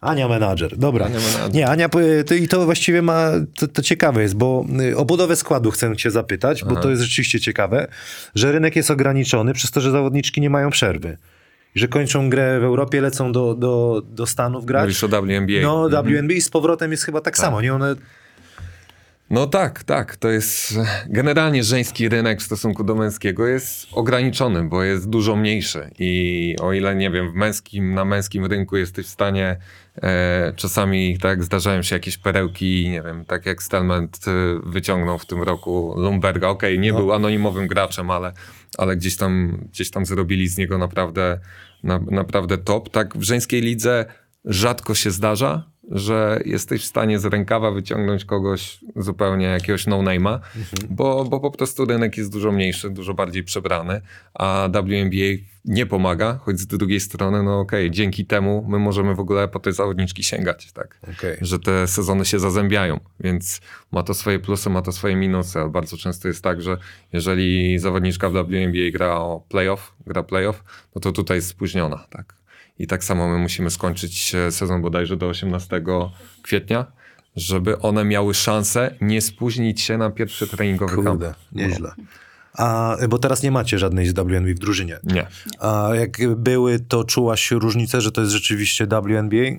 [0.00, 1.06] Ania menadżer, dobra.
[1.06, 1.54] Ania menadżer.
[1.54, 1.88] Nie, Ania,
[2.26, 5.96] to, i to właściwie ma, to, to ciekawe jest, bo y, o budowę składu chcę
[5.96, 6.80] cię zapytać, bo Aha.
[6.80, 7.86] to jest rzeczywiście ciekawe,
[8.34, 11.16] że rynek jest ograniczony przez to, że zawodniczki nie mają przerwy.
[11.76, 14.82] Że kończą grę w Europie, lecą do, do, do Stanów grać.
[14.82, 15.62] Mówisz o WNBA.
[15.62, 16.06] No, Mhm.
[16.06, 17.74] WNBA i z powrotem jest chyba tak, samo, nie?
[17.74, 17.96] One
[19.30, 20.16] No tak, tak.
[20.16, 20.74] To jest
[21.06, 25.90] generalnie żeński rynek w stosunku do męskiego jest ograniczony, bo jest dużo mniejszy.
[25.98, 29.56] I o ile nie wiem, w męskim, na męskim rynku jesteś w stanie
[30.02, 34.18] e, czasami tak zdarzają się jakieś perełki, nie wiem, tak jak Stelment
[34.66, 36.48] wyciągnął w tym roku Lumberga.
[36.48, 38.32] Okej, nie był anonimowym graczem, ale,
[38.78, 41.40] ale gdzieś tam gdzieś tam zrobili z niego naprawdę,
[41.86, 42.90] na, naprawdę top.
[42.90, 44.04] Tak w żeńskiej lidze
[44.44, 50.38] rzadko się zdarza, że jesteś w stanie z rękawa wyciągnąć kogoś zupełnie jakiegoś no-name'a,
[50.90, 54.00] bo, bo po prostu rynek jest dużo mniejszy, dużo bardziej przebrany,
[54.34, 59.20] a WNBA nie pomaga, choć z drugiej strony, no okej, dzięki temu my możemy w
[59.20, 60.98] ogóle po te zawodniczki sięgać, tak?
[61.02, 61.36] Okej.
[61.40, 63.60] Że te sezony się zazębiają, więc
[63.92, 66.76] ma to swoje plusy, ma to swoje minusy, ale bardzo często jest tak, że
[67.12, 70.64] jeżeli zawodniczka w WNBA gra o playoff, gra playoff,
[70.94, 72.34] no to tutaj jest spóźniona, tak?
[72.78, 75.82] I tak samo my musimy skończyć e, sezon bodajże do 18
[76.42, 76.86] kwietnia,
[77.36, 81.06] żeby one miały szansę nie spóźnić się na pierwszy treningowy kamp.
[81.06, 81.94] Kurde, nieźle.
[82.56, 84.98] A, bo teraz nie macie żadnej z WNBA w drużynie.
[85.04, 85.26] Nie.
[85.60, 89.58] A jak były, to czułaś różnicę, że to jest rzeczywiście WNBA?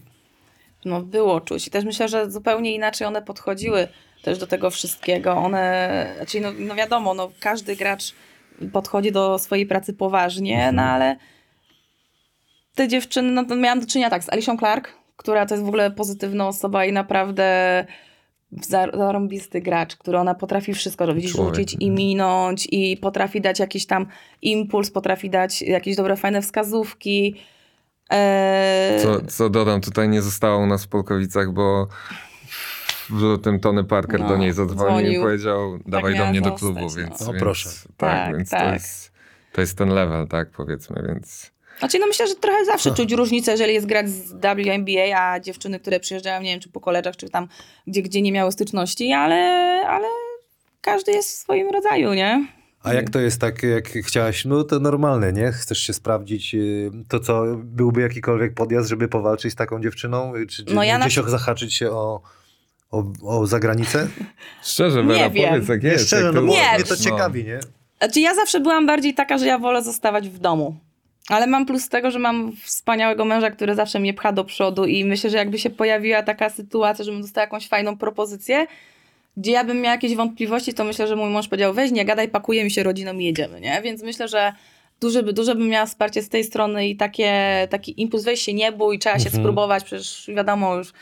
[0.85, 3.87] No było czuć i też myślę, że zupełnie inaczej one podchodziły
[4.23, 5.33] też do tego wszystkiego.
[5.33, 8.13] One, znaczy no, no wiadomo, no każdy gracz
[8.73, 11.15] podchodzi do swojej pracy poważnie, no ale
[12.75, 15.67] te dziewczyny, no to miałam do czynienia tak z Alicią Clark, która to jest w
[15.67, 17.85] ogóle pozytywna osoba i naprawdę
[18.93, 21.55] zarąbisty gracz, który ona potrafi wszystko robić, Człowiek.
[21.55, 24.05] rzucić i minąć i potrafi dać jakiś tam
[24.41, 27.35] impuls, potrafi dać jakieś dobre, fajne wskazówki.
[28.09, 31.87] Eee, Co, co dodam, tutaj nie zostało u nas w Polkowicach, bo
[33.09, 35.21] w lutym Tony Parker No, do niej zadzwonił i dzwonił.
[35.21, 36.89] powiedział, dawaj do miała mnie do klubu, no.
[36.89, 37.69] więc, No więc proszę.
[37.97, 38.73] Tak, Tak, więc To, tak.
[38.73, 39.11] jest,
[39.53, 43.51] to jest ten level, tak powiedzmy, więc Znaczy, no myślę, że trochę zawsze czuć różnicę,
[43.51, 47.29] jeżeli jest grać z WNBA, a dziewczyny, które przyjeżdżają, nie wiem, czy po koleżach, czy
[47.29, 47.47] tam,
[47.87, 49.35] gdzie, gdzie nie miały styczności, ale,
[49.87, 50.07] ale
[50.81, 52.47] każdy jest w swoim rodzaju, nie?
[52.83, 55.51] A jak to jest tak, jak chciałaś, no to normalne, nie?
[55.51, 60.35] Chcesz się sprawdzić, y, to co, byłby jakikolwiek podjazd, żeby powalczyć z taką dziewczyną?
[60.35, 62.21] Y, Czy, czy No ja na gdzieś zahaczyć się o,
[62.91, 64.07] o, o zagranicę?
[64.63, 65.49] szczerze, Nie Wera, wiem.
[65.49, 66.07] powiedz jak Nie, jest.
[66.07, 66.71] szczerze, jak no bo Nie.
[66.75, 67.03] mnie to no.
[67.03, 67.59] ciekawi, nie?
[67.97, 70.75] Znaczy, ja zawsze byłam bardziej taka, że ja wolę zostawać w domu.
[71.29, 75.05] Ale mam plus tego, że mam wspaniałego męża, który zawsze mnie pcha do przodu i
[75.05, 78.67] myślę, że jakby się pojawiła taka sytuacja, żebym dostała jakąś fajną propozycję,
[79.37, 82.29] gdzie ja bym miała jakieś wątpliwości, to myślę, że mój mąż powiedział, weź nie gadaj,
[82.29, 83.81] pakujemy się rodziną i jedziemy, nie?
[83.83, 84.53] Więc myślę, że
[85.01, 88.71] duże, duże bym miała wsparcie z tej strony i takie, taki impuls, weź się nie
[88.71, 90.93] bój, trzeba się spróbować, przecież wiadomo już,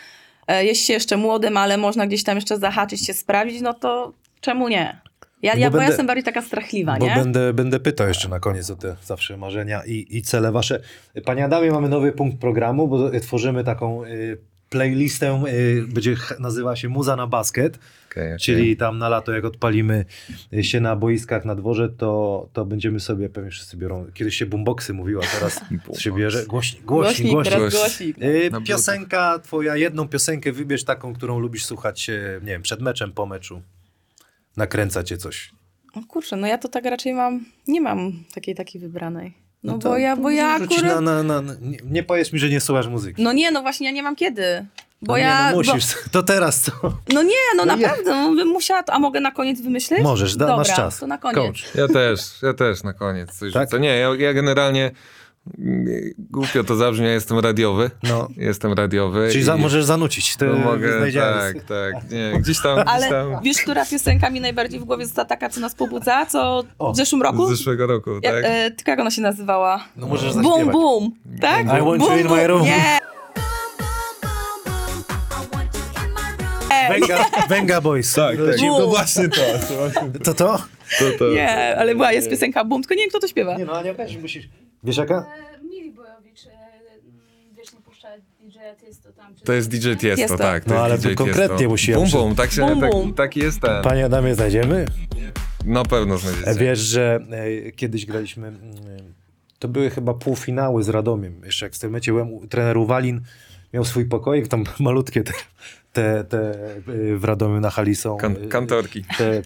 [0.48, 4.14] e, jest się jeszcze młodym, ale można gdzieś tam jeszcze zahaczyć się, sprawdzić, no to
[4.42, 5.05] czemu nie?
[5.42, 7.16] Ja, Bo ja, bo ja będę- jestem bardziej taka strachliwa, Bo nie?
[7.16, 10.80] będę, będę pytał jeszcze na koniec o te zawsze marzenia i, i cele wasze.
[11.26, 14.38] Panie Adamie, mamy nowy punkt programu, bo tworzymy taką y,
[14.70, 17.80] playlistę, y, będzie ch- nazywa się Muza na basket,
[18.12, 18.40] Okej, okej.
[18.40, 20.06] czyli tam na lato jak odpalimy
[20.54, 24.46] y, się na boiskach na dworze, to, to będziemy sobie, pewnie wszyscy biorą, kiedyś się
[24.46, 25.60] boomboxy mówiło, a teraz
[26.04, 28.18] się bierze, głośnik, głośnik, głośnik.
[28.24, 33.12] Y, piosenka twoja, jedną piosenkę wybierz taką, którą lubisz słuchać, y, nie wiem, przed meczem,
[33.12, 33.62] po meczu.
[34.58, 35.52] Nakręca cię coś.
[35.96, 39.34] O kurczę, no ja to tak raczej mam, nie mam takiej takiej wybranej.
[39.64, 41.02] No, to- bo ja, bo ja akurat...
[41.02, 43.24] na, na, na, nie, nie powiedz mi, że nie słuchasz muzyki.
[43.24, 44.66] No nie, no właśnie ja nie mam kiedy.
[45.02, 45.52] Bo no ja...
[45.52, 45.96] nie, no musisz.
[46.12, 46.72] To teraz co?
[46.82, 48.84] Bo, no nie, no, No naprawdę, no, bym musiała...
[48.84, 50.00] To, a mogę na koniec wymyślić?
[50.02, 51.00] Możesz, da, Dobra, masz czas.
[51.00, 51.38] to na koniec.
[51.38, 51.76] Coach.
[51.76, 53.70] Ja też, ja też na koniec coś Tak?
[53.70, 53.80] rzucę.
[53.80, 54.92] Nie, ja, ja generalnie
[56.18, 57.92] głupio to zabrzmi, ja jestem radiowy.
[58.04, 58.28] No.
[58.38, 59.28] Jestem radiowy.
[59.30, 60.36] Czyli i- za, możesz zanucić.
[60.36, 62.12] To no mogę, tak, tak.
[62.12, 65.50] Nie, gdzieś tam, gdzieś Ale tam wiesz, która piosenka mi najbardziej w głowie została taka,
[65.50, 66.26] co nas pobudza?
[66.26, 67.46] Co O, w zeszłym roku?
[67.48, 68.44] z zeszłego roku, Jak, tak?
[68.46, 69.84] e, tylko jak ona się nazywała?
[69.98, 70.74] No możesz Boom, zaśpiewać.
[70.74, 71.12] boom.
[71.42, 71.66] Tak?
[71.66, 72.46] I want you boom, in my boom.
[72.48, 72.64] room.
[72.64, 73.00] Nie,
[76.90, 78.14] Venga, Venga Boys.
[78.14, 78.60] Tak, tak.
[78.60, 78.78] Boom.
[78.80, 79.42] To właśnie to.
[79.68, 80.60] To, właśnie To to?
[81.20, 83.58] to, nie, ale była, jest piosenka Boom, tylko nie wiem, kto to śpiewa.
[83.58, 84.50] Nie no, Ania, weź, musisz...
[84.86, 85.26] Wiesz jaka?
[85.62, 88.08] E, Mili Bojowicz, e, mm, wiesz, nie puszcza
[88.40, 89.36] DJ Tiesto tam.
[89.44, 89.78] To jest DJ?
[89.96, 90.38] Tiesto, Tiesto.
[90.38, 90.64] tak.
[90.66, 91.70] To No, ale DJ to konkretnie Tiesto.
[91.70, 93.14] musi ja Bum, bum, tak się, Bum, tak, bum.
[93.14, 93.84] taki jest ten.
[93.84, 94.86] Panie Adamie, znajdziemy?
[95.66, 96.60] Na pewno E, znajdziecie.
[96.60, 97.20] Wiesz, że
[97.68, 98.48] e, kiedyś graliśmy...
[98.48, 98.64] mm,
[99.60, 101.42] To były chyba półfinały z Radomiem.
[101.46, 103.22] Jeszcze jak w Stelmecie byłem, u- trener Uwalin
[103.74, 105.34] miał swój pokoik, tam malutkie te,
[105.94, 106.40] te, te
[107.12, 108.18] e, w Radomiu na hali są.
[108.18, 109.04] Kan e, kantorki.
[109.18, 109.42] te,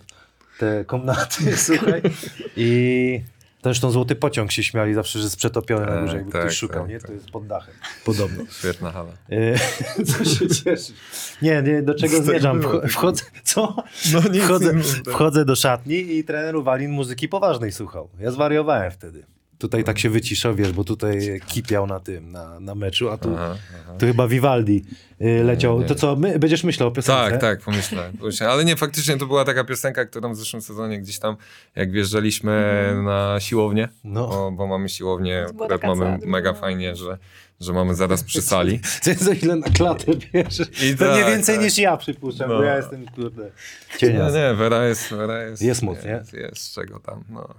[0.60, 2.02] te komnaty, słuchaj.
[2.56, 3.22] I
[3.64, 6.58] zresztą Złoty Pociąg się śmiali zawsze, że jest przetopiony na Tak, górze, jakby tak, ktoś
[6.58, 7.00] szukał, tak, nie?
[7.00, 7.08] tak.
[7.08, 7.74] To jest pod dachem.
[8.06, 8.44] Podobno.
[8.60, 9.12] Świetna hala.
[9.30, 9.56] E,
[10.18, 10.94] Co się cieszy?
[11.42, 12.62] Nie, nie, do czego zmierzam?
[12.90, 13.76] Wchodzę, co?
[14.14, 14.74] No Wchodzę,
[15.06, 15.14] tak.
[15.14, 18.10] wchodzę do szatni i trener Uwalin muzyki poważnej słuchał.
[18.20, 19.24] Ja zwariowałem wtedy.
[19.60, 23.30] Tutaj tak się wyciszał, wiesz, bo tutaj kipiał na tym, na, na meczu, a tu,
[23.36, 23.94] Aha, aha.
[24.00, 24.86] tu chyba Vivaldi
[25.22, 25.80] y, leciał.
[25.80, 25.86] Nie.
[25.86, 27.32] To co, my, będziesz myślał o piosence?
[27.32, 28.54] Tak, tak, pomyślałem, pomyślałem.
[28.54, 31.36] Ale nie, faktycznie to była taka piosenka, którą w zeszłym sezonie gdzieś tam,
[31.76, 34.28] jak wjeżdżaliśmy na siłownię, No.
[34.28, 36.62] bo, bo mamy siłownię, To akurat mamy cała mega druga.
[36.62, 37.18] fajnie, że,
[37.60, 38.80] że mamy zaraz przy sali.
[39.26, 40.64] Co ile na klatę bierze.
[40.64, 41.64] I Pewnie tak, więcej tak.
[41.66, 42.58] niż ja przypuszczam, No.
[42.58, 44.34] bo ja jestem, kurde, Nie, cienias.
[44.34, 45.62] nie, Wera jest, Wera jest.
[45.62, 46.10] Jest moc, nie?
[46.12, 47.50] Jest, jest z czego tam, no,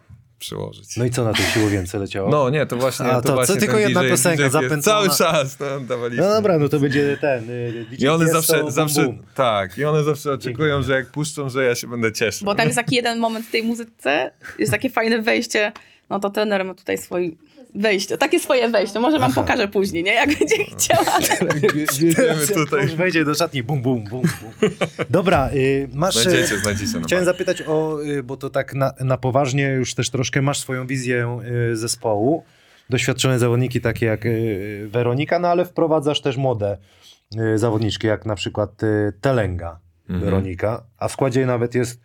[0.40, 0.96] przyłożyć.
[0.96, 2.30] No i co na tej siłowience leciało?
[2.30, 3.06] No nie, to właśnie.
[3.06, 4.82] A, to, to właśnie co, tylko jedna DJ, piosenka DJ zapętlona?
[4.82, 6.24] Cały czas no, dawaliśmy.
[6.24, 9.22] No dobra, no to będzie ten y, DJ I one Tiesto, zawsze, bum, zawsze bum.
[9.34, 12.46] tak, i one zawsze oczekują, że jak puszczą, że ja się będę cieszył.
[12.46, 15.72] Bo tam jest taki jeden moment w tej muzyce, jest takie fajne wejście,
[16.10, 17.30] no to trener ma tutaj swoje
[17.74, 21.18] wejście, takie swoje wejście, może wam pokażę później, nie, jak będzie chciała.
[21.74, 22.82] Jedziemy tutaj.
[22.82, 24.70] Już wejdzie do szatni, bum, bum, bum, bum.
[25.10, 26.16] Dobra, y, masz...
[26.16, 26.98] y, Znajdziecie, znajdziecie.
[26.98, 30.59] na Chciałem zapytać o, y, bo to tak na, na poważnie już też troszkę masz
[30.59, 31.40] swoją wizję
[31.72, 32.44] y, zespołu.
[32.90, 36.78] Doświadczone zawodniki takie jak y, Weronika, no ale wprowadzasz też młode
[37.55, 39.80] y, zawodniczki, jak na przykład y, Telenga
[40.10, 40.24] Mhm.
[40.24, 42.01] Weronika, a w składzie nawet jest,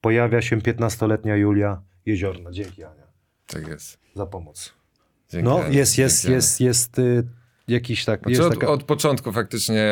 [0.00, 2.50] pojawia się 15-letnia Julia Jeziorna.
[2.52, 3.06] Dzięki Ania
[3.46, 3.98] Tak jest.
[4.14, 4.74] za pomoc.
[5.30, 7.24] Dzięki, No jest, jest, jest, jest y,
[7.68, 8.20] jakiś tak...
[8.20, 8.68] Znaczy Jest od, taka...
[8.68, 9.86] od początku faktycznie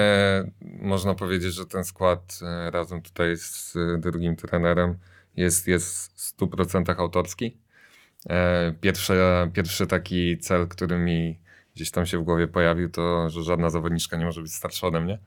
[0.62, 4.98] można powiedzieć, że ten skład e, razem tutaj z e, drugim trenerem
[5.36, 7.56] jest, jest w 100% autorski.
[8.28, 9.14] E, Pierwszy,
[9.52, 11.38] pierwszy taki cel, który mi
[11.74, 15.00] gdzieś tam się w głowie pojawił, to że żadna zawodniczka nie może być starsza ode
[15.00, 15.18] mnie.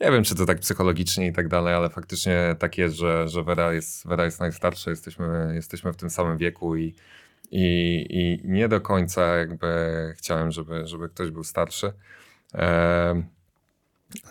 [0.00, 3.44] Nie wiem, czy to tak psychologicznie i tak dalej, ale faktycznie tak jest, że, że
[3.44, 6.94] Vera, jest, Vera jest najstarsza, jesteśmy, jesteśmy w tym samym wieku i,
[7.50, 9.68] i, i nie do końca jakby
[10.16, 11.92] chciałem, żeby, żeby ktoś był starszy.
[12.54, 13.24] Em,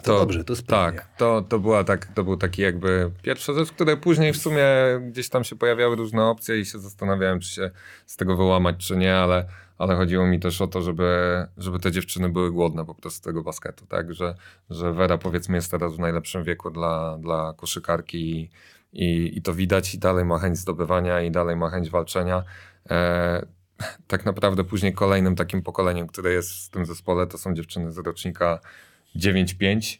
[0.03, 0.99] To dobrze, to sprawnie.
[0.99, 4.65] Tak, to, to, była tak, to był taki jakby pierwsza rzecz, które później w sumie
[5.11, 7.71] gdzieś tam się pojawiały różne opcje i się zastanawiałem, czy się
[8.05, 9.45] z tego wyłamać, czy nie, ale,
[9.77, 13.43] ale chodziło mi też o to, żeby, żeby te dziewczyny były głodne po prostu tego
[13.43, 14.35] basketu, tak, że,
[14.69, 18.49] że Vera powiedzmy jest teraz w najlepszym wieku dla, dla koszykarki i,
[18.93, 22.43] i, i to widać i dalej ma chęć zdobywania i dalej ma chęć walczenia.
[22.89, 23.45] E,
[24.07, 27.97] tak naprawdę później kolejnym takim pokoleniem, które jest w tym zespole, to są dziewczyny z
[27.97, 28.59] rocznika
[29.15, 29.97] 9-5,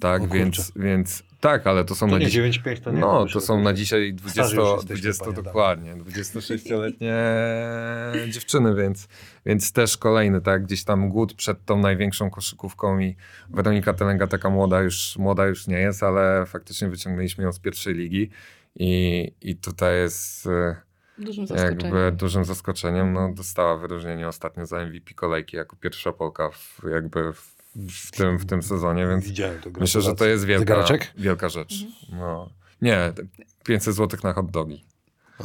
[0.00, 0.38] tak, O kurczę.
[0.38, 2.60] więc, więc tak, ale to są To na nie dziś...
[2.60, 3.00] 9-5 to nie.
[3.00, 7.14] No, to są na dzisiaj 20, Starzy już jesteśmy, 20 panie dokładnie, 26-letnie
[8.32, 9.08] dziewczyny, więc,
[9.46, 13.16] więc też kolejny, tak, gdzieś tam głód przed tą największą koszykówką i
[13.50, 17.94] Weronika Telenga taka młoda już, młoda już nie jest, ale faktycznie wyciągnęliśmy ją z pierwszej
[17.94, 18.30] ligi
[18.76, 20.48] i, i tutaj jest
[21.18, 22.16] Dużym jakby zaskoczeniem.
[22.16, 27.56] dużym zaskoczeniem, no dostała wyróżnienie ostatnio za MVP kolejki jako pierwsza Polka w, jakby w,
[27.90, 29.24] w, tym, w tym sezonie, więc.
[29.80, 30.84] Myślę, że to jest wielka,
[31.16, 31.72] wielka rzecz.
[31.82, 32.20] Mhm.
[32.20, 32.50] No.
[32.82, 33.12] Nie,
[33.64, 34.84] 500 zł na hot dogi.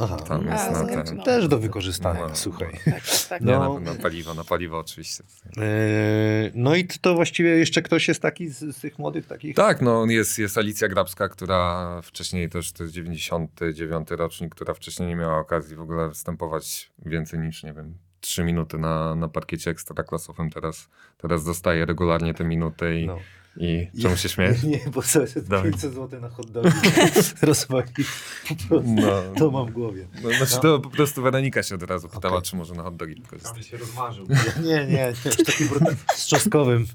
[0.00, 0.16] Aha.
[0.16, 1.16] Tam jest A, na ten.
[1.16, 1.22] no.
[1.24, 2.36] Też do wykorzystania, No.
[2.36, 2.72] słuchaj.
[2.84, 3.40] Tak, tak, tak.
[3.40, 3.80] Nie, No.
[3.80, 5.24] na, na paliwo, na paliwo oczywiście.
[5.56, 9.56] Eee, No i to właściwie jeszcze ktoś jest taki z, z tych młodych takich?
[9.56, 15.08] Tak, no jest, jest Alicja Grabska, która wcześniej też, to jest 99 rocznik, która wcześniej
[15.08, 19.70] nie miała okazji w ogóle występować więcej niż, nie wiem, 3 minuty na, na parkiecie
[19.70, 20.50] ekstraklasowym.
[20.50, 20.88] Teraz,
[21.18, 23.18] teraz dostaje regularnie te minuty i, No.
[23.56, 24.62] I czemu się śmiejesz?
[24.72, 25.70] Nie, bo sobie Dawaj.
[25.70, 26.68] 500 zł na hot dogi
[27.42, 27.92] rozwali.
[28.48, 28.82] Po prostu.
[28.94, 29.22] No.
[29.38, 30.06] To mam w głowie.
[30.22, 32.50] No, znaczy to po prostu Weronika się od razu pytała, Okej.
[32.50, 33.52] czy może na hot dogi wykorzystać.
[33.52, 34.26] Prawie się rozmarzył.
[34.64, 35.12] Nie, nie, nie.
[35.46, 36.86] Taki brutal, z czosnkowym.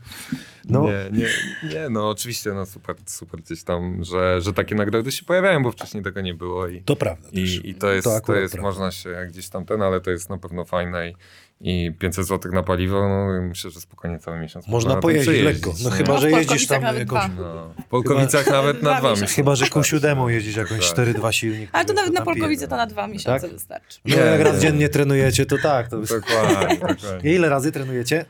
[0.69, 1.27] No, Nie, nie,
[1.73, 5.71] nie, no oczywiście, no super, super gdzieś tam, że, że takie nagrody się pojawiają, bo
[5.71, 7.37] wcześniej tego nie było i, to prawda też.
[7.39, 8.69] i, i to jest, To to, jest prawda.
[8.69, 11.15] można się gdzieś tam ten, ale to jest na pewno fajne i,
[11.61, 15.73] i 500 zł na paliwo, no myślę, że spokojnie cały miesiąc Można pojeździć lekko.
[15.83, 15.95] No nie?
[15.95, 17.27] chyba, No, że jeździsz tam dwa.
[17.27, 19.33] No, w Polkowicach nawet na Dwa miesiące.
[19.33, 21.05] Chyba, że Q7 jeździsz jakąś Tak.
[21.07, 21.69] 4-2 silnik.
[21.73, 22.21] Ale to nawet na.
[22.21, 23.51] Polkowice to na dwa miesiące Tak?
[23.51, 23.99] wystarczy.
[24.05, 24.59] No Nie, jak raz nie.
[24.61, 25.87] dziennie trenujecie, to tak.
[25.87, 26.01] To...
[26.01, 27.35] Dokładnie, dokładnie.
[27.35, 28.25] Ile razy trenujecie?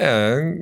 [0.00, 0.54] Nie,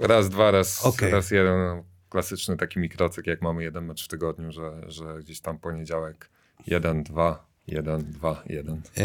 [0.00, 1.10] raz, dwa, raz, Okej.
[1.10, 1.58] raz jeden.
[1.58, 6.30] no, Klasyczny taki mikrocyk, jak mamy jeden mecz w tygodniu, że, że gdzieś tam poniedziałek
[6.66, 8.80] jeden, dwa, jeden, dwa, jeden.
[8.96, 9.02] E,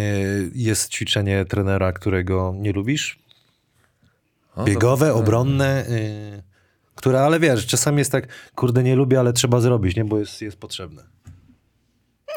[0.55, 3.19] Jest ćwiczenie trenera, którego nie lubisz?
[4.65, 6.43] Biegowe, obronne, y,
[6.95, 10.41] które, ale wiesz, czasami jest tak, kurde, nie lubię, ale trzeba zrobić, nie, bo jest,
[10.41, 11.03] jest potrzebne.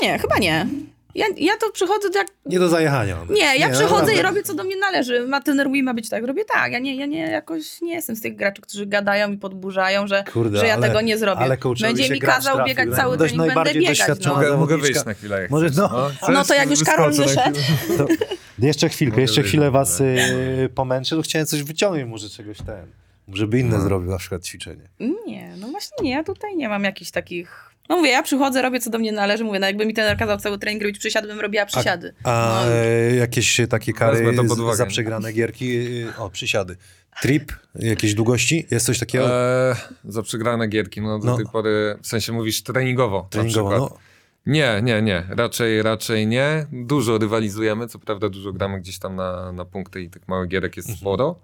[0.02, 0.66] Nie, chyba nie.
[1.14, 2.26] Ja, ja to przychodzę jak...
[2.46, 3.20] Nie do zajechania.
[3.22, 3.34] one.
[3.34, 4.14] Nie, ja no przychodzę naprawdę.
[4.14, 5.26] i robię co do mnie należy.
[5.28, 6.72] Ma ten mówi ma być tak, robię tak.
[6.72, 10.24] Ja nie, ja nie jakoś nie jestem z tych graczy, którzy gadają i podburzają, że,
[10.32, 11.40] Kurde, że ja ale- tego nie zrobię.
[11.40, 12.96] ale Będzie mi kazał trafił, biegać tak?
[12.96, 13.98] cały trening, będę biegać.
[14.24, 14.34] No.
[14.34, 15.88] Mogę, mogę wyjść na chwilę, jak Może- no.
[16.16, 16.28] Chcesz?
[16.34, 17.98] no to jak już Karol wyszedł, chwilę?
[17.98, 22.86] To jeszcze chwilkę, jeszcze chwilę was y, pomęczę, to chciałem coś wyciągnąć, może czegoś ten,
[23.32, 23.82] żeby inne No.
[23.82, 24.88] zrobił na przykład ćwiczenie.
[25.26, 28.80] Nie, no właśnie nie, ja tutaj nie mam jakichś takich No mówię, ja przychodzę, robię
[28.80, 31.40] co do mnie należy, mówię, no jakby mi ten kazał cały trening robić przysiady, bym
[31.40, 32.14] robiła przysiady.
[32.24, 34.76] A No, e, jakieś takie kary uwagę.
[34.76, 35.78] za przegrane gierki?
[36.18, 36.76] O, przysiady.
[37.22, 38.66] Trip, jakieś długości?
[38.70, 39.30] Jest coś takiego?
[39.70, 41.36] E, za przegrane gierki, no do No.
[41.36, 43.98] tej pory, w sensie mówisz treningowo, Treningowo, na no.
[44.46, 46.66] Nie, nie, nie, raczej, raczej nie.
[46.72, 50.72] Dużo rywalizujemy, co prawda dużo gramy gdzieś tam na, na punkty i tych małych gierek
[50.78, 50.88] Mhm.
[50.90, 51.38] jest sporo,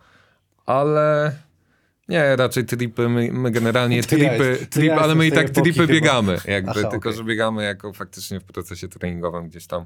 [0.66, 1.32] ale
[2.10, 5.32] nie, raczej tripy, my, my generalnie To ja tripy, to tripy ja ale my i
[5.32, 5.86] tak tripy chyba.
[5.92, 7.18] biegamy, jakby, Aha, tylko okej.
[7.18, 9.84] że biegamy jako faktycznie w procesie treningowym gdzieś tam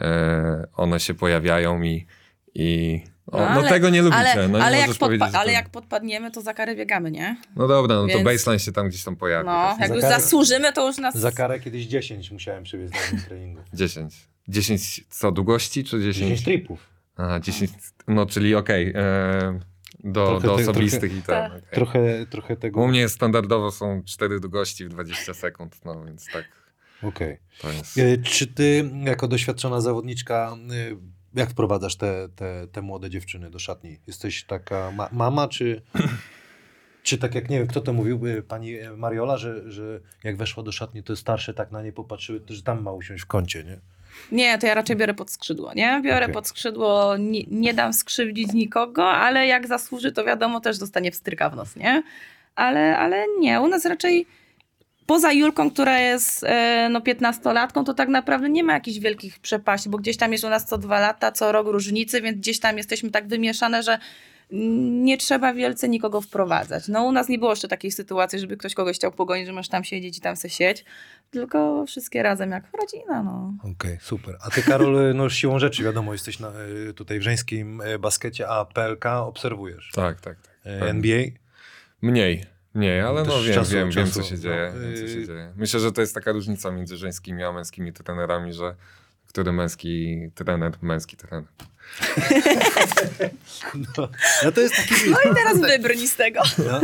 [0.00, 2.06] e, one się pojawiają i,
[2.54, 5.50] i o, no, ale- tego nie lubicie, Ale, no nie ale, jak podpa- ale to-
[5.50, 7.36] jak podpadniemy, to za karę biegamy, nie?
[7.56, 9.46] No dobra, no to Więc- baseline się tam gdzieś tam pojawi.
[9.46, 11.14] No, jak za już karę- zasłużymy, to już nas...
[11.16, 13.60] Za karę kiedyś 10 musiałem przybiec na treningu.
[13.74, 14.14] 10.
[14.48, 16.16] 10 co, długości czy 10?
[16.16, 16.88] 10 tripów.
[17.16, 17.70] Aha, 10,
[18.08, 19.60] no czyli okej, e,
[20.04, 21.26] do, Trochę do ty- osobistych i tak.
[21.26, 21.52] Tak.
[21.52, 21.68] okej.
[21.74, 22.80] Trochę, trochę tego...
[22.80, 26.44] U mnie standardowo są 4 długości w 20 sekund, no więc tak,
[27.02, 27.38] Okej.
[27.76, 27.98] jest...
[27.98, 30.96] E, Czy ty, jako doświadczona zawodniczka, e,
[31.34, 33.98] jak wprowadzasz te, te, te młode dziewczyny do szatni?
[34.06, 35.82] Jesteś taka ma mama, czy,
[37.02, 40.62] czy tak jak, nie wiem, kto to mówił, e, pani Mariola, że, że jak weszła
[40.62, 43.64] do szatni, to starsze tak na nie popatrzyły, to że tam ma usiąść w kącie,
[43.64, 43.80] nie?
[44.32, 46.00] Nie, to ja raczej biorę pod skrzydło, nie?
[46.04, 46.34] Biorę Okej.
[46.34, 51.50] pod skrzydło, nie, nie dam skrzywdzić nikogo, ale jak zasłuży, to wiadomo, też dostanie wstryka
[51.50, 52.02] w nos, nie?
[52.56, 54.26] Ale, ale nie, u nas raczej
[55.06, 59.88] poza Julką, która jest e, no 15-latką, to tak naprawdę nie ma jakichś wielkich przepaści,
[59.88, 62.76] bo gdzieś tam jest u nas co dwa lata, co rok różnicy, więc gdzieś tam
[62.76, 63.98] jesteśmy tak wymieszane, że
[64.50, 66.88] nie trzeba wielce nikogo wprowadzać.
[66.88, 69.68] No u nas nie było jeszcze takiej sytuacji, żeby ktoś kogoś chciał pogonić, że masz
[69.68, 70.84] tam siedzieć i tam se sieć,
[71.34, 73.54] tylko wszystkie razem jak rodzina, no.
[73.72, 74.36] Okej, super.
[74.40, 78.48] A ty, Karol, no siłą rzeczy, wiadomo, jesteś na, e, tutaj w żeńskim e, baskecie,
[78.48, 79.90] a PLK obserwujesz.
[79.94, 80.54] Tak, tak, tak.
[80.64, 80.88] E, tak.
[80.88, 81.22] NBA?
[82.02, 82.44] Mniej,
[82.74, 84.40] mniej, ale Też no wiem, czasu- wiem, wiem czasu, co się no.
[84.40, 85.26] dzieje, wiem co się Yy.
[85.26, 85.52] dzieje.
[85.56, 88.74] Myślę, że to jest taka różnica między żeńskimi a męskimi trenerami, że
[89.28, 91.44] który męski trener, męski trener.
[93.74, 94.08] No,
[94.44, 94.94] no to jest taki...
[95.10, 96.40] No i teraz wybrnij z tego.
[96.58, 96.80] No.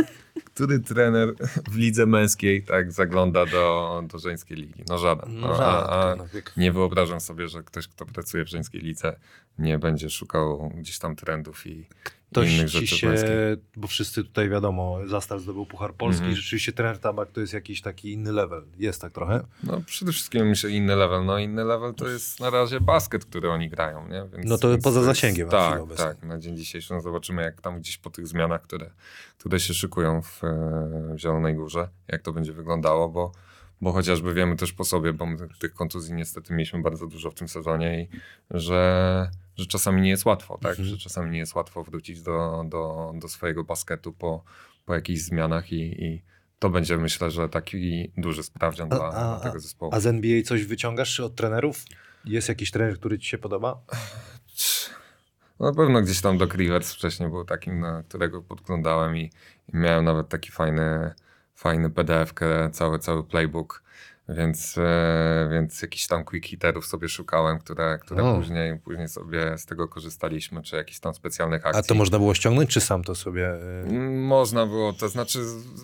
[0.53, 1.33] Który trener
[1.71, 4.83] w lidze męskiej tak zagląda do, do żeńskiej ligi?
[4.89, 5.39] No żaden.
[5.39, 8.81] No, No, a, a no, jak- nie wyobrażam sobie, że ktoś, kto pracuje w żeńskiej
[8.81, 9.15] lidze,
[9.59, 11.85] nie będzie szukał gdzieś tam trendów i
[12.31, 13.13] Ktoś innych ci rzeczy się,
[13.75, 16.35] bo wszyscy tutaj wiadomo, Zastal zdobył Puchar Polski, Mhm.
[16.35, 18.63] rzeczywiście trener Tabak to jest jakiś taki inny level.
[18.77, 19.43] Jest tak trochę.
[19.63, 21.25] No przede wszystkim myślę inny level.
[21.25, 24.25] No inny level to jest na razie basket, który oni grają, nie?
[24.33, 26.23] Więc, No to więc poza jest- zasięgiem chwilę Tak, tak.
[26.23, 28.91] Na dzień dzisiejszy no zobaczymy jak tam gdzieś po tych zmianach, które,
[29.37, 30.49] które się szykują w, e,
[31.15, 33.31] w Zielonej Górze, jak to będzie wyglądało, bo,
[33.81, 37.33] bo chociażby wiemy też po sobie, bo my tych kontuzji niestety mieliśmy bardzo dużo w
[37.33, 38.07] tym sezonie i
[38.51, 39.29] że,
[39.61, 40.71] że czasami nie jest łatwo, tak?
[40.71, 40.87] Mhm.
[40.87, 44.43] Że czasami nie jest łatwo wrócić do, do, do swojego basketu po,
[44.85, 46.21] po jakichś zmianach i, i
[46.59, 49.91] to będzie myślę, że taki duży sprawdzian A- dla, a- dla tego zespołu.
[49.95, 51.83] A z NBA coś wyciągasz od trenerów?
[52.25, 53.81] Jest jakiś trener, który ci się podoba?
[55.59, 59.31] No na pewno gdzieś tam Doc Rivers wcześniej był takim, na którego podglądałem i,
[59.73, 61.13] i miałem nawet taki fajny,
[61.55, 62.33] fajny PDF,
[62.71, 63.83] cały, cały playbook,
[64.37, 68.35] więc, e, więc jakichś tam quick hitterów sobie szukałem, które, które O.
[68.37, 71.79] później, później sobie z tego korzystaliśmy, czy jakichś tam specjalnych akcji.
[71.79, 73.53] A to można było ściągnąć, czy sam to sobie...
[73.53, 75.39] y, Mm, Można było, to znaczy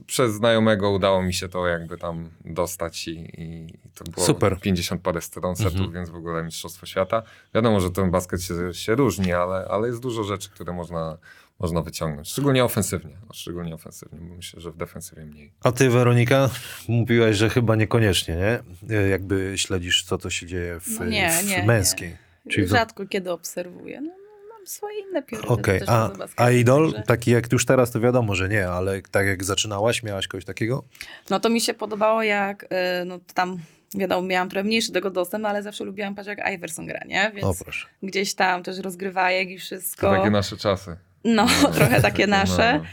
[0.06, 4.60] przez znajomego udało mi się to jakby tam dostać i, i to było Super.
[4.60, 5.92] 50 parę stron setów, Mhm.
[5.94, 7.24] więc w ogóle Mistrzostwo Świata.
[7.56, 11.18] Wiadomo, że ten basket się, się różni, ale, ale jest dużo rzeczy, które można,
[11.60, 12.30] można wyciągnąć.
[12.30, 15.52] Szczególnie ofensywnie, no, szczególnie ofensywnie, bo myślę, że w defensywie mniej.
[15.64, 16.50] A ty, Weronika,
[16.88, 18.60] mówiłaś, że chyba niekoniecznie, nie?
[18.98, 22.18] Y, Jakby śledzisz, co to się dzieje w, No nie, w nie, męskiej.
[22.50, 24.02] Czyli w- Rzadko kiedy obserwuję.
[24.02, 25.54] No, no, mam swoje inne priorytety.
[25.54, 26.92] Okej, też a, a idol?
[26.92, 30.46] także- Taki jak już teraz, to wiadomo, że nie, ale tak jak zaczynałaś, miałaś kogoś
[30.46, 30.84] takiego?
[31.30, 32.68] No to mi się podobało jak, y,
[33.06, 33.58] no tam
[33.96, 37.28] wiadomo, miałam trochę mniejszy tego dostęp, ale zawsze lubiłam patrzeć jak Iverson gra, nie?
[37.28, 37.88] O Więc proszę.
[38.04, 40.12] gdzieś tam też rozgrywajek i To wszystko.
[40.16, 40.98] takie nasze czasy.
[41.28, 42.80] No, trochę takie nasze.
[42.80, 42.86] No.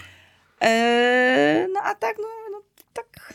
[0.61, 2.62] Eee, no a tak, no, no
[2.93, 3.35] tak.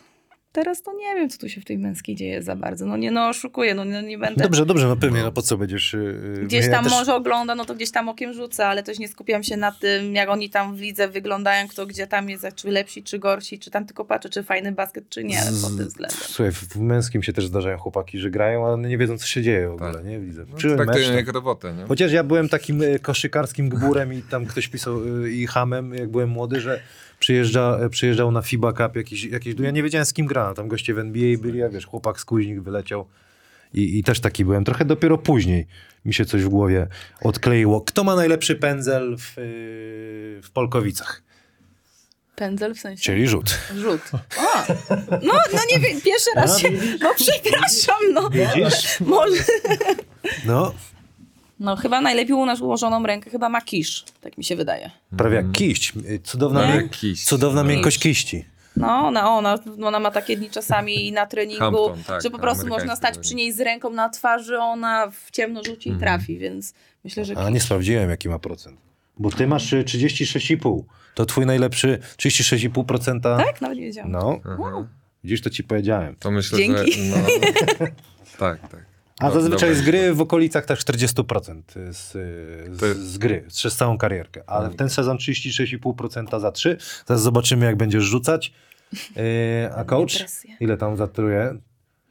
[0.52, 2.86] Teraz to nie wiem, co tu się w tej męskiej dzieje za bardzo.
[2.86, 4.44] No nie, no oszukuję, no, no nie będę.
[4.44, 5.94] Dobrze, dobrze, no pewnie, no po co będziesz...
[5.94, 9.00] y, Gdzieś ja tam też- może ogląda, no to gdzieś tam okiem rzucę, ale też
[9.00, 12.48] nie skupiam się na tym, jak oni tam w lidze wyglądają, kto gdzie tam jest,
[12.56, 15.78] czy lepsi, czy gorsi, czy tam tylko patrzę, czy fajny basket, czy nie, Z- pod
[15.78, 16.18] tym względem.
[16.22, 19.42] Słuchaj, w w męskim się też zdarzają chłopaki, że grają, ale nie wiedzą, co się
[19.42, 20.06] dzieje w ogóle, Tak.
[20.06, 20.20] nie?
[20.20, 20.46] Widzę.
[20.52, 21.86] No, traktują tam- jak robotę, nie?
[21.86, 26.10] Chociaż ja byłem takim y, koszykarskim gburem i tam ktoś pisał y, i hamem, jak
[26.10, 26.80] byłem młody, że
[27.20, 30.94] przyjeżdża, przyjeżdżał na FIBA Cup jakiś, jakiś, ja nie wiedziałem z kim gra, tam goście
[30.94, 33.06] w NBA byli, a wiesz, chłopak z Kuźnik wyleciał
[33.74, 34.64] i, i też taki byłem.
[34.64, 35.68] Trochę dopiero później
[36.06, 36.88] mi się coś w głowie
[37.22, 37.82] odkleiło.
[37.82, 41.24] Kto ma najlepszy pędzel w, y, w Polkowicach?
[42.36, 43.04] Pędzel w sensie?
[43.04, 43.60] Czyli rzut.
[43.76, 44.02] Rzut.
[44.38, 44.74] O,
[45.10, 46.70] no, no nie wiem, pierwszy raz się,
[47.02, 48.30] no przepraszam, no.
[48.30, 49.00] Widzisz?
[49.00, 49.44] Może.
[50.46, 50.74] No,
[51.60, 54.92] No chyba najlepiej u nas ułożoną rękę chyba ma kisz, tak mi się wydaje.
[55.18, 55.94] prawie jak kiść.
[56.10, 56.82] Y, Cudowna, Nie?
[56.82, 57.26] mię- Kiść.
[57.26, 57.70] cudowna No.
[57.70, 58.46] miękkość kiści.
[58.76, 62.62] No ona, ona, ona ma takie dni czasami na treningu, Hampton, tak, że po prostu
[62.62, 66.38] amerykański można stać przy niej z ręką na twarzy, ona w ciemno rzuci i trafi,
[66.38, 66.74] więc
[67.04, 68.80] myślę, że A nie sprawdziłem, jaki ma procent.
[69.18, 70.84] Bo ty masz y, 36,5.
[71.16, 73.38] To twój najlepszy 36,5%.
[73.38, 73.62] Tak?
[73.62, 74.12] Nawet nie wiedziałam.
[74.12, 74.88] No, Aha.
[75.24, 76.16] widzisz, to ci powiedziałem.
[76.16, 76.94] To myślę, Dzięki.
[76.94, 77.00] że...
[77.10, 77.18] No,
[78.40, 78.89] tak, tak.
[79.20, 79.84] A Do- zazwyczaj dobra.
[79.84, 82.12] z gry w okolicach tak 40% z,
[82.78, 84.44] z, z gry, przez całą karierkę.
[84.48, 84.74] Ale Mm.
[84.74, 86.78] w ten sezon 36,5% za 3.
[87.06, 88.52] Zaraz zobaczymy, jak będziesz rzucać.
[89.16, 90.12] Yy, a coach?
[90.60, 91.56] Ile tam zatruje?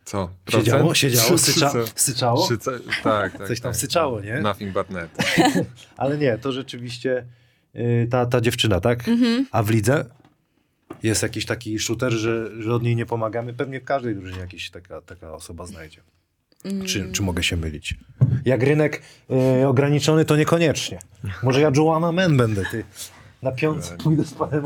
[0.05, 0.31] Co?
[0.51, 0.99] Siedziało, Procent?
[0.99, 2.49] siedziało, Czy sycza, syczało?
[2.49, 2.71] Czy co?
[3.03, 3.49] Tak, tak.
[3.49, 3.81] Coś tam tak.
[3.81, 4.41] syczało, nie?
[4.41, 5.11] Nothing but net.
[5.97, 7.27] Ale nie, to rzeczywiście
[7.75, 9.09] yy, ta, ta dziewczyna, tak?
[9.09, 9.47] Mhm.
[9.53, 10.05] A w lidze
[11.03, 13.55] jest jakiś taki shooter, że, że od niej nie pomagamy?
[13.55, 16.01] Pewnie w każdej drużynie jakiś taka, taka osoba znajdzie.
[16.65, 16.87] Mm.
[16.87, 17.95] Czy, czy mogę się mylić?
[18.45, 19.03] Jak rynek
[19.63, 20.99] y, ograniczony, to niekoniecznie.
[21.43, 22.85] Może ja Joanna Men będę, ty.
[23.43, 24.65] Na piątce pójdę z panem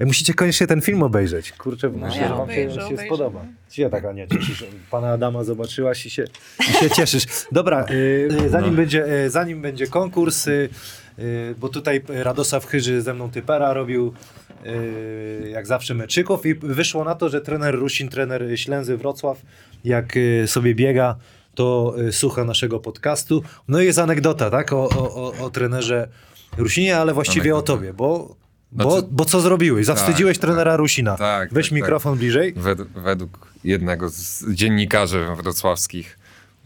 [0.00, 1.52] Musicie koniecznie ten film obejrzeć.
[1.52, 3.06] Kurczę, myślę, No ja że wam się, obejrzę, się obejrzę.
[3.06, 3.44] spodoba.
[3.70, 4.64] Ci się tak, Ania, cieszysz.
[4.90, 6.24] Pana Adama zobaczyłaś i się,
[6.60, 7.24] i się cieszysz.
[7.52, 8.76] Dobra, y, zanim, No.
[8.76, 10.68] będzie, y, zanim będzie konkurs, y,
[11.18, 14.12] y, bo tutaj Radosław Chyży ze mną typera robił
[14.66, 19.42] y, jak zawsze meczyków i wyszło na to, że trener Rusin, trener Ślęzy Wrocław,
[19.84, 21.16] jak y, sobie biega,
[21.54, 23.42] to y, słucha naszego podcastu.
[23.68, 26.08] No i jest anegdota, tak, o, o, o, o trenerze
[26.56, 27.78] Rusinie, ale właściwie o Anegdota.
[27.78, 28.36] tobie, bo,
[28.72, 29.86] bo, Znaczy- bo co zrobiłeś?
[29.86, 31.16] Zawstydziłeś Tak, trenera Rusina.
[31.16, 32.52] Tak, Weź tak, mikrofon bliżej.
[32.56, 36.18] Wed, według jednego z dziennikarzy wrocławskich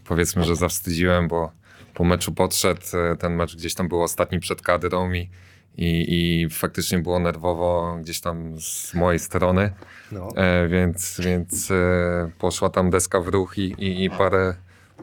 [0.07, 1.51] powiedzmy, że zawstydziłem, bo
[1.93, 2.81] po meczu podszedł,
[3.11, 5.29] e, ten mecz gdzieś tam był ostatni przed kadrą i,
[5.77, 6.05] i,
[6.43, 9.73] i faktycznie było nerwowo gdzieś tam z mojej strony,
[10.11, 10.29] No.
[10.35, 14.55] e, więc, więc e, poszła tam deska w ruch i, i, i parę,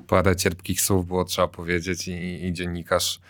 [0.06, 3.20] parę cierpkich słów było trzeba powiedzieć i, dziennikarz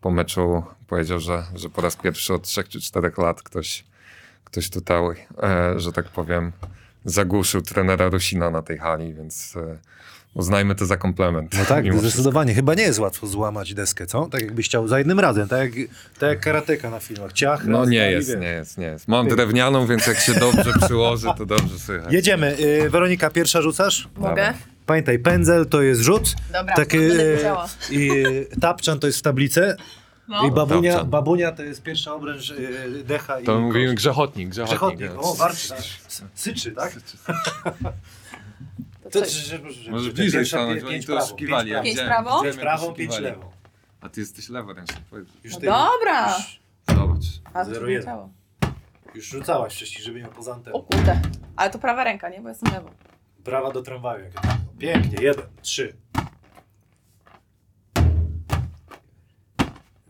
[0.00, 3.84] po meczu powiedział, że, że po raz pierwszy od trzech czy czterech lat ktoś,
[4.44, 4.98] ktoś tutaj,
[5.42, 6.52] e, że tak powiem,
[7.04, 9.78] zagłuszył trenera Rusina na tej hali, więc e,
[10.36, 11.54] uznajmy to za komplement.
[11.58, 12.08] No tak, wszystko.
[12.08, 12.54] zdecydowanie.
[12.54, 14.26] Chyba nie jest łatwo złamać deskę, co?
[14.26, 15.88] Tak jakbyś chciał za jednym razem, tak jak,
[16.18, 17.32] tak jak karateka na filmach.
[17.32, 19.08] Ciach, No raz, nie i jest, nie jest, nie jest.
[19.08, 22.12] Mam drewnianą, więc jak się dobrze przyłoży, to dobrze słychać.
[22.12, 22.56] Jedziemy.
[22.60, 24.08] Y, Weronika, pierwsza rzucasz?
[24.16, 24.54] Mogę?
[24.86, 26.34] Pamiętaj, pędzel to jest rzut.
[26.52, 27.52] Dobra, Taki, to będę
[27.90, 27.94] y.
[27.94, 29.76] I y, tapczan to jest w tablicy.
[30.28, 30.46] No.
[30.46, 33.96] I babunia, babunia to jest pierwsza obręcz y, decha i To mówimy kość.
[33.96, 34.78] grzechotnik, grzechotnik.
[34.78, 35.10] Przechodnik.
[35.22, 35.68] więc- O, warczy.
[35.68, 35.78] tak.
[36.34, 36.92] Syczy, tak?
[39.12, 39.30] To To, co?
[39.30, 41.70] że- że- że- Może że bliżej pierwsza stanąć, pię- oni pięć tu prawo, oszukiwali.
[41.70, 42.30] pięć Pięć widziałem, prawo?
[42.42, 43.36] Pięć widziałem, jak prawo, pięć oszukiwali.
[43.36, 43.52] lewo.
[44.00, 45.00] A ty jesteś leworęczny.
[45.10, 45.28] powiedz.
[45.44, 46.36] Już No ty, dobra.
[46.36, 46.60] Już,
[46.96, 47.24] Zobacz.
[47.54, 48.00] A to Zero się jeden.
[48.00, 48.30] wiedziało.
[49.14, 50.82] już rzucałaś wcześniej, żeby ją poza O anteną.
[50.82, 51.20] kurde.
[51.56, 52.40] Ale to prawa ręka, nie?
[52.40, 52.90] Bo jestem lewą.
[53.44, 54.24] Prawa do tramwaju.
[54.24, 54.40] jak to.
[54.78, 55.96] Pięknie, jeden, trzy.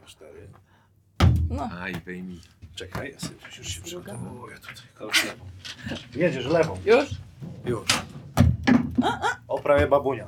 [0.06, 0.48] Cztery.
[1.50, 1.70] No.
[1.80, 2.40] Aj, wyjmij.
[2.74, 4.74] Czekaj, ja sobie już się przygotowuję tutaj.
[5.26, 5.44] Lewą.
[6.14, 6.78] Jedziesz lewą.
[6.84, 7.10] Już?
[7.64, 7.86] Już.
[9.48, 10.26] O, prawie babunia.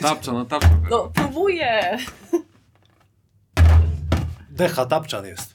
[0.00, 0.68] Tapcza, no tapcza.
[0.90, 1.98] No, próbuję.
[4.50, 5.54] Decha, tapczan jest.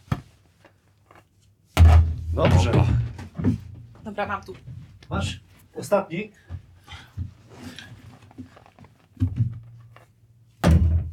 [2.33, 2.71] Dobrze.
[4.03, 4.53] Dobra, mam tu.
[5.09, 5.39] Masz?
[5.75, 6.31] Ostatni.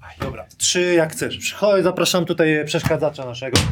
[0.00, 1.54] Aj, Dobra, trzy jak chcesz.
[1.54, 3.58] Chodź, zapraszam tutaj przeszkadzacza naszego.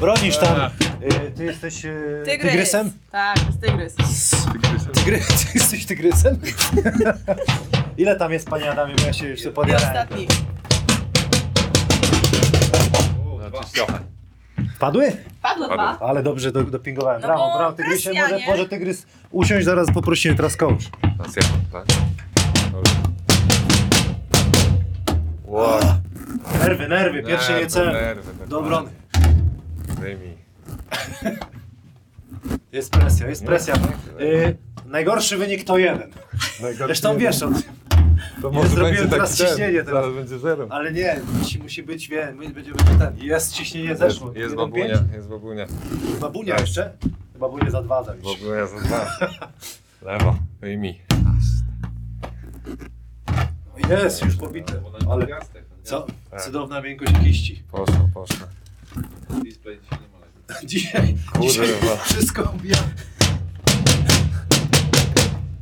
[0.00, 0.70] Bronisz tam.
[1.04, 2.50] Y, Ty jesteś y, Tygrys.
[2.52, 2.90] tygrysem?
[3.10, 3.94] Tak, to jest tygrys.
[4.94, 5.18] Tygry,
[5.52, 6.40] ty jesteś tygrysem?
[7.96, 9.88] Ile tam jest, panie Adamie, bo ja się jeszcze I podjarałem.
[9.88, 10.26] ostatni.
[14.78, 15.12] Padły?
[15.42, 15.98] Padło dwa.
[16.00, 17.20] Ale dobrze do, dopingowałem.
[17.20, 18.10] No Brawo, bo brawo, tygrysie.
[18.10, 18.46] presja, Może, nie?
[18.46, 20.84] może tygrys usiąść, zaraz poprosimy teraz coach.
[21.18, 21.84] Raz ja, tak?
[22.72, 22.94] Dobrze.
[25.44, 25.80] Wow.
[26.58, 27.92] Nerwy, nerwy, pierwsze nie Nerwy, cel.
[27.92, 28.46] nerwy.
[28.48, 28.90] Do obrony.
[30.00, 30.43] Wyjmij.
[32.72, 33.74] Jest presja, jest Nie, presja.
[34.18, 34.24] nie.
[34.24, 36.10] Y, najgorszy wynik to jeden.
[36.78, 37.62] Zresztą wiesz o tym.
[38.42, 40.02] To może zrobiłem będzie teraz ten, ciśnienie teraz.
[40.04, 40.66] Zaraz będzie zero.
[40.70, 43.16] Ale nie, musi, musi być, wie, my będziemy ten.
[43.18, 44.26] Jest ciśnienie zeszło.
[44.26, 45.12] Jest, jest Jeden babunia, pięć.
[45.14, 45.66] jest babunia.
[46.20, 46.60] Babunia Tak.
[46.60, 46.92] jeszcze?
[47.38, 48.24] Babunia za dwa zawisz.
[48.40, 49.06] Babunia za dwa.
[50.02, 51.00] Lewo, wyjmij.
[53.90, 54.72] Jest, już pobite.
[55.10, 55.26] Ale
[55.82, 56.06] co?
[56.30, 56.42] Tak.
[56.42, 57.62] Cudowna miękkość kiści.
[57.72, 58.46] Poszło, poszło.
[60.64, 61.96] Dzisiaj, dzisiaj Kurwa.
[62.04, 62.76] wszystko obija.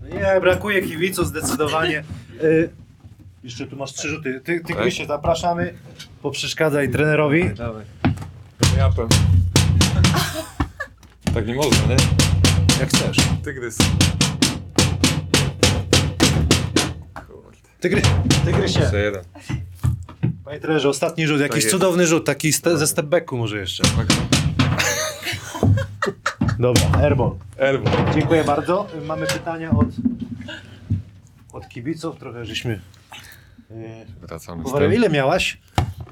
[0.03, 2.05] No Nie, brakuje kibiców zdecydowanie.
[2.43, 2.71] Y,
[3.45, 4.41] Jeszcze tu masz trzy rzuty.
[4.45, 4.83] Ty, ty Tak.
[4.83, 5.75] Krysie, zapraszamy.
[6.23, 7.51] Poprzeszkadzaj trenerowi.
[7.55, 7.85] Dawaj.
[8.77, 9.09] Ja to.
[11.35, 11.97] Tak nie można, nie?
[12.81, 13.17] Jak chcesz.
[13.45, 13.79] Tygrys.
[17.81, 18.03] Tygry,
[18.45, 18.81] Tygrysie.
[18.81, 19.23] Jeszcze jeden.
[20.45, 21.41] Panie trenerze, ostatni rzut.
[21.41, 21.71] Jakiś jest.
[21.71, 22.27] cudowny rzut.
[22.27, 23.83] Taki ste, ze stepbacku może jeszcze.
[26.59, 27.31] Dobra, airball.
[27.59, 27.91] Erwo.
[28.15, 28.87] Dziękuję bardzo.
[29.07, 29.87] Mamy pytania od,
[31.53, 32.16] od kibiców.
[32.19, 32.81] Trochę żeśmy...
[33.70, 33.77] Yy,
[34.23, 34.95] Wracamy z Uwaga, tym.
[34.95, 35.59] ile miałaś?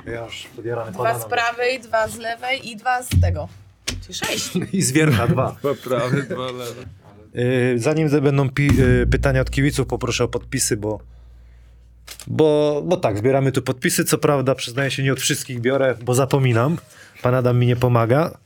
[0.06, 3.48] Ja już podjarany Dwa z prawej, dwa z lewej i dwa z tego.
[4.02, 4.50] Czyli sześć.
[4.72, 5.52] I z wiercha dwa.
[5.62, 6.82] Dwa prawy, dwa lewe.
[7.34, 10.98] Yy, zanim ze- będą pi- yy, pytania od kibiców, poproszę o podpisy, bo,
[12.26, 14.04] bo, bo tak, zbieramy tu podpisy.
[14.04, 16.76] Co prawda, przyznaję się, nie od wszystkich biorę, bo zapominam.
[17.22, 18.38] Pan Adam mi nie pomaga.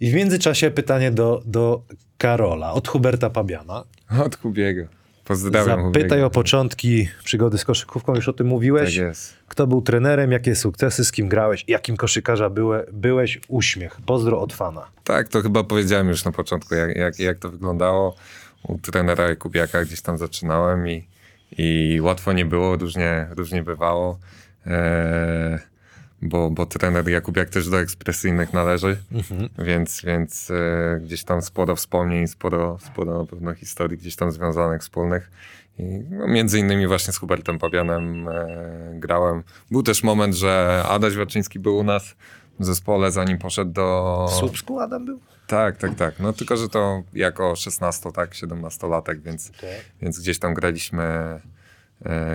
[0.00, 1.82] I w międzyczasie pytanie do, do
[2.18, 3.84] Karola od Huberta Pabiana.
[4.24, 4.86] Od Hubiego.
[5.24, 6.26] Pozdrawiam Zapytaj Hubiego.
[6.26, 8.94] o początki przygody z koszykówką, już o tym mówiłeś.
[8.94, 9.34] Tak jest.
[9.48, 14.00] Kto był trenerem, jakie sukcesy, z kim grałeś, jakim koszykarza byłe, byłeś, uśmiech.
[14.06, 14.86] Pozdro od fana.
[15.04, 18.16] Tak, to chyba powiedziałem już na początku, jak, jak, jak to wyglądało.
[18.62, 21.04] U trenera Jakubiaka gdzieś tam zaczynałem i,
[21.58, 24.18] i łatwo nie było, różnie, różnie bywało.
[24.66, 25.58] Eee,
[26.28, 28.96] bo, bo trener Jakubiak też do ekspresyjnych należy,
[29.58, 34.80] więc, więc e, gdzieś tam sporo wspomnień, sporo, sporo na pewno historii gdzieś tam związanych,
[34.80, 35.30] wspólnych.
[35.78, 38.46] I no, między innymi właśnie z Hubertem Pabianem e,
[38.94, 39.42] grałem.
[39.70, 42.14] Był też moment, że Adaś Waczyński był u nas
[42.60, 44.26] w zespole, zanim poszedł do...
[44.30, 45.20] W Słupsku Adam był?
[45.46, 46.20] Tak, tak, tak.
[46.20, 49.52] No tylko, że to jako 16, tak, 17-latek, więc,
[50.02, 51.40] więc gdzieś tam graliśmy,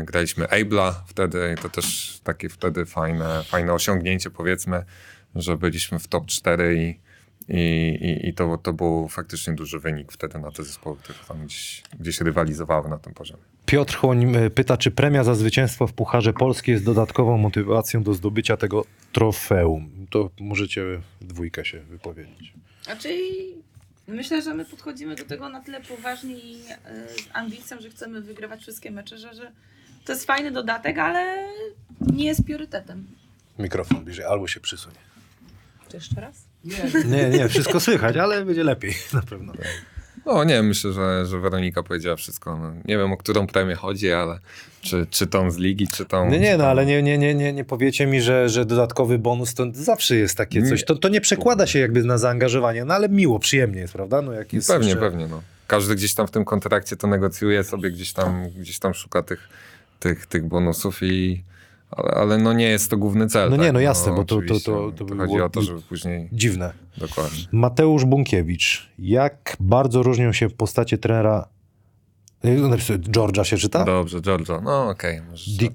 [0.04, 4.86] graliśmy Able'a wtedy i to też takie wtedy fajne, fajne osiągnięcie powiedzmy,
[5.36, 7.00] że byliśmy w top 4 i,
[7.48, 7.60] i,
[8.02, 11.84] i, i to, to był faktycznie duży wynik wtedy na te zespoły, które tam gdzieś,
[12.00, 13.44] gdzieś rywalizowały na tym poziomie.
[13.66, 18.58] Piotr Chłoń pyta, czy premia za zwycięstwo w Pucharze Polski jest dodatkową motywacją do zdobycia
[18.58, 20.08] tego trofeum.
[20.10, 20.84] To możecie
[21.22, 22.54] w dwójkę się wypowiedzieć.
[22.84, 23.10] Znaczy,
[24.12, 28.22] myślę, że my podchodzimy do tego na tyle poważnie i e, z ambicją, że chcemy
[28.22, 29.52] wygrywać wszystkie mecze, że, że
[30.06, 31.48] to jest fajny dodatek, ale
[32.14, 33.08] nie jest priorytetem.
[33.60, 34.96] Mikrofon bliżej, albo się przysunie.
[35.90, 36.36] To jeszcze raz?
[37.06, 39.54] Nie, nie, wszystko słychać, ale będzie lepiej na pewno.
[40.26, 42.58] No nie, myślę, że, że Weronika powiedziała wszystko.
[42.58, 44.40] No, nie wiem, o którą premię chodzi, ale
[44.82, 46.30] czy, czy tą z ligi, czy tą...
[46.30, 49.20] Nie, nie, czy no ale nie, nie, nie, nie, nie powiecie mi, że, że dodatkowy
[49.20, 50.80] bonus to zawsze jest takie coś.
[50.80, 50.86] Nie.
[50.86, 54.22] To, to nie przekłada się jakby na zaangażowanie, no ale miło, przyjemnie jest, prawda?
[54.22, 55.28] No jak jest Pewnie, pewnie.
[55.28, 55.42] No.
[55.68, 59.50] Każdy gdzieś tam w tym kontrakcie to negocjuje sobie, gdzieś tam, gdzieś tam szuka tych,
[60.00, 61.44] tych, tych bonusów i...
[61.92, 63.50] Ale, ale no nie jest to główny cel.
[63.50, 63.66] No tak?
[63.66, 66.30] nie, no jasne, bo to- to- to- to by chodzi było- o to, żeby później...
[66.32, 66.74] Dziwne.
[66.98, 67.40] Dokładnie.
[67.52, 68.90] Mateusz Bunkiewicz.
[69.00, 71.48] Jak bardzo różnią się postacie trenera...
[72.46, 73.86] y, napisał, George'a się czyta?
[73.86, 74.62] Dobrze, Giorgio.
[74.62, 75.72] No okej, możesz Di-.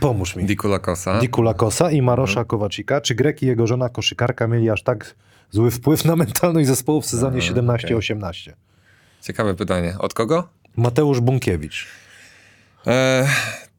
[0.00, 0.44] Pomóż mi.
[0.44, 1.18] Diku Lakosa.
[1.20, 3.00] Diku Lakosa i Marosza Kowacika.
[3.00, 5.14] Czy Grek i jego żona koszykarka mieli aż tak
[5.50, 8.50] zły wpływ na mentalność zespołu w sezonie Aha, 17-18?
[9.22, 9.94] Ciekawe pytanie.
[9.98, 10.48] Od kogo?
[10.76, 11.86] Mateusz Bunkiewicz.
[12.86, 13.26] E,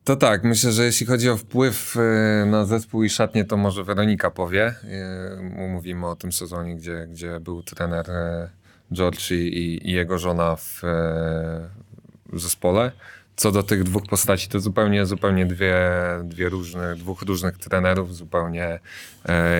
[0.04, 3.84] to tak, myślę, że jeśli chodzi o wpływ e, na zespół i szatnię, to może
[3.84, 4.66] Weronika powie.
[4.66, 8.50] E, Mówimy o tym sezonie, gdzie, gdzie był trener e,
[8.94, 10.82] George i, i jego żona w,
[12.34, 12.92] w zespole.
[13.36, 15.78] Co do tych dwóch postaci, to zupełnie, zupełnie dwie,
[16.24, 18.80] dwie różne, dwóch różnych trenerów, zupełnie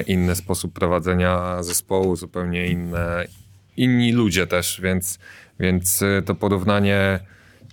[0.08, 3.26] inny sposób prowadzenia zespołu, zupełnie inne,
[3.78, 5.20] inni ludzie też, więc,
[5.60, 7.20] więc to porównanie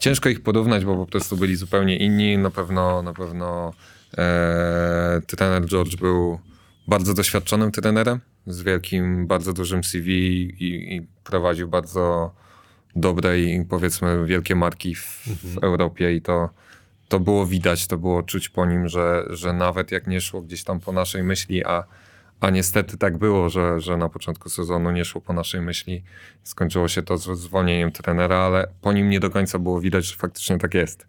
[0.01, 2.39] ciężko ich porównać, bo po prostu byli zupełnie inni.
[2.39, 3.72] Na pewno, na pewno
[4.18, 6.39] e, trener George był
[6.89, 10.10] bardzo doświadczonym trenerem z wielkim, bardzo dużym CV
[10.64, 12.35] i, i prowadził bardzo
[12.97, 16.51] dobre i powiedzmy wielkie marki w, w Europie i to,
[17.09, 20.64] to było widać, to było czuć po nim, że, że nawet jak nie szło gdzieś
[20.64, 21.85] tam po naszej myśli, a,
[22.40, 26.02] a niestety tak było, że, że na początku sezonu nie szło po naszej myśli,
[26.42, 30.16] skończyło się to z zwolnieniem trenera, ale po nim nie do końca było widać, że
[30.16, 31.06] faktycznie tak jest.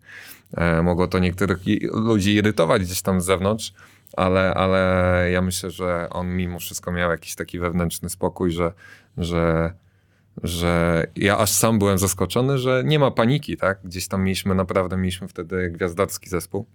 [0.58, 1.60] E, mogło to niektórych
[1.94, 3.74] ludzi irytować gdzieś tam z zewnątrz,
[4.18, 8.74] ale, ale ja myślę, że on mimo wszystko miał jakiś taki wewnętrzny spokój, że,
[9.18, 9.74] że,
[10.44, 13.80] że ja aż sam byłem zaskoczony, że nie ma paniki, tak?
[13.84, 16.66] Gdzieś tam mieliśmy, naprawdę mieliśmy wtedy gwiazdarski zespół.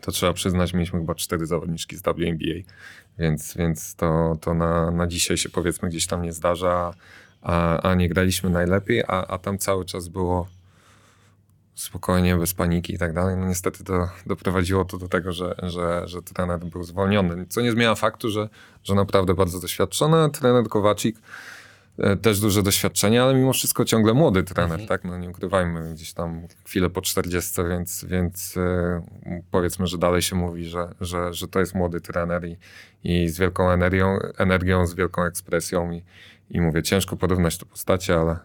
[0.00, 2.72] To trzeba przyznać, mieliśmy chyba cztery zawodniczki z WNBA,
[3.18, 6.94] więc, więc to, to na, na dzisiaj się powiedzmy gdzieś tam nie zdarza,
[7.42, 10.48] a, a nie graliśmy najlepiej, a, a tam cały czas było
[11.74, 13.36] spokojnie, bez paniki i tak dalej.
[13.36, 17.72] No niestety to doprowadziło to do tego, że, że, że trener był zwolniony, co nie
[17.72, 18.48] zmienia faktu, że,
[18.84, 20.30] że naprawdę bardzo doświadczony.
[20.30, 21.20] Trener Kowacik e,
[22.22, 25.04] też duże doświadczenie, ale mimo wszystko ciągle młody trener, tak?
[25.04, 29.02] No nie ukrywajmy, gdzieś tam chwilę po 40, więc, więc e,
[29.50, 32.56] powiedzmy, że dalej się mówi, że, że, że to jest młody trener i,
[33.04, 36.02] i z wielką energią, energią, z wielką ekspresją i,
[36.50, 38.36] i mówię, ciężko porównać te postacie, ale,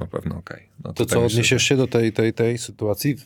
[0.00, 0.68] na pewno okej.
[0.84, 3.16] No To co, odniesiesz się do tej, tej, tej sytuacji?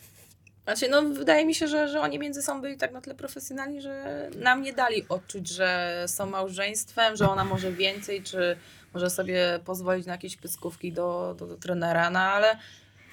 [0.63, 3.81] Znaczy, no wydaje mi się, że, że oni między sobą byli tak na tyle profesjonalni,
[3.81, 8.57] że nam nie dali odczuć, że są małżeństwem, że ona może więcej, czy
[8.97, 12.57] może sobie pozwolić na jakieś pyskówki do, do, do trenera, no ale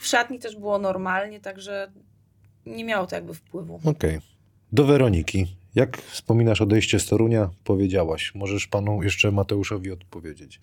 [0.01, 1.93] w szatni też było normalnie, także
[2.66, 3.81] nie miało to jakby wpływu.
[3.85, 4.20] Okej.
[4.73, 5.47] Do Weroniki.
[5.74, 7.51] Jak wspominasz odejście z Torunia?
[7.65, 8.32] Powiedziałaś.
[8.35, 10.61] Możesz panu jeszcze Mateuszowi odpowiedzieć.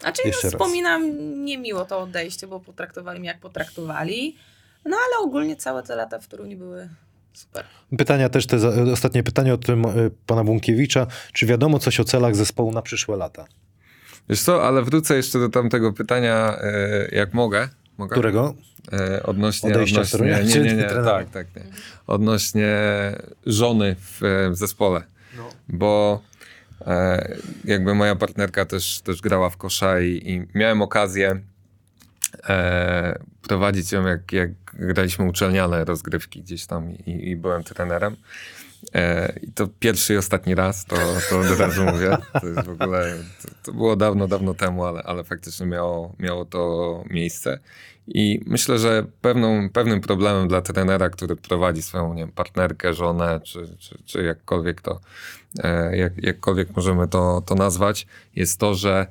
[0.00, 0.60] Znaczy, Jeszcze no, raz.
[0.60, 1.02] wspominam
[1.44, 4.36] niemiło to odejście, bo potraktowali mnie jak potraktowali,
[4.84, 6.88] no ale ogólnie całe te lata w Toruniu były
[7.32, 7.64] super.
[7.98, 8.56] Pytania też, te
[8.92, 9.76] ostatnie pytanie od e,
[10.26, 11.06] pana Błąkiewicza.
[11.32, 13.46] Czy wiadomo coś o celach zespołu na przyszłe lata?
[14.28, 17.68] Wiesz co, ale wrócę jeszcze do tamtego pytania, e, jak mogę.
[17.98, 18.12] mogę?
[18.12, 18.54] Którego?
[18.92, 21.04] E, odnośnie, Odejścia odnośnie nie, nie, nie, trenera?
[21.04, 21.62] tak, tak, nie.
[22.06, 22.76] Odnośnie
[23.46, 24.20] żony w,
[24.50, 25.02] w zespole.
[25.36, 25.50] No.
[25.68, 26.22] Bo
[26.86, 31.40] e, jakby moja partnerka też, też grała w kosza i, i miałem okazję
[32.48, 38.16] e, prowadzić ją, jak, jak graliśmy uczelniane rozgrywki gdzieś tam i, i byłem trenerem.
[38.94, 40.96] E, I to pierwszy i ostatni raz, to,
[41.30, 42.16] to od razu mówię.
[42.40, 46.44] To jest w ogóle, to, to było dawno, dawno temu, ale, ale faktycznie miało, miało
[46.44, 47.58] to miejsce.
[48.06, 53.40] I myślę, że pewną, pewnym problemem dla trenera, który prowadzi swoją nie wiem, partnerkę, żonę,
[53.44, 55.00] czy, czy, czy jakkolwiek to,
[55.58, 58.06] e, jak, jakkolwiek możemy to, to nazwać,
[58.36, 59.06] jest to, że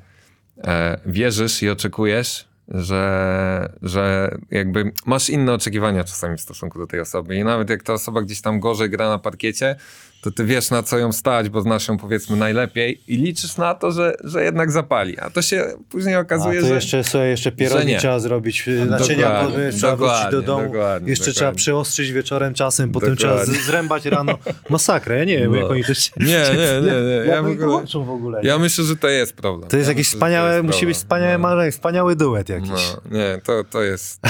[0.57, 6.99] e, wierzysz i oczekujesz, że, że jakby masz inne oczekiwania czasami w stosunku do tej
[6.99, 7.35] osoby.
[7.35, 9.75] I nawet jak ta osoba gdzieś tam gorzej gra na parkiecie,
[10.23, 13.73] to ty wiesz na co ją stać, bo znasz ją powiedzmy najlepiej i liczysz na
[13.75, 15.19] to, że, że jednak zapali.
[15.19, 16.73] A to się później okazuje, A to że...
[16.75, 20.63] jeszcze, słuchaj, jeszcze pierogi trzeba zrobić, y, naczynia po- trzeba wrócić do domu.
[20.63, 21.33] dokładnie, jeszcze dokładnie.
[21.39, 23.55] trzeba przyostrzyć wieczorem czasem, potem trzeba Dokładnie.
[23.61, 24.37] z- zrębać rano.
[24.69, 25.57] Masakra, ja nie wiem, No.
[25.57, 26.11] jak oni też...
[26.17, 27.15] Nie, nie, nie, nie.
[27.27, 28.39] Ja, Ja w ogóle, w ogóle.
[28.43, 29.69] ja myślę, że to jest problem.
[29.69, 31.39] To jest ja jakiś myślę, że wspaniałe, jest musi być wspaniałe No.
[31.39, 32.69] marzenie, wspaniały duet jakiś.
[32.69, 34.19] No, nie, to, to jest...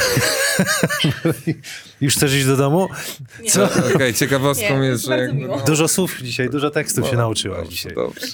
[2.03, 2.89] Już chcesz iść do domu?
[3.43, 3.49] Nie.
[3.51, 3.69] Co?
[3.95, 5.17] Okej, ciekawostką Nie, jest, że...
[5.17, 5.47] jakby-.
[5.65, 7.93] Dużo słów dzisiaj, dużo tekstów się No, nauczyłaś dobrze, dzisiaj.
[7.93, 8.27] Dobrze.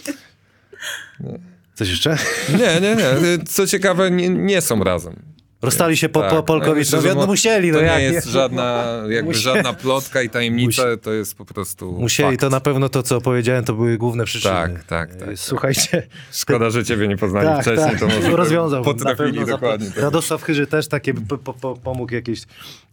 [1.75, 2.17] Coś jeszcze?
[2.49, 3.45] Nie, nie, nie.
[3.45, 5.15] Co ciekawe, nie, nie są razem.
[5.61, 6.30] Rozstali się po, Tak.
[6.30, 9.73] po Polkowicz, no, myślę, no musieli, To no nie jak jest żadna, jakby Musi- żadna
[9.73, 12.41] plotka i tajemnica, to jest po prostu Musieli, fakt.
[12.41, 14.53] to na pewno to, co powiedziałem, to były główne przyczyny.
[14.53, 15.40] Tak, tak, tak, E, tak.
[15.40, 18.84] Słuchajcie, Szkoda, że ciebie nie poznali tak, wcześniej, tak, to może rozwiązał.
[18.84, 19.88] potrafili dokładnie.
[19.88, 19.98] tak.
[20.03, 22.40] Radosław Chyży też takie po, po, po, pomógł jakieś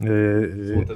[0.01, 0.87] yy, yy,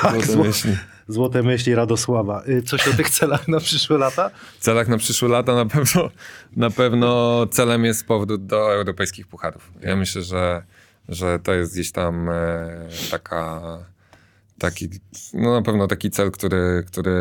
[0.00, 0.76] tak, Złote zło, myśli.
[1.08, 2.42] złote myśli Radosława.
[2.46, 4.30] Yy, coś o tych celach na przyszłe lata?
[4.60, 6.10] Celach na przyszłe lata na pewno,
[6.56, 9.70] na pewno celem jest powrót do europejskich pucharów.
[9.82, 10.62] Ja myślę, że,
[11.08, 13.60] że to jest gdzieś tam e, taka,
[14.58, 14.88] taki,
[15.34, 17.16] no na pewno taki cel, który, który,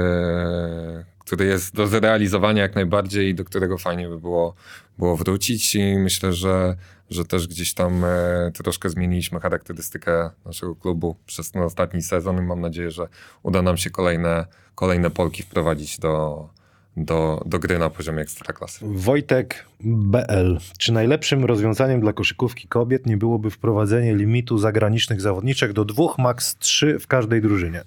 [1.20, 4.56] który jest do zrealizowania jak najbardziej i do którego fajnie by było,
[4.98, 5.76] było wrócić.
[5.76, 6.76] I myślę, że,
[7.10, 12.42] że też gdzieś tam e, troszkę zmieniliśmy charakterystykę naszego klubu przez ten ostatni sezon i
[12.42, 13.08] mam nadzieję, że
[13.44, 14.46] uda nam się kolejne,
[14.76, 16.50] kolejne Polki wprowadzić do,
[16.98, 18.80] do, do gry na poziomie ekstraklasy.
[18.82, 20.58] Wojtek BL.
[20.78, 26.58] Czy najlepszym rozwiązaniem dla koszykówki kobiet nie byłoby wprowadzenie limitu zagranicznych zawodniczek do dwóch, maks
[26.58, 27.84] trzy w każdej drużynie?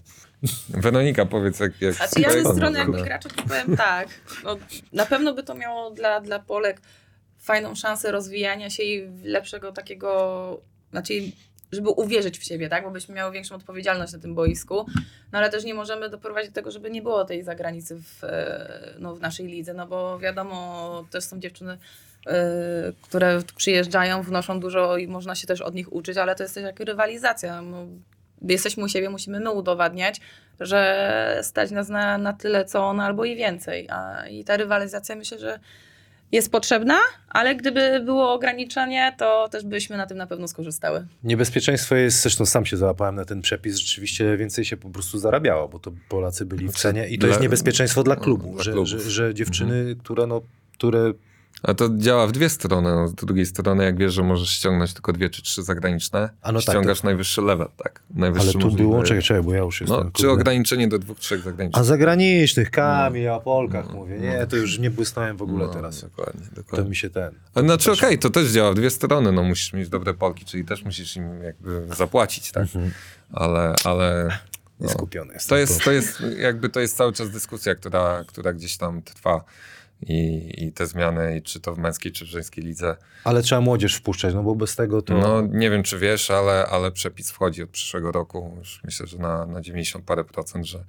[0.68, 1.80] Weronika, powiedz jak...
[1.80, 3.04] jak Znaczy ja ze strony jakby no.
[3.04, 4.08] gracza to powiem tak.
[4.44, 4.56] No,
[4.92, 6.80] na pewno by to miało dla, dla Polek
[7.38, 10.60] fajną szansę rozwijania się i lepszego takiego,
[10.90, 11.14] znaczy
[11.74, 12.84] żeby uwierzyć w siebie, tak?
[12.84, 14.86] Bo byśmy miały większą odpowiedzialność na tym boisku.
[15.32, 18.94] No ale też nie możemy doprowadzić do tego, żeby nie było tej zagranicy w, e,
[18.98, 21.78] no, w naszej lidze, no bo wiadomo, też są dziewczyny,
[22.26, 26.54] e, które przyjeżdżają, wnoszą dużo i można się też od nich uczyć, ale to jest
[26.54, 27.62] też jak rywalizacja.
[27.62, 27.86] No,
[28.42, 30.20] jesteśmy u siebie, musimy my udowadniać,
[30.60, 33.88] że stać nas na, na tyle, co ona, albo i więcej.
[33.90, 35.60] A, I ta rywalizacja myślę, że
[36.32, 36.98] jest potrzebna,
[37.28, 41.06] ale gdyby było ograniczenie, to też byśmy na tym na pewno skorzystały.
[41.24, 45.68] Niebezpieczeństwo jest, zresztą sam się załapałem na ten przepis, rzeczywiście więcej się po prostu zarabiało,
[45.68, 48.86] bo to Polacy byli w cenie i to Dla- jest niebezpieczeństwo dla klubu, dla że,
[48.86, 50.40] że, że dziewczyny, które no,
[50.72, 51.12] które
[51.68, 52.94] A to działa w dwie strony.
[52.94, 56.52] No, z drugiej strony, jak wiesz, że możesz ściągnąć tylko dwie czy trzy zagraniczne, no
[56.52, 58.00] tak, ściągasz najwyższy level, tak?
[58.14, 58.82] Najwyższy ale tu możliwy.
[58.82, 60.00] było, czekaj, czekaj, bo ja już jestem...
[60.04, 61.80] No, czy ograniczenie do dwóch, trzech zagranicznych.
[61.80, 64.22] A zagranicznych, Kamil, o Polkach No, mówię, no.
[64.22, 66.02] nie, to już nie błysnąłem w ogóle no, teraz.
[66.02, 66.88] Dokładnie, To dokładnie.
[66.90, 67.30] mi się ten...
[67.54, 69.32] A Znaczy okej, to też działa w dwie strony.
[69.32, 72.62] No, musisz mieć dobre Polki, czyli też musisz im jakby zapłacić, tak?
[72.62, 72.90] Mhm.
[73.32, 74.28] Ale, ale
[74.80, 75.48] no, Nieskupiony jestem.
[75.48, 79.44] to jest, to jest jakby to jest cały czas dyskusja, która, która gdzieś tam trwa.
[80.06, 82.96] I, i te zmiany, i czy to w męskiej, czy w żeńskiej lidze.
[83.24, 85.18] Ale trzeba młodzież wpuszczać, no bo bez tego to...
[85.18, 89.18] No nie wiem, czy wiesz, ale, ale przepis wchodzi od przyszłego roku, już myślę, że
[89.18, 90.84] na, na 90 parę procent, że,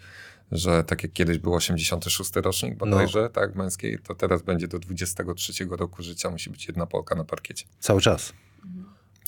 [0.52, 5.66] że tak jak kiedyś był 86 rocznik bodajże, tak, męskiej, to teraz będzie do 23
[5.70, 7.66] roku życia musi być jedna Polka na parkiecie.
[7.80, 8.34] Cały czas.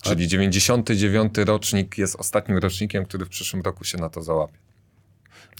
[0.01, 4.66] Czyli 99 rocznik jest ostatnim rocznikiem, który w przyszłym roku się na to załapie.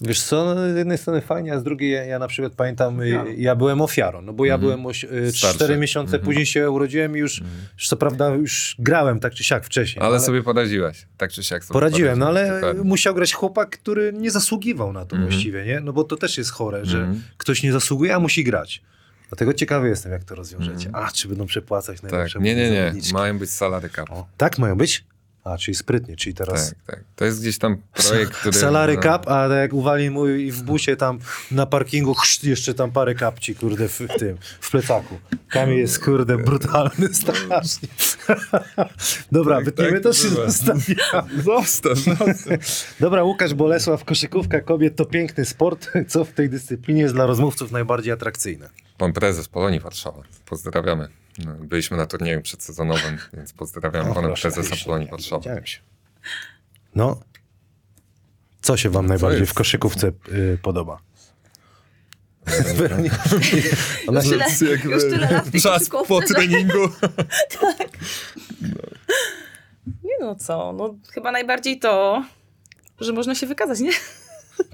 [0.00, 3.00] Wiesz co, no, z jednej strony fajnie, a z drugiej ja, ja na przykład pamiętam,
[3.00, 6.24] y, ja byłem ofiarą, no bo ja byłem oś, y, cztery miesiące Mhm.
[6.24, 7.42] później się urodziłem i już,
[7.78, 10.04] już co prawda już grałem tak czy siak wcześniej.
[10.04, 12.84] Ale, sobie poradziłeś, tak czy siak sobie Poradziłem, no ale Dokładnie.
[12.84, 15.30] musiał grać chłopak, który nie zasługiwał na to Mhm.
[15.30, 15.80] właściwie, nie?
[15.80, 17.22] No bo to też jest chore, że Mhm.
[17.36, 18.82] ktoś nie zasługuje, a musi grać.
[19.28, 20.86] Dlatego ciekawy jestem, jak to rozwiążecie.
[20.86, 21.04] Mhm.
[21.04, 23.12] A, czy będą przepłacać Tak, najlepsze nie, nie, nie, zawodniczki?
[23.14, 24.10] mają być salary cap.
[24.10, 25.04] O, tak mają być?
[25.52, 26.68] A, czyli sprytnie, czyli teraz...
[26.68, 27.04] Tak, tak.
[27.16, 27.76] To jest gdzieś tam
[28.08, 28.58] projekt, który...
[28.58, 31.18] Salary no, cap, a jak uwali mój i w busie tam
[31.50, 35.18] na parkingu chrzt, jeszcze tam parę kapci, kurde, w, w tym, w plecaku.
[35.48, 37.88] Kamil jest, kurde, brutalny strasznie.
[39.32, 40.50] Dobra, Tak, wytniemy tak, to, czy bywa.
[40.50, 41.42] zostawiamy?
[41.42, 42.94] Zostaw, zostaw.
[43.00, 45.90] Dobra, Łukasz Bolesław, koszykówka kobiet to piękny sport.
[46.08, 48.68] Co w tej dyscyplinie jest dla rozmówców najbardziej atrakcyjne?
[48.98, 50.22] Pan prezes Polonii Warszawa.
[50.46, 51.08] Pozdrawiamy.
[51.44, 55.50] No, Byliśmy na turnieju przedsezonowym, więc pozdrawiam pana prezesa Polonii Warszawa.
[56.94, 57.20] No,
[58.60, 59.52] co się wam najbardziej jest?
[59.52, 60.98] w koszykówce y, podoba?
[62.76, 63.16] Weronika,
[64.08, 64.28] ona się,
[64.58, 66.88] Tyle, już tyle lat Czas po koszykówce, że- treningu.
[70.04, 72.24] Nie no co, no chyba najbardziej to,
[73.00, 73.92] że można się wykazać, nie?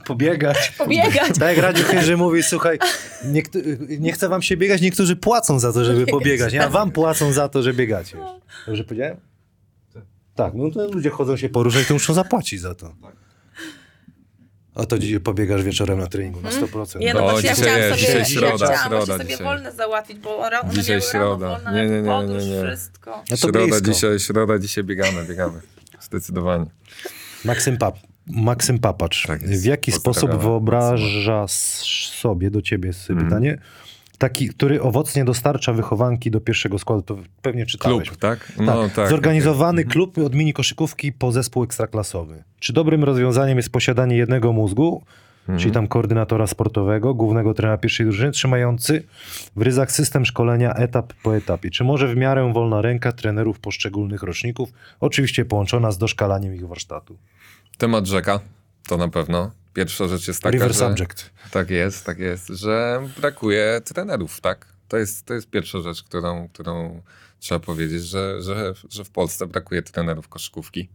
[0.06, 0.72] Pobiegać.
[0.78, 1.28] Pobiegać.
[1.38, 2.78] Tak jak Radio Chyży mówi, słuchaj,
[3.24, 3.58] niektó-
[4.00, 6.60] nie chce wam się biegać, niektórzy płacą za to, żeby Biegać, pobiegać, nie?
[6.60, 6.72] a tak.
[6.72, 8.16] wam płacą za to, że biegacie.
[8.66, 9.16] Dobrze powiedziałem?
[10.34, 12.94] Tak, no to ludzie chodzą się poruszać, to muszą zapłacić za to.
[14.74, 16.98] A to dzisiaj pobiegasz wieczorem na treningu na 100%.
[17.00, 19.44] Nie no, No, właśnie ja chciałam jest, sobie, dzisiaj ja środa, chciałam środa sobie dzisiaj.
[19.46, 21.46] wolne załatwić, bo ra- one Dzisiaj środa.
[21.48, 22.62] Rano wolne, Nie, nie, nie, podróż, nie, nie.
[22.66, 23.10] wszystko.
[23.30, 23.80] No to Środa blisko.
[23.80, 25.60] dzisiaj, środa dzisiaj biegamy, biegamy.
[26.00, 26.66] Zdecydowanie.
[27.44, 33.28] Maksym, Pap Maksym Papacz, Tak w jaki sposób wyobraża sobie, do ciebie jest Mhm.
[33.28, 33.58] pytanie,
[34.18, 38.08] taki, który owocnie dostarcza wychowanki do pierwszego składu, to pewnie czytałeś.
[38.08, 38.52] Klub, tak?
[38.60, 39.08] No tak, tak.
[39.10, 42.42] zorganizowany klub od mini koszykówki po zespół ekstraklasowy.
[42.60, 45.02] Czy dobrym rozwiązaniem jest posiadanie jednego mózgu,
[45.42, 45.58] Mhm.
[45.58, 49.02] czyli tam koordynatora sportowego, głównego trenera pierwszej drużyny, trzymający
[49.56, 51.70] w ryzach system szkolenia etap po etapie?
[51.70, 57.16] Czy może w miarę wolna ręka trenerów poszczególnych roczników, oczywiście połączona z doszkalaniem ich warsztatu?
[57.78, 58.40] Temat rzeka,
[58.88, 59.50] to na pewno.
[59.74, 60.78] Pierwsza rzecz jest taka, River że...
[60.78, 61.30] subject.
[61.50, 64.66] Tak jest, tak jest, że brakuje trenerów, tak?
[64.88, 67.02] To jest, to jest pierwsza rzecz, którą, którą
[67.38, 70.88] trzeba powiedzieć, że, że, że w Polsce brakuje trenerów koszykówki.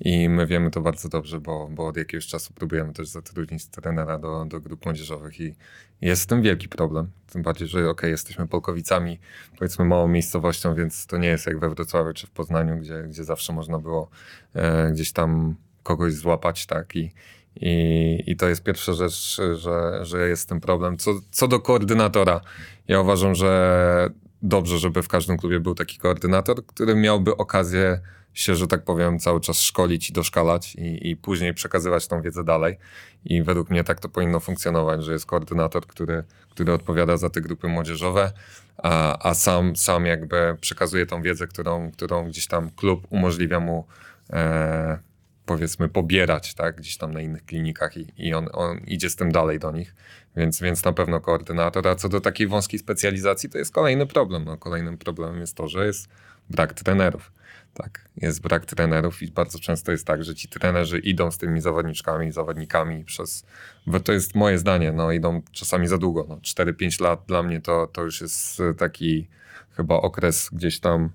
[0.00, 4.18] I my wiemy to bardzo dobrze, bo, bo od jakiegoś czasu próbujemy też zatrudnić trenera
[4.18, 5.54] do, do grup młodzieżowych i
[6.00, 7.10] jest z tym wielki problem.
[7.32, 9.18] Tym bardziej, że okej, jesteśmy Polkowicami,
[9.58, 13.24] powiedzmy małą miejscowością, więc to nie jest jak we Wrocławiu czy w Poznaniu, gdzie, gdzie
[13.24, 14.10] zawsze można było
[14.54, 16.96] e, gdzieś tam kogoś złapać, tak?
[16.96, 17.12] I,
[17.56, 20.96] i, I to jest pierwsza rzecz, że, że jest ten problem.
[20.96, 22.40] Co, co do koordynatora,
[22.88, 24.10] ja uważam, że
[24.42, 28.00] dobrze, żeby w każdym klubie był taki koordynator, który miałby okazję
[28.34, 32.44] się, że tak powiem, cały czas szkolić i doszkalać i, i później przekazywać tą wiedzę
[32.44, 32.78] dalej.
[33.24, 37.40] I według mnie tak to powinno funkcjonować, że jest koordynator, który, który odpowiada za te
[37.40, 38.32] grupy młodzieżowe,
[38.76, 43.86] a, a sam, sam jakby przekazuje tą wiedzę, którą, którą gdzieś tam klub umożliwia mu
[44.30, 44.98] e,
[45.46, 49.32] powiedzmy pobierać, tak, gdzieś tam na innych klinikach i, i on, on idzie z tym
[49.32, 49.94] dalej do nich,
[50.36, 54.44] więc, więc na pewno koordynator, a co do takiej wąskiej specjalizacji, to jest kolejny problem,
[54.44, 56.08] no, kolejnym problemem jest to, że jest
[56.50, 57.32] brak trenerów,
[57.74, 61.60] tak, jest brak trenerów i bardzo często jest tak, że ci trenerzy idą z tymi
[61.60, 63.44] zawodniczkami, zawodnikami przez,
[63.86, 67.60] bo to jest moje zdanie, no idą czasami za długo, no 4-5 lat dla mnie
[67.60, 69.28] to, to już jest taki
[69.76, 71.10] chyba okres gdzieś tam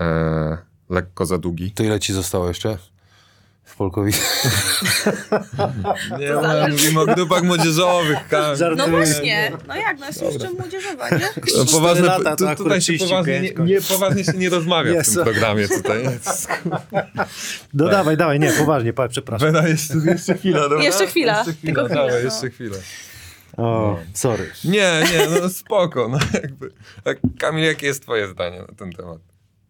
[0.00, 0.58] e,
[0.90, 1.70] lekko za długi.
[1.70, 2.78] To ile ci zostało jeszcze?
[3.72, 4.12] W Polkowi.
[6.18, 8.18] Nie, no, mówimy o grupach młodzieżowych.
[8.28, 8.56] Kam.
[8.76, 11.28] No właśnie, no jak, no jest jeszcze młodzieżowa, nie?
[11.58, 14.94] No, poważne, lata, tu, tutaj się 35 poważnie, nie, nie, poważnie się nie rozmawia w
[14.94, 15.14] Jest.
[15.14, 16.04] tym programie tutaj.
[17.74, 19.52] No dawaj, dawaj, nie, poważnie, pa, przepraszam.
[19.52, 20.82] Bena, jeszcze, jeszcze chwila, dobra?
[20.82, 22.30] Jeszcze chwila, Jeszcze chwila, tylko chwilę, dawaj, no.
[22.30, 22.76] jeszcze chwilę.
[23.56, 24.50] O, sorry.
[24.64, 26.70] Nie, nie, no spoko, no jakby.
[27.04, 29.18] Tak, Kamil, jakie jest twoje zdanie na ten temat?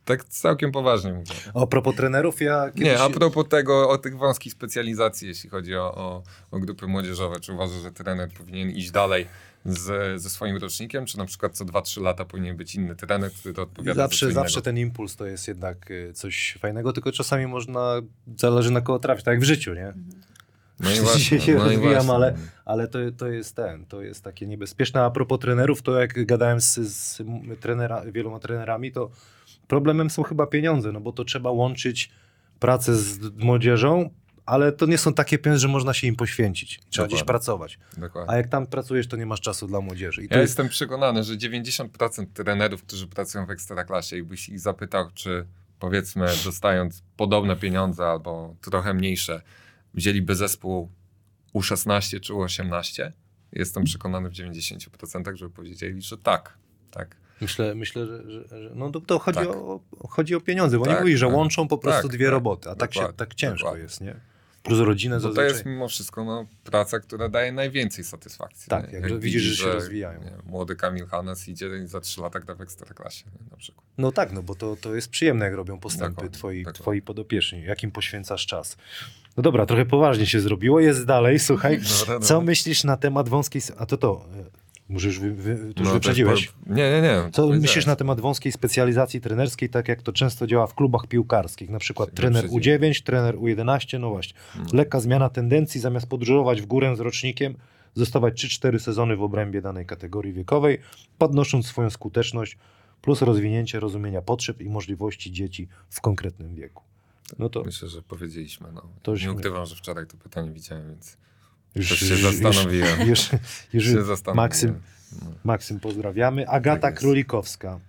[0.04, 1.34] Tak całkiem poważnie mówię.
[1.54, 2.84] A propos trenerów, ja kiedyś...
[2.84, 7.40] Nie, a propos tego, o tych wąskich specjalizacji, jeśli chodzi o, o, o grupy młodzieżowe,
[7.40, 9.26] czy uważasz, że trener powinien iść dalej
[9.64, 13.54] z, ze swoim rocznikiem, czy na przykład co 2-3 lata powinien być inny trener, który
[13.54, 14.40] to odpowiada za Zawsze, innego?
[14.40, 17.94] zawsze ten impuls to jest jednak y, coś fajnego, tylko czasami można,
[18.36, 19.92] zależy na kogo trafić, tak jak w życiu, nie?
[20.80, 22.12] No i się, właśnie, się no i rozwijam, właśnie.
[22.12, 25.02] ale, ale to, to jest ten, to jest takie niebezpieczne.
[25.02, 27.22] A propos trenerów, to jak gadałem z, z
[27.60, 29.10] trenera, wieloma trenerami, to
[29.72, 32.10] problemem są chyba pieniądze, no bo to trzeba łączyć
[32.60, 34.10] pracę z młodzieżą,
[34.46, 36.80] ale to nie są takie pieniądze, że można się im poświęcić.
[36.90, 37.26] Trzeba gdzieś Dokładnie.
[37.26, 37.78] pracować.
[37.96, 38.30] Dokładnie.
[38.30, 40.22] A jak tam pracujesz, to nie masz czasu dla młodzieży.
[40.22, 45.10] I Ja jest, jestem przekonany, że 90% trenerów, którzy pracują w Ekstraklasie, jakbyś ich zapytał,
[45.14, 45.46] czy
[45.78, 49.42] powiedzmy dostając podobne pieniądze albo trochę mniejsze,
[49.94, 50.90] wzięliby zespół
[51.54, 53.12] U16 czy U18,
[53.52, 56.58] jestem przekonany w 90%, żeby powiedzieli, że tak.
[56.90, 57.21] Tak.
[57.42, 59.48] Myślę, myślę że, że, że no to, to chodzi, Tak.
[59.48, 61.34] o, chodzi o pieniądze, bo Tak, mówi, że tak.
[61.34, 62.32] łączą po prostu Tak, dwie tak.
[62.32, 64.16] roboty, a tak, się, tak ciężko jest, nie?
[64.62, 65.48] Plus rodzinę Bo to zazwyczaj.
[65.52, 68.68] jest mimo wszystko no, praca, która daje najwięcej satysfakcji.
[68.70, 68.98] Tak, nie?
[68.98, 70.20] jak widzisz, że się rozwijają.
[70.20, 73.86] nie, młody Kamil Hanes idzie i za 3 lata gra w Ekstraklasie na przykład.
[73.98, 77.90] No tak, no bo to, to jest przyjemne, jak robią postępy twoi, twoi podopieczni, jakim
[77.90, 78.76] poświęcasz czas.
[79.36, 81.80] No dobra, trochę poważnie się zrobiło, jest dalej, słuchaj.
[82.00, 82.46] Dobra, Co dobra.
[82.46, 83.62] myślisz na temat wąskiej...
[83.78, 84.61] A to to, e,
[84.92, 86.52] może już, wy, wy, to już No, wyprzedziłeś.
[86.66, 87.30] Nie, nie, nie.
[87.32, 91.70] Co myślisz na temat wąskiej specjalizacji trenerskiej, tak jak to często działa w klubach piłkarskich?
[91.70, 92.80] Na przykład Się trener wyprzedziłem.
[92.80, 94.34] U9, trener U11, no właśnie.
[94.56, 94.66] Mm.
[94.72, 97.54] Lekka zmiana tendencji, zamiast podróżować w górę z rocznikiem,
[97.94, 100.78] zostawać 3-4 sezony w obrębie danej kategorii wiekowej,
[101.18, 102.58] podnosząc swoją skuteczność,
[103.02, 106.82] plus rozwinięcie rozumienia potrzeb i możliwości dzieci w konkretnym wieku.
[107.38, 108.72] No to Myślę, że powiedzieliśmy.
[108.72, 108.82] No.
[109.02, 111.16] To nie nie- ukrywam, że wczoraj to pytanie widziałem, więc
[111.74, 113.08] już, też się zastanowiłem.
[113.08, 113.30] Już,
[113.72, 114.36] już, się już zastanowiłem.
[114.36, 114.80] Maksym.
[115.44, 116.48] Maksym pozdrawiamy.
[116.48, 116.98] Agata Tak.
[116.98, 117.80] Królikowska.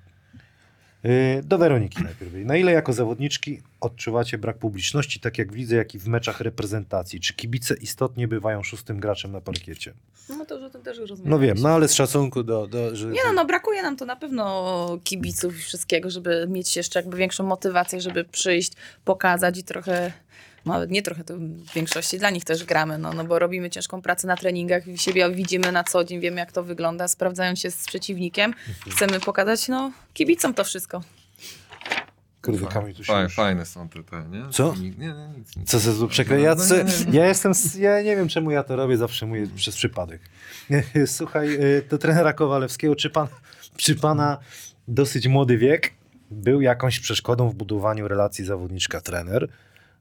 [1.04, 2.34] Yy, Do Weroniki najpierw.
[2.34, 7.20] Na ile jako zawodniczki odczuwacie brak publiczności, tak jak widzę, jak i w meczach reprezentacji?
[7.20, 9.94] Czy kibice istotnie bywają szóstym graczem na parkiecie?
[10.30, 12.68] No to już o tym też już No wiem, no ale z szacunku do...
[12.68, 16.76] do że, Nie no, no, brakuje nam to na pewno kibiców i wszystkiego, żeby mieć
[16.76, 18.74] jeszcze jakby większą motywację, żeby przyjść,
[19.06, 20.14] pokazać i trochę,
[20.66, 24.02] no nie trochę, to w większości dla nich też gramy, no, no bo robimy ciężką
[24.02, 27.72] pracę na treningach i siebie widzimy na co dzień, wiemy jak to wygląda, sprawdzając się
[27.72, 28.54] z przeciwnikiem.
[28.90, 31.02] Chcemy pokazać, no, kibicom to wszystko.
[32.44, 33.36] Kurde, Kamil, tu się Fajne, już...
[33.36, 34.50] fajne są te, te nie?
[34.52, 34.76] Co?
[34.76, 35.70] Nie, nie, nic, nic.
[35.70, 36.42] Co ze złu przekle...
[36.42, 36.76] ja, No, co,
[37.12, 40.22] ja jestem, ja nie wiem czemu ja to robię, zawsze mówię przez przypadek.
[41.06, 43.28] Słuchaj, y, do trenera Kowalewskiego, czy pan,
[43.78, 44.38] czy pana
[44.88, 45.94] dosyć młody wiek
[46.32, 49.48] był jakąś przeszkodą w budowaniu relacji zawodniczka-trener,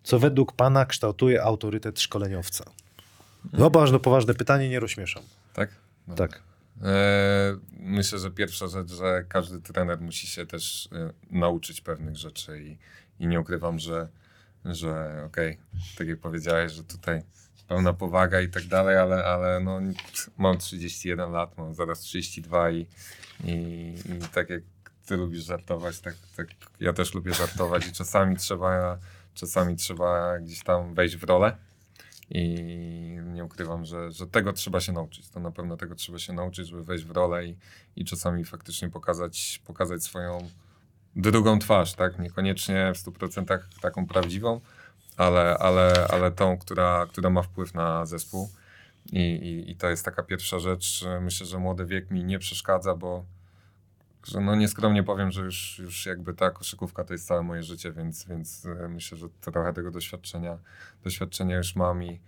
[0.02, 2.64] co według pana kształtuje autorytet szkoleniowca?
[3.52, 5.22] No poważne, poważne pytanie, nie rozśmieszam.
[5.54, 5.70] Tak?
[6.08, 6.28] Dobra.
[6.28, 6.42] Tak.
[6.82, 12.62] E, myślę, że pierwsza rzecz, że każdy trener musi się też e, nauczyć pewnych rzeczy
[12.62, 12.78] i,
[13.24, 14.08] i nie ukrywam, że,
[14.64, 15.58] że okej,
[15.98, 17.22] tak jak powiedziałeś, że tutaj
[17.68, 19.80] pełna powaga i tak dalej, ale, ale no,
[20.38, 22.86] mam 31 lat, mam zaraz 32 i,
[23.44, 23.52] i,
[24.04, 24.62] i tak jak
[25.06, 26.46] ty lubisz żartować, tak, tak
[26.80, 28.98] ja też lubię żartować i czasami trzeba,
[29.34, 31.56] czasami trzeba gdzieś tam wejść w rolę.
[32.30, 32.62] I
[33.24, 35.28] nie ukrywam, że, że tego trzeba się nauczyć.
[35.28, 37.56] To na pewno tego trzeba się nauczyć, żeby wejść w rolę i,
[37.96, 40.50] i czasami faktycznie pokazać, pokazać swoją
[41.16, 42.18] drugą twarz, tak?
[42.18, 44.60] Niekoniecznie w 100% taką prawdziwą,
[45.16, 48.50] ale, ale, ale tą, która, która ma wpływ na zespół.
[49.12, 51.04] I, i, I to jest taka pierwsza rzecz.
[51.20, 53.24] Myślę, że młody wiek mi nie przeszkadza, bo
[54.26, 57.92] że no nieskromnie powiem, że już, już jakby ta koszykówka to jest całe moje życie,
[57.92, 60.58] więc, więc e, myślę, że trochę tego doświadczenia,
[61.04, 62.20] doświadczenia już mam i,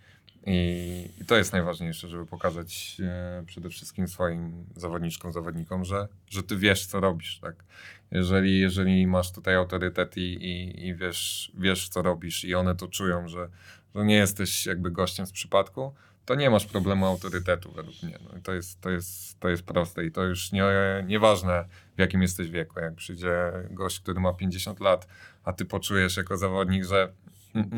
[0.47, 6.43] i, i to jest najważniejsze, żeby pokazać e, przede wszystkim swoim zawodniczkom, zawodnikom, że, że
[6.43, 7.65] ty wiesz, co robisz, tak?
[8.11, 12.89] Jeżeli, jeżeli masz tutaj autorytet i, i, i wiesz, wiesz, co robisz i one to
[12.89, 13.49] czują, że,
[13.95, 15.95] że nie jesteś jakby gościem z przypadku,
[16.25, 18.19] to nie masz problemu autorytetu według mnie.
[18.25, 20.65] No, to, jest, to, jest, to jest proste i to już nie,
[21.07, 21.65] nieważne
[21.97, 22.81] w jakim jesteś wieku.
[22.81, 25.07] Jak przyjdzie gość, który ma 50 lat,
[25.45, 27.13] a ty poczujesz jako zawodnik, że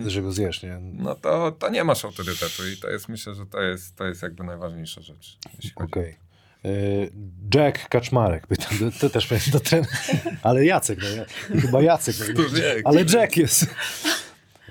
[0.06, 0.78] Że go zjesz, nie?
[0.80, 4.22] no to, to nie masz autorytetu i to jest, myślę, że to jest, to jest
[4.22, 5.38] jakby najważniejsza rzecz.
[5.76, 6.16] Okej.
[6.64, 7.10] Y,
[7.54, 9.88] Jack Kaczmarek, pytam, to, to też powiem do trenera,
[10.42, 12.44] ale Jacek, no, ja- chyba Jacek, no,
[12.84, 13.04] ale.
[13.14, 13.66] Jack jest.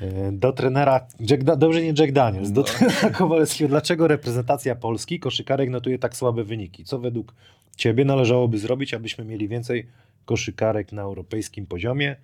[0.02, 2.68] Y, Do trenera, Jack dobrze nie Jack Daniels, do No.
[2.68, 6.84] trenera Kowalewskiego, dlaczego reprezentacja Polski koszykarek notuje tak słabe wyniki?
[6.86, 7.34] Co według
[7.78, 9.88] ciebie należałoby zrobić, abyśmy mieli więcej
[10.26, 12.16] koszykarek na europejskim poziomie?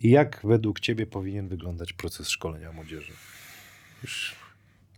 [0.00, 3.12] I jak według ciebie powinien wyglądać proces szkolenia młodzieży?
[4.02, 4.36] Już,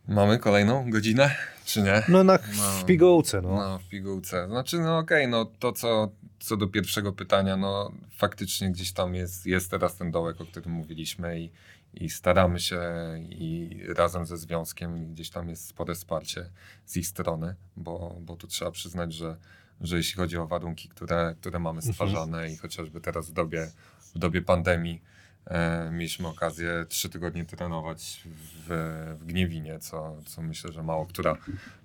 [0.09, 1.35] Mamy kolejną godzinę,
[1.65, 2.03] czy nie?
[2.09, 2.63] no na, No.
[2.81, 3.49] w pigułce, no.
[3.57, 4.47] No, w pigułce.
[4.49, 6.11] Znaczy, no okej, no to co,
[6.41, 10.71] co do pierwszego pytania, no faktycznie gdzieś tam jest, jest teraz ten dołek, o którym
[10.73, 11.51] mówiliśmy i,
[11.95, 12.81] i staramy się
[13.29, 16.51] i razem ze związkiem gdzieś tam jest spore wsparcie
[16.85, 19.37] z ich strony, bo, bo tu trzeba przyznać, że,
[19.81, 23.71] że jeśli chodzi o warunki, które, które mamy stwarzane i chociażby teraz w dobie,
[24.15, 25.03] w dobie pandemii,
[25.47, 31.37] E, mieliśmy okazję trzy tygodnie trenować w, w Gniewinie, co, co myślę, że mało która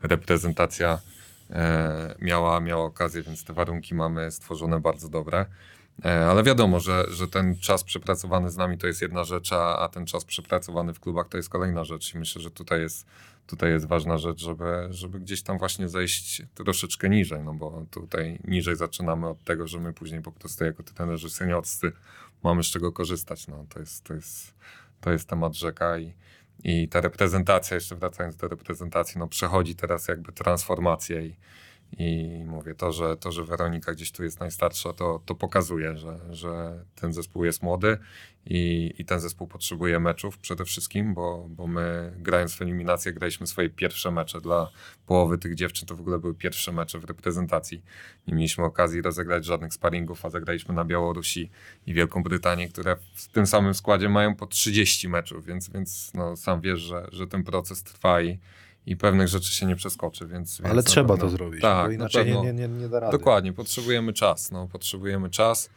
[0.02, 1.00] reprezentacja
[1.50, 5.46] e, miała, miała okazję, więc te warunki mamy stworzone bardzo dobre.
[6.06, 9.90] E, Ale wiadomo, że, że ten czas przepracowany z nami to jest jedna rzecz, a,
[9.94, 12.16] ten czas przepracowany w klubach to jest kolejna rzecz.
[12.16, 13.06] I myślę, że tutaj jest,
[13.48, 18.40] tutaj jest ważna rzecz, żeby, żeby gdzieś tam właśnie zejść troszeczkę niżej, no bo tutaj
[18.44, 21.92] niżej zaczynamy od tego, że my później po prostu jako trenerzy seniorscy
[22.44, 23.48] mamy z czego korzystać.
[23.48, 24.54] No, to, jest, to, jest,
[25.02, 26.14] to jest temat rzeka i,
[26.64, 31.36] i ta reprezentacja, jeszcze wracając do reprezentacji, no przechodzi teraz jakby transformację i,
[31.92, 36.20] i mówię, to że, to, że Weronika gdzieś tu jest najstarsza, to, to pokazuje, że,
[36.30, 37.98] że ten zespół jest młody
[38.46, 43.48] i, i ten zespół potrzebuje meczów przede wszystkim, bo, bo my grając w eliminację graliśmy
[43.48, 44.70] swoje pierwsze mecze dla
[45.06, 47.82] połowy tych dziewczyn, to w ogóle były pierwsze mecze w reprezentacji.
[48.28, 51.50] Nie mieliśmy okazji rozegrać żadnych sparingów, a zagraliśmy na Białorusi
[51.88, 56.36] i Wielką Brytanię, które w tym samym składzie mają po 30 meczów, więc, więc no,
[56.36, 58.40] sam wiesz, że, że ten proces trwa i,
[58.88, 60.62] i pewnych rzeczy się nie przeskoczy, więc...
[60.64, 62.44] Ale więc trzeba pewno- to zrobić, Tak, bo na inaczej nie, pewno.
[62.44, 63.18] nie, nie, nie da rady.
[63.18, 65.70] Dokładnie, potrzebujemy czas, no, potrzebujemy czas,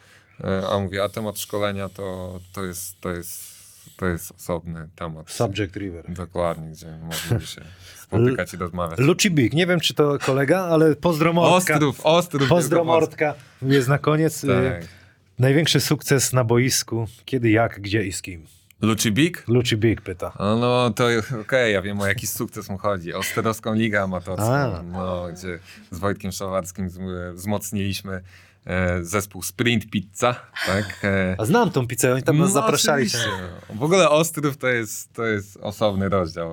[0.44, 3.42] E, a mówię, a temat szkolenia to, to, jest, to, jest,
[3.96, 5.30] to jest osobny temat.
[5.30, 6.04] Subject River.
[6.08, 7.60] Dokładnie, gdzie mogliby się
[8.02, 8.98] spotykać i rozmawiać.
[8.98, 11.74] Luci Big, nie wiem czy to kolega, ale pozdro Mordka.
[11.74, 12.48] Ostrów, Ostrów.
[12.48, 13.26] Pozdro Wielkopolska.
[13.26, 13.74] Mordka.
[13.74, 14.40] Jest na koniec.
[14.40, 14.50] Tak.
[14.82, 14.86] Y,
[15.38, 17.06] Największy sukces na boisku.
[17.24, 18.46] Kiedy, jak, gdzie i z kim?
[18.82, 19.44] Luci Big?
[19.48, 20.32] Luci Big pyta.
[20.38, 21.04] A No to
[21.40, 23.14] okej, ja wiem o jaki sukces mu chodzi.
[23.14, 25.58] O Sterowską Ligę Amatorską, no, gdzie
[25.90, 28.22] z Wojtkiem Szawarskim wzm- wzmocniliśmy
[28.66, 30.34] e, zespół Sprint Pizza,
[30.66, 31.00] tak?
[31.04, 33.06] E, A znam tą pizzę, oni tam nas No, zapraszali.
[33.06, 33.30] oczywiście.
[33.74, 36.50] W ogóle Ostrów to jest, to jest osobny rozdział,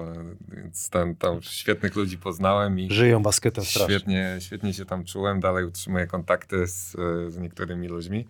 [0.48, 3.95] więc tam, tam świetnych ludzi poznałem i Żyją basketem strasznie.
[3.95, 5.40] świetnie, świetnie się tam czułem.
[5.40, 8.28] Dalej utrzymuję kontakty z, e, z niektórymi ludźmi.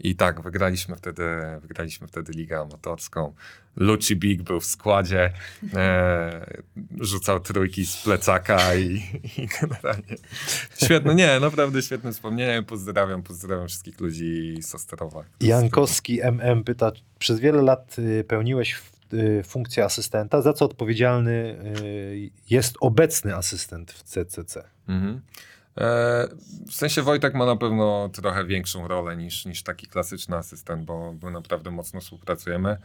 [0.00, 1.24] I tak, wygraliśmy wtedy,
[1.60, 3.34] wygraliśmy wtedy ligę amatorską.
[3.76, 5.32] Luci Big był w składzie,
[5.74, 6.60] e,
[7.00, 9.02] rzucał trójki z plecaka i,
[9.38, 10.16] i generalnie
[10.84, 12.62] świetne, nie, naprawdę świetne wspomnienia.
[12.62, 15.24] Pozdrawiam, pozdrawiam wszystkich ludzi z Osterowa.
[15.40, 22.30] Jankowski MM pyta, przez wiele lat y, pełniłeś y, funkcję asystenta, za co odpowiedzialny y,
[22.50, 24.64] jest obecny asystent w CCC?
[24.88, 25.20] Mhm.
[25.78, 26.28] E,
[26.68, 31.12] w sensie Wojtek ma na pewno trochę większą rolę niż, niż taki klasyczny asystent, bo,
[31.12, 32.76] bo naprawdę mocno współpracujemy.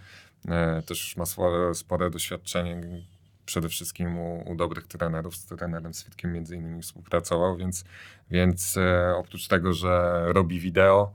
[0.48, 2.82] E, też już ma spore, spore doświadczenie,
[3.46, 5.36] przede wszystkim u, u dobrych trenerów.
[5.36, 7.86] Z trenerem Switkiem między innymi współpracował, więc,
[8.32, 11.14] więc e, oprócz tego, że robi wideo,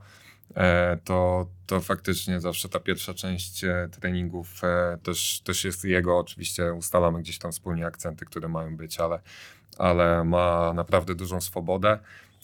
[1.03, 4.61] to, to faktycznie zawsze ta pierwsza część treningów
[5.03, 6.17] też, też jest jego.
[6.17, 9.19] Oczywiście ustalamy gdzieś tam wspólnie akcenty, które mają być, ale,
[9.77, 11.99] ale ma naprawdę dużą swobodę,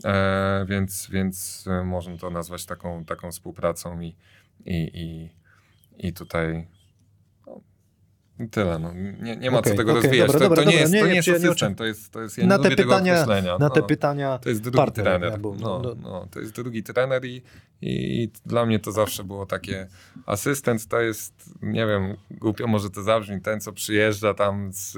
[0.05, 4.15] e, więc, więc e, można to nazwać taką, taką współpracą i,
[4.65, 5.29] i, i,
[6.07, 6.67] i tutaj
[8.39, 8.79] no, tyle.
[8.79, 8.93] No.
[9.21, 10.31] Nie, nie ma Okej, co tego okej, rozwijać.
[10.31, 10.81] dobra, to, dobra, to nie dobra.
[10.81, 13.57] jest, to nie, nie jest asystent, to jest, to jest ja na te pytania, określenia.
[13.57, 13.87] na te no.
[13.87, 15.39] pytania To jest drugi partner, trener.
[15.39, 17.41] Bo- no, no, no, to jest drugi trener i,
[17.81, 19.87] i dla mnie to zawsze było takie
[20.25, 24.97] asystent to jest, nie wiem, głupio może to zabrzmi, ten co przyjeżdża tam z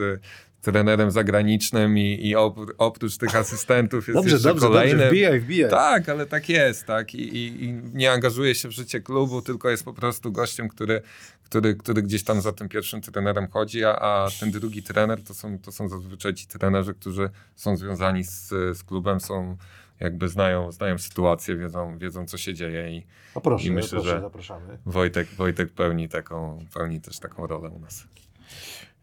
[0.72, 4.92] trenerem zagranicznym i, i op- oprócz tych asystentów jest Dobrze, jeszcze dobrze, kolejny.
[4.94, 5.70] dobrze, wbijaj, wbijaj.
[5.72, 7.16] Tak, ale tak jest, tak.
[7.16, 11.02] I, i, I nie angażuje się w życie klubu, tylko jest po prostu gościem, który,
[11.44, 15.34] który, który gdzieś tam za tym pierwszym trenerem chodzi, a, a ten drugi trener to
[15.34, 19.58] są, to są zazwyczaj ci trenerzy, którzy są związani z, z klubem, są
[20.00, 24.10] jakby znają, znają sytuację, wiedzą, wiedzą co się dzieje i O proszę, I myślę, proszę,
[24.10, 24.78] że- zapraszamy.
[24.86, 28.04] Wojtek, Wojtek pełni, taką, pełni też taką rolę u nas.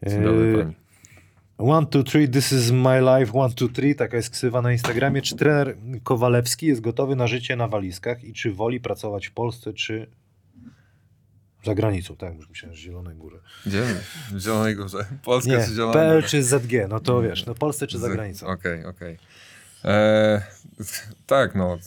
[0.07, 0.75] Dzień dobry Yy, pani.
[1.57, 5.21] One, two, three, this is my life, one, two, three, taka jest ksywa na Instagramie.
[5.21, 9.73] Czy trener Kowalewski jest gotowy na życie na walizkach i czy woli pracować w Polsce,
[9.73, 10.07] czy
[11.63, 12.15] za granicą?
[12.15, 13.39] Tak, już myślałem, że Zielonej Góry.
[13.65, 13.83] Gdzie?
[14.31, 15.05] W Zielonej Górze.
[15.23, 18.47] Polska Nie, czy Zielona PL czy ZG, no to wiesz, no Polsce czy za granicą?
[18.47, 19.17] Okej, okej.
[19.85, 20.41] E,
[21.25, 21.77] Tak, no.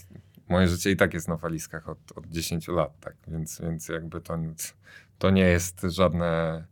[0.48, 3.14] Moje życie i tak jest na walizkach od, od 10 lat, tak.
[3.28, 4.74] Więc, więc jakby to, nic-
[5.18, 6.64] to nie jest żadne,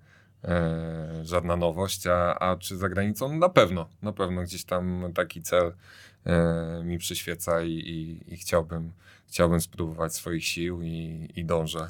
[0.47, 2.07] e, żadna nowość.
[2.07, 3.39] A, a czy za granicą?
[3.39, 3.89] Na pewno.
[4.03, 5.73] Na pewno gdzieś tam taki cel
[6.25, 8.93] e, mi przyświeca i, i, i chciałbym,
[9.27, 11.89] chciałbym spróbować swoich sił i, i dążę.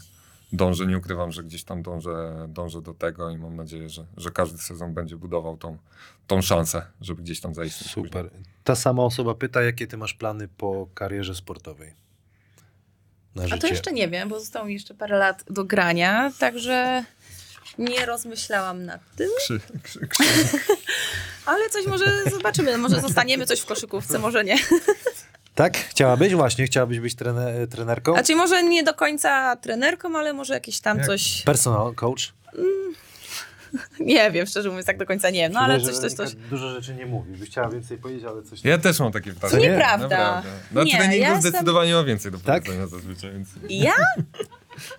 [0.52, 4.30] Dążę, nie ukrywam, że gdzieś tam dążę, dążę do tego i mam nadzieję, że, że
[4.30, 5.78] każdy sezon będzie budował tą,
[6.26, 7.70] tą szansę, żeby gdzieś tam później.
[7.70, 8.30] Super.
[8.64, 11.94] Ta sama osoba pyta, jakie ty masz plany po karierze sportowej?
[13.34, 13.60] Na A życie.
[13.60, 17.04] to jeszcze nie wiem, bo zostało mi jeszcze parę lat do grania, także
[17.78, 20.24] nie rozmyślałam nad tym, Krzy, krzy, krzy.
[21.46, 22.78] ale coś może zobaczymy.
[22.78, 24.56] Może zostaniemy coś w koszykówce, może nie.
[25.54, 25.76] Tak?
[25.76, 26.34] Chciałabyś?
[26.34, 28.16] Właśnie, chciałabyś być trene, trenerką?
[28.16, 31.06] A czyli może nie do końca trenerką, ale może jakieś tam Jak?
[31.06, 31.42] coś.
[31.42, 32.32] Personal coach?
[34.00, 35.52] Nie wiem, szczerze mówiąc, tak do końca nie wiem.
[35.52, 36.34] No ale coś, coś, coś.
[36.34, 37.32] Dużo rzeczy nie mówi.
[37.32, 38.64] Byś chciała więcej powiedzieć, ale coś...
[38.64, 39.56] Ja też mam takie pytanie.
[39.56, 39.68] Nie?
[39.70, 40.08] Nieprawda.
[40.08, 40.50] Naprawdę.
[40.72, 42.62] Na Nie, treningu ja jestem- zdecydowanie ma więcej do Tak?
[42.62, 43.48] powiedzenia zazwyczaj, więc...
[43.68, 43.94] Ja?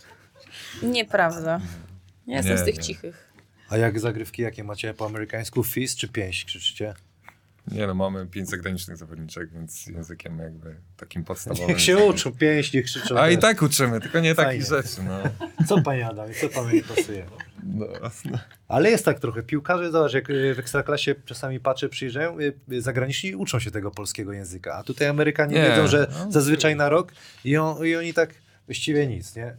[0.83, 1.59] Nieprawda.
[2.27, 2.81] Ja jestem Nie, z tych nie.
[2.83, 3.33] cichych.
[3.69, 5.63] A jak zagrywki, jakie macie po amerykańsku?
[5.63, 6.93] Fist czy pięść krzyczycie?
[7.71, 11.67] Nie no, mamy pięć zagranicznych zawodniczek, więc językiem jakby takim podstawowym.
[11.67, 13.19] Niech się uczą, pięści krzyczą.
[13.19, 14.51] A i tak uczymy, tylko nie Fajnie.
[14.51, 15.19] takich rzeczy, no.
[15.67, 17.25] Co panie Adamie, co panu nie pasuje?
[17.63, 18.39] no jasne.
[18.67, 19.43] Ale jest tak trochę.
[19.43, 23.91] Piłkarze, zobacz, jak y, w Ekstraklasie czasami patrzę, przyjrzają, y, y, zagraniczni uczą się tego
[23.91, 26.31] polskiego języka, a tutaj Amerykanie Nie, wiedzą, że no.
[26.31, 27.11] zazwyczaj na rok
[27.45, 28.33] i, on, i oni tak
[28.65, 29.55] właściwie nic, nie?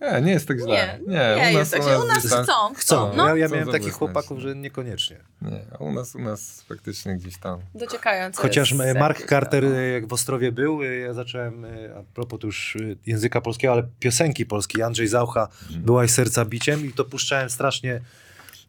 [0.00, 0.98] Nie, nie jest tak źle.
[1.06, 1.82] Nie, nie, jest tak.
[2.04, 2.74] U nas chcą, Chcą.
[2.74, 3.16] chcą.
[3.16, 5.16] No, ja ja Chcą miałem takich chłopaków, że niekoniecznie.
[5.42, 7.60] Nie, a u nas, u nas faktycznie gdzieś tam.
[7.74, 8.42] dociekające.
[8.42, 11.66] Chociaż jest e, Mark Carter, tam, e, jak w Ostrowie był, e, ja zacząłem,
[11.96, 17.04] a propos już języka polskiego, ale piosenki polskiej, Andrzej Zaucha, Byłaś serca biciem i to
[17.04, 18.00] puszczałem strasznie,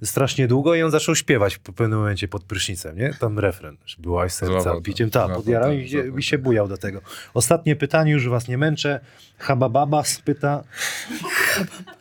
[0.03, 3.13] strasznie długo i on zaczął śpiewać w pewnym momencie pod prysznicem, nie?
[3.19, 5.09] Tam refren, że Byłaś serca Złapał biciem.
[5.09, 7.01] Tak, złapał podjarał to, i się, się bujał do tego.
[7.33, 8.99] Ostatnie pytanie, już was nie męczę.
[9.37, 10.63] Habababas pyta,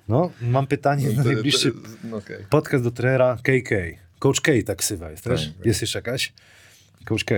[0.08, 1.72] no, mam pytanie na najbliższy
[2.04, 3.70] No, podcast do trenera KK.
[4.18, 5.46] Coach K tak ksywa jest też?
[5.46, 5.66] Tak, tak.
[5.66, 6.32] Jest jeszcze jakaś?
[7.04, 7.34] Coach K.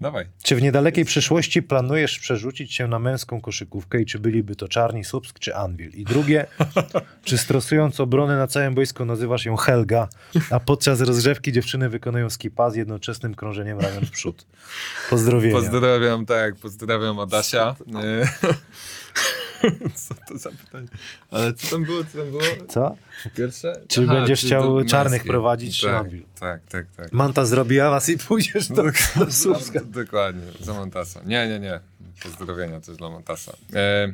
[0.00, 0.26] Dawaj.
[0.42, 5.04] Czy w niedalekiej przyszłości planujesz przerzucić się na męską koszykówkę i czy byliby to Czarni,
[5.04, 5.90] Słupsk czy Anvil?
[5.90, 6.46] I drugie,
[7.24, 10.08] czy stresując obronę na całym boisku nazywasz ją Helga,
[10.50, 14.46] a podczas rozgrzewki dziewczyny wykonują skipa z jednoczesnym krążeniem ramion w przód?
[15.10, 15.54] Pozdrowienia.
[15.54, 17.76] Pozdrawiam, tak, pozdrawiam Adasia.
[19.94, 20.88] Co to za pytanie?
[21.30, 22.42] Ale co tam było, co tam było?
[22.68, 22.96] Co?
[23.36, 23.80] Pierwsze?
[23.88, 26.22] Czy będziesz chciał do czarnych prowadzić, czy tak, Anvil?
[26.40, 27.12] tak, tak, tak.
[27.12, 28.82] Manta zrobiła was i pójdziesz do,
[29.16, 29.80] do Słupska.
[30.04, 31.20] Dokładnie, za Montasa.
[31.26, 31.80] Nie, nie, nie.
[32.22, 33.52] Pozdrowienia też dla Montasa.
[33.74, 34.12] E,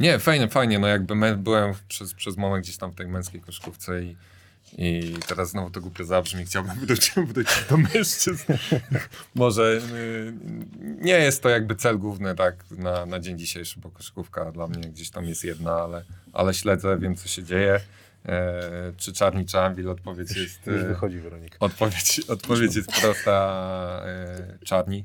[0.00, 0.78] nie, fajnie, fajnie.
[0.78, 4.16] No jakby byłem przez, przez moment gdzieś tam w tej męskiej koszkówce i,
[4.78, 6.44] i teraz znowu to głupio zabrzmi.
[6.44, 8.52] Chciałbym wrócić, wrócić do mężczyzn.
[9.34, 10.32] Może y,
[11.00, 14.88] nie jest to jakby cel główny tak na, na dzień dzisiejszy, bo koszykówka dla mnie
[14.88, 17.80] gdzieś tam jest jedna, ale, ale śledzę, wiem co się dzieje.
[18.26, 20.66] E, czy Czarni, czy Anvil, odpowiedź jest...
[20.66, 21.56] Już e, wychodzi Weronika.
[21.60, 24.02] Odpowiedź, odpowiedź jest prosta.
[24.06, 25.04] E, czarni.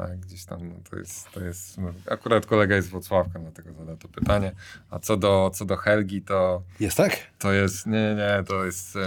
[0.00, 1.78] Tak, gdzieś tam no, to jest, to jest.
[1.78, 4.52] No, akurat kolega jest z Wrocławka, dlatego zada to pytanie.
[4.90, 7.16] A co do, co do Helgi, to, Jest tak?
[7.38, 7.86] to jest.
[7.86, 8.98] Nie, nie, nie, to jest.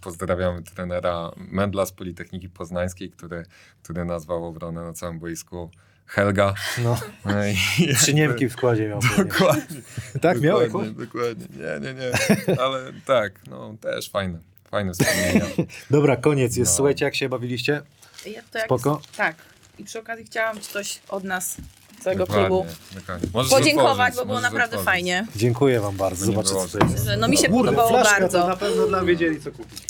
[0.00, 3.44] Pozdrawiamy trenera Mendla z Politechniki Poznańskiej, który,
[3.82, 5.70] który nazwał obronę na całym boisku
[6.06, 6.54] Helga.
[6.84, 7.00] No.
[7.24, 7.56] No i
[7.96, 9.00] Trzy Niemki w składzie miał.
[9.18, 9.80] Dokładnie.
[10.20, 11.46] Tak, miał dokładnie, dokładnie.
[11.50, 12.60] Nie, nie, nie.
[12.60, 14.38] Ale tak, no też fajne.
[14.70, 15.46] Fajne wspomnienia.
[15.90, 16.72] Dobra, koniec jest.
[16.72, 16.76] No.
[16.76, 17.82] Słuchajcie, jak się bawiliście?
[18.26, 19.00] Ja to jak Spoko?
[19.16, 19.36] Tak.
[19.78, 21.56] I przy okazji chciałam ci coś od nas,
[22.04, 23.28] całego Dokładnie, klubu, dokładnie.
[23.34, 24.84] Możesz podziękować, otworzyć, bo było możesz naprawdę otworzyć.
[24.84, 25.26] fajnie.
[25.36, 26.26] Dziękuję wam bardzo.
[26.26, 27.06] Nie Zobaczę, było co to jest.
[27.18, 28.40] No mi się Kurde, podobało flaszka, bardzo.
[28.42, 29.82] To na pewno dla wiedzieli, co kupić.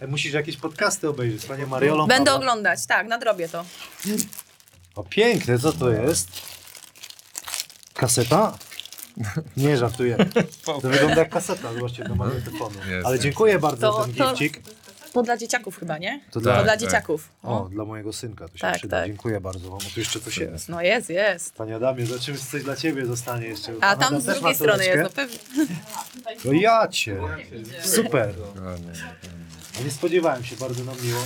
[0.00, 2.06] E, Musisz jakieś podcasty obejrzeć, panie Mariolo.
[2.06, 2.40] Będę Paweł.
[2.42, 3.64] oglądać, tak, nadrobię to.
[4.96, 6.28] O, piękne, co to jest?
[7.94, 8.58] Kaseta?
[9.56, 10.16] Nie, żartuję.
[10.66, 12.78] To wygląda jak kaseta, zobaczcie, do magnetofonu.
[12.90, 13.22] Jest, Ale jest.
[13.24, 14.60] dziękuję bardzo To- za ten to- gifcik.
[15.12, 16.20] To dla dzieciaków chyba, nie?
[16.26, 16.64] To To dla...
[16.64, 16.80] tak.
[16.80, 17.28] dzieciaków.
[17.42, 17.68] O, O.
[17.68, 18.96] dla mojego synka to się Tak, przyda.
[18.96, 19.06] tak.
[19.06, 19.80] Dziękuję bardzo wam.
[19.94, 20.68] Tu jeszcze coś jest.
[20.68, 21.54] No jest, jest.
[21.54, 23.72] Panie Adamie, zobaczymy, czy coś dla ciebie zostanie jeszcze.
[23.80, 25.38] A Pan tam Adam z drugiej strony jest, no pewnie.
[26.44, 27.16] No ja cię.
[27.84, 28.34] Super.
[29.76, 31.20] No Nie spodziewałem się, bardzo nam miło.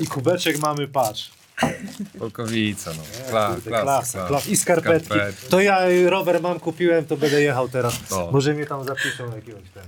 [0.00, 1.30] I kubeczek mamy, patrz.
[2.18, 3.02] Polkowice, no.
[3.30, 4.28] Kla, kurde, klasa, klasa, klasa.
[4.28, 4.50] klasa.
[4.50, 5.06] I skarpetki.
[5.08, 5.46] Skarpetki.
[5.50, 7.94] To ja rower mam, kupiłem, to będę jechał teraz.
[8.12, 8.30] O.
[8.32, 9.82] Może mnie tam zapiszą jakiegoś ten,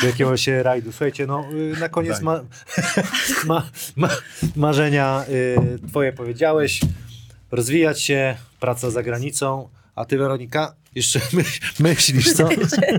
[0.00, 0.92] do jakiegoś rajdu.
[0.92, 2.40] Słuchajcie, no y, na koniec ma,
[3.44, 4.08] ma, ma,
[4.56, 6.80] marzenia y, twoje powiedziałeś.
[7.50, 9.68] Rozwijać się, praca za granicą.
[9.94, 12.48] A ty, Weronika, jeszcze myśl, myślisz, co?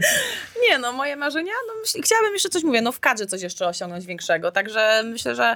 [0.70, 3.68] Nie no, moje marzenia, no myśl, chciałabym jeszcze coś, mówię, no w kadrze coś jeszcze
[3.68, 5.56] osiągnąć większego, także myślę, że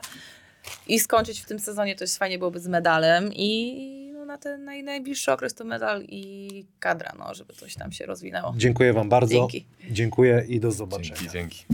[0.88, 4.03] i skończyć w tym sezonie to jest fajnie byłoby z medalem i
[4.34, 8.54] na ten naj, najbliższy okres to medal i kadra, no, żeby coś tam się rozwinęło.
[8.58, 9.34] Dziękuję wam bardzo.
[9.34, 9.66] Dzięki.
[9.92, 11.16] Dziękuję i do zobaczenia.
[11.16, 11.66] Dzięki, dzięki.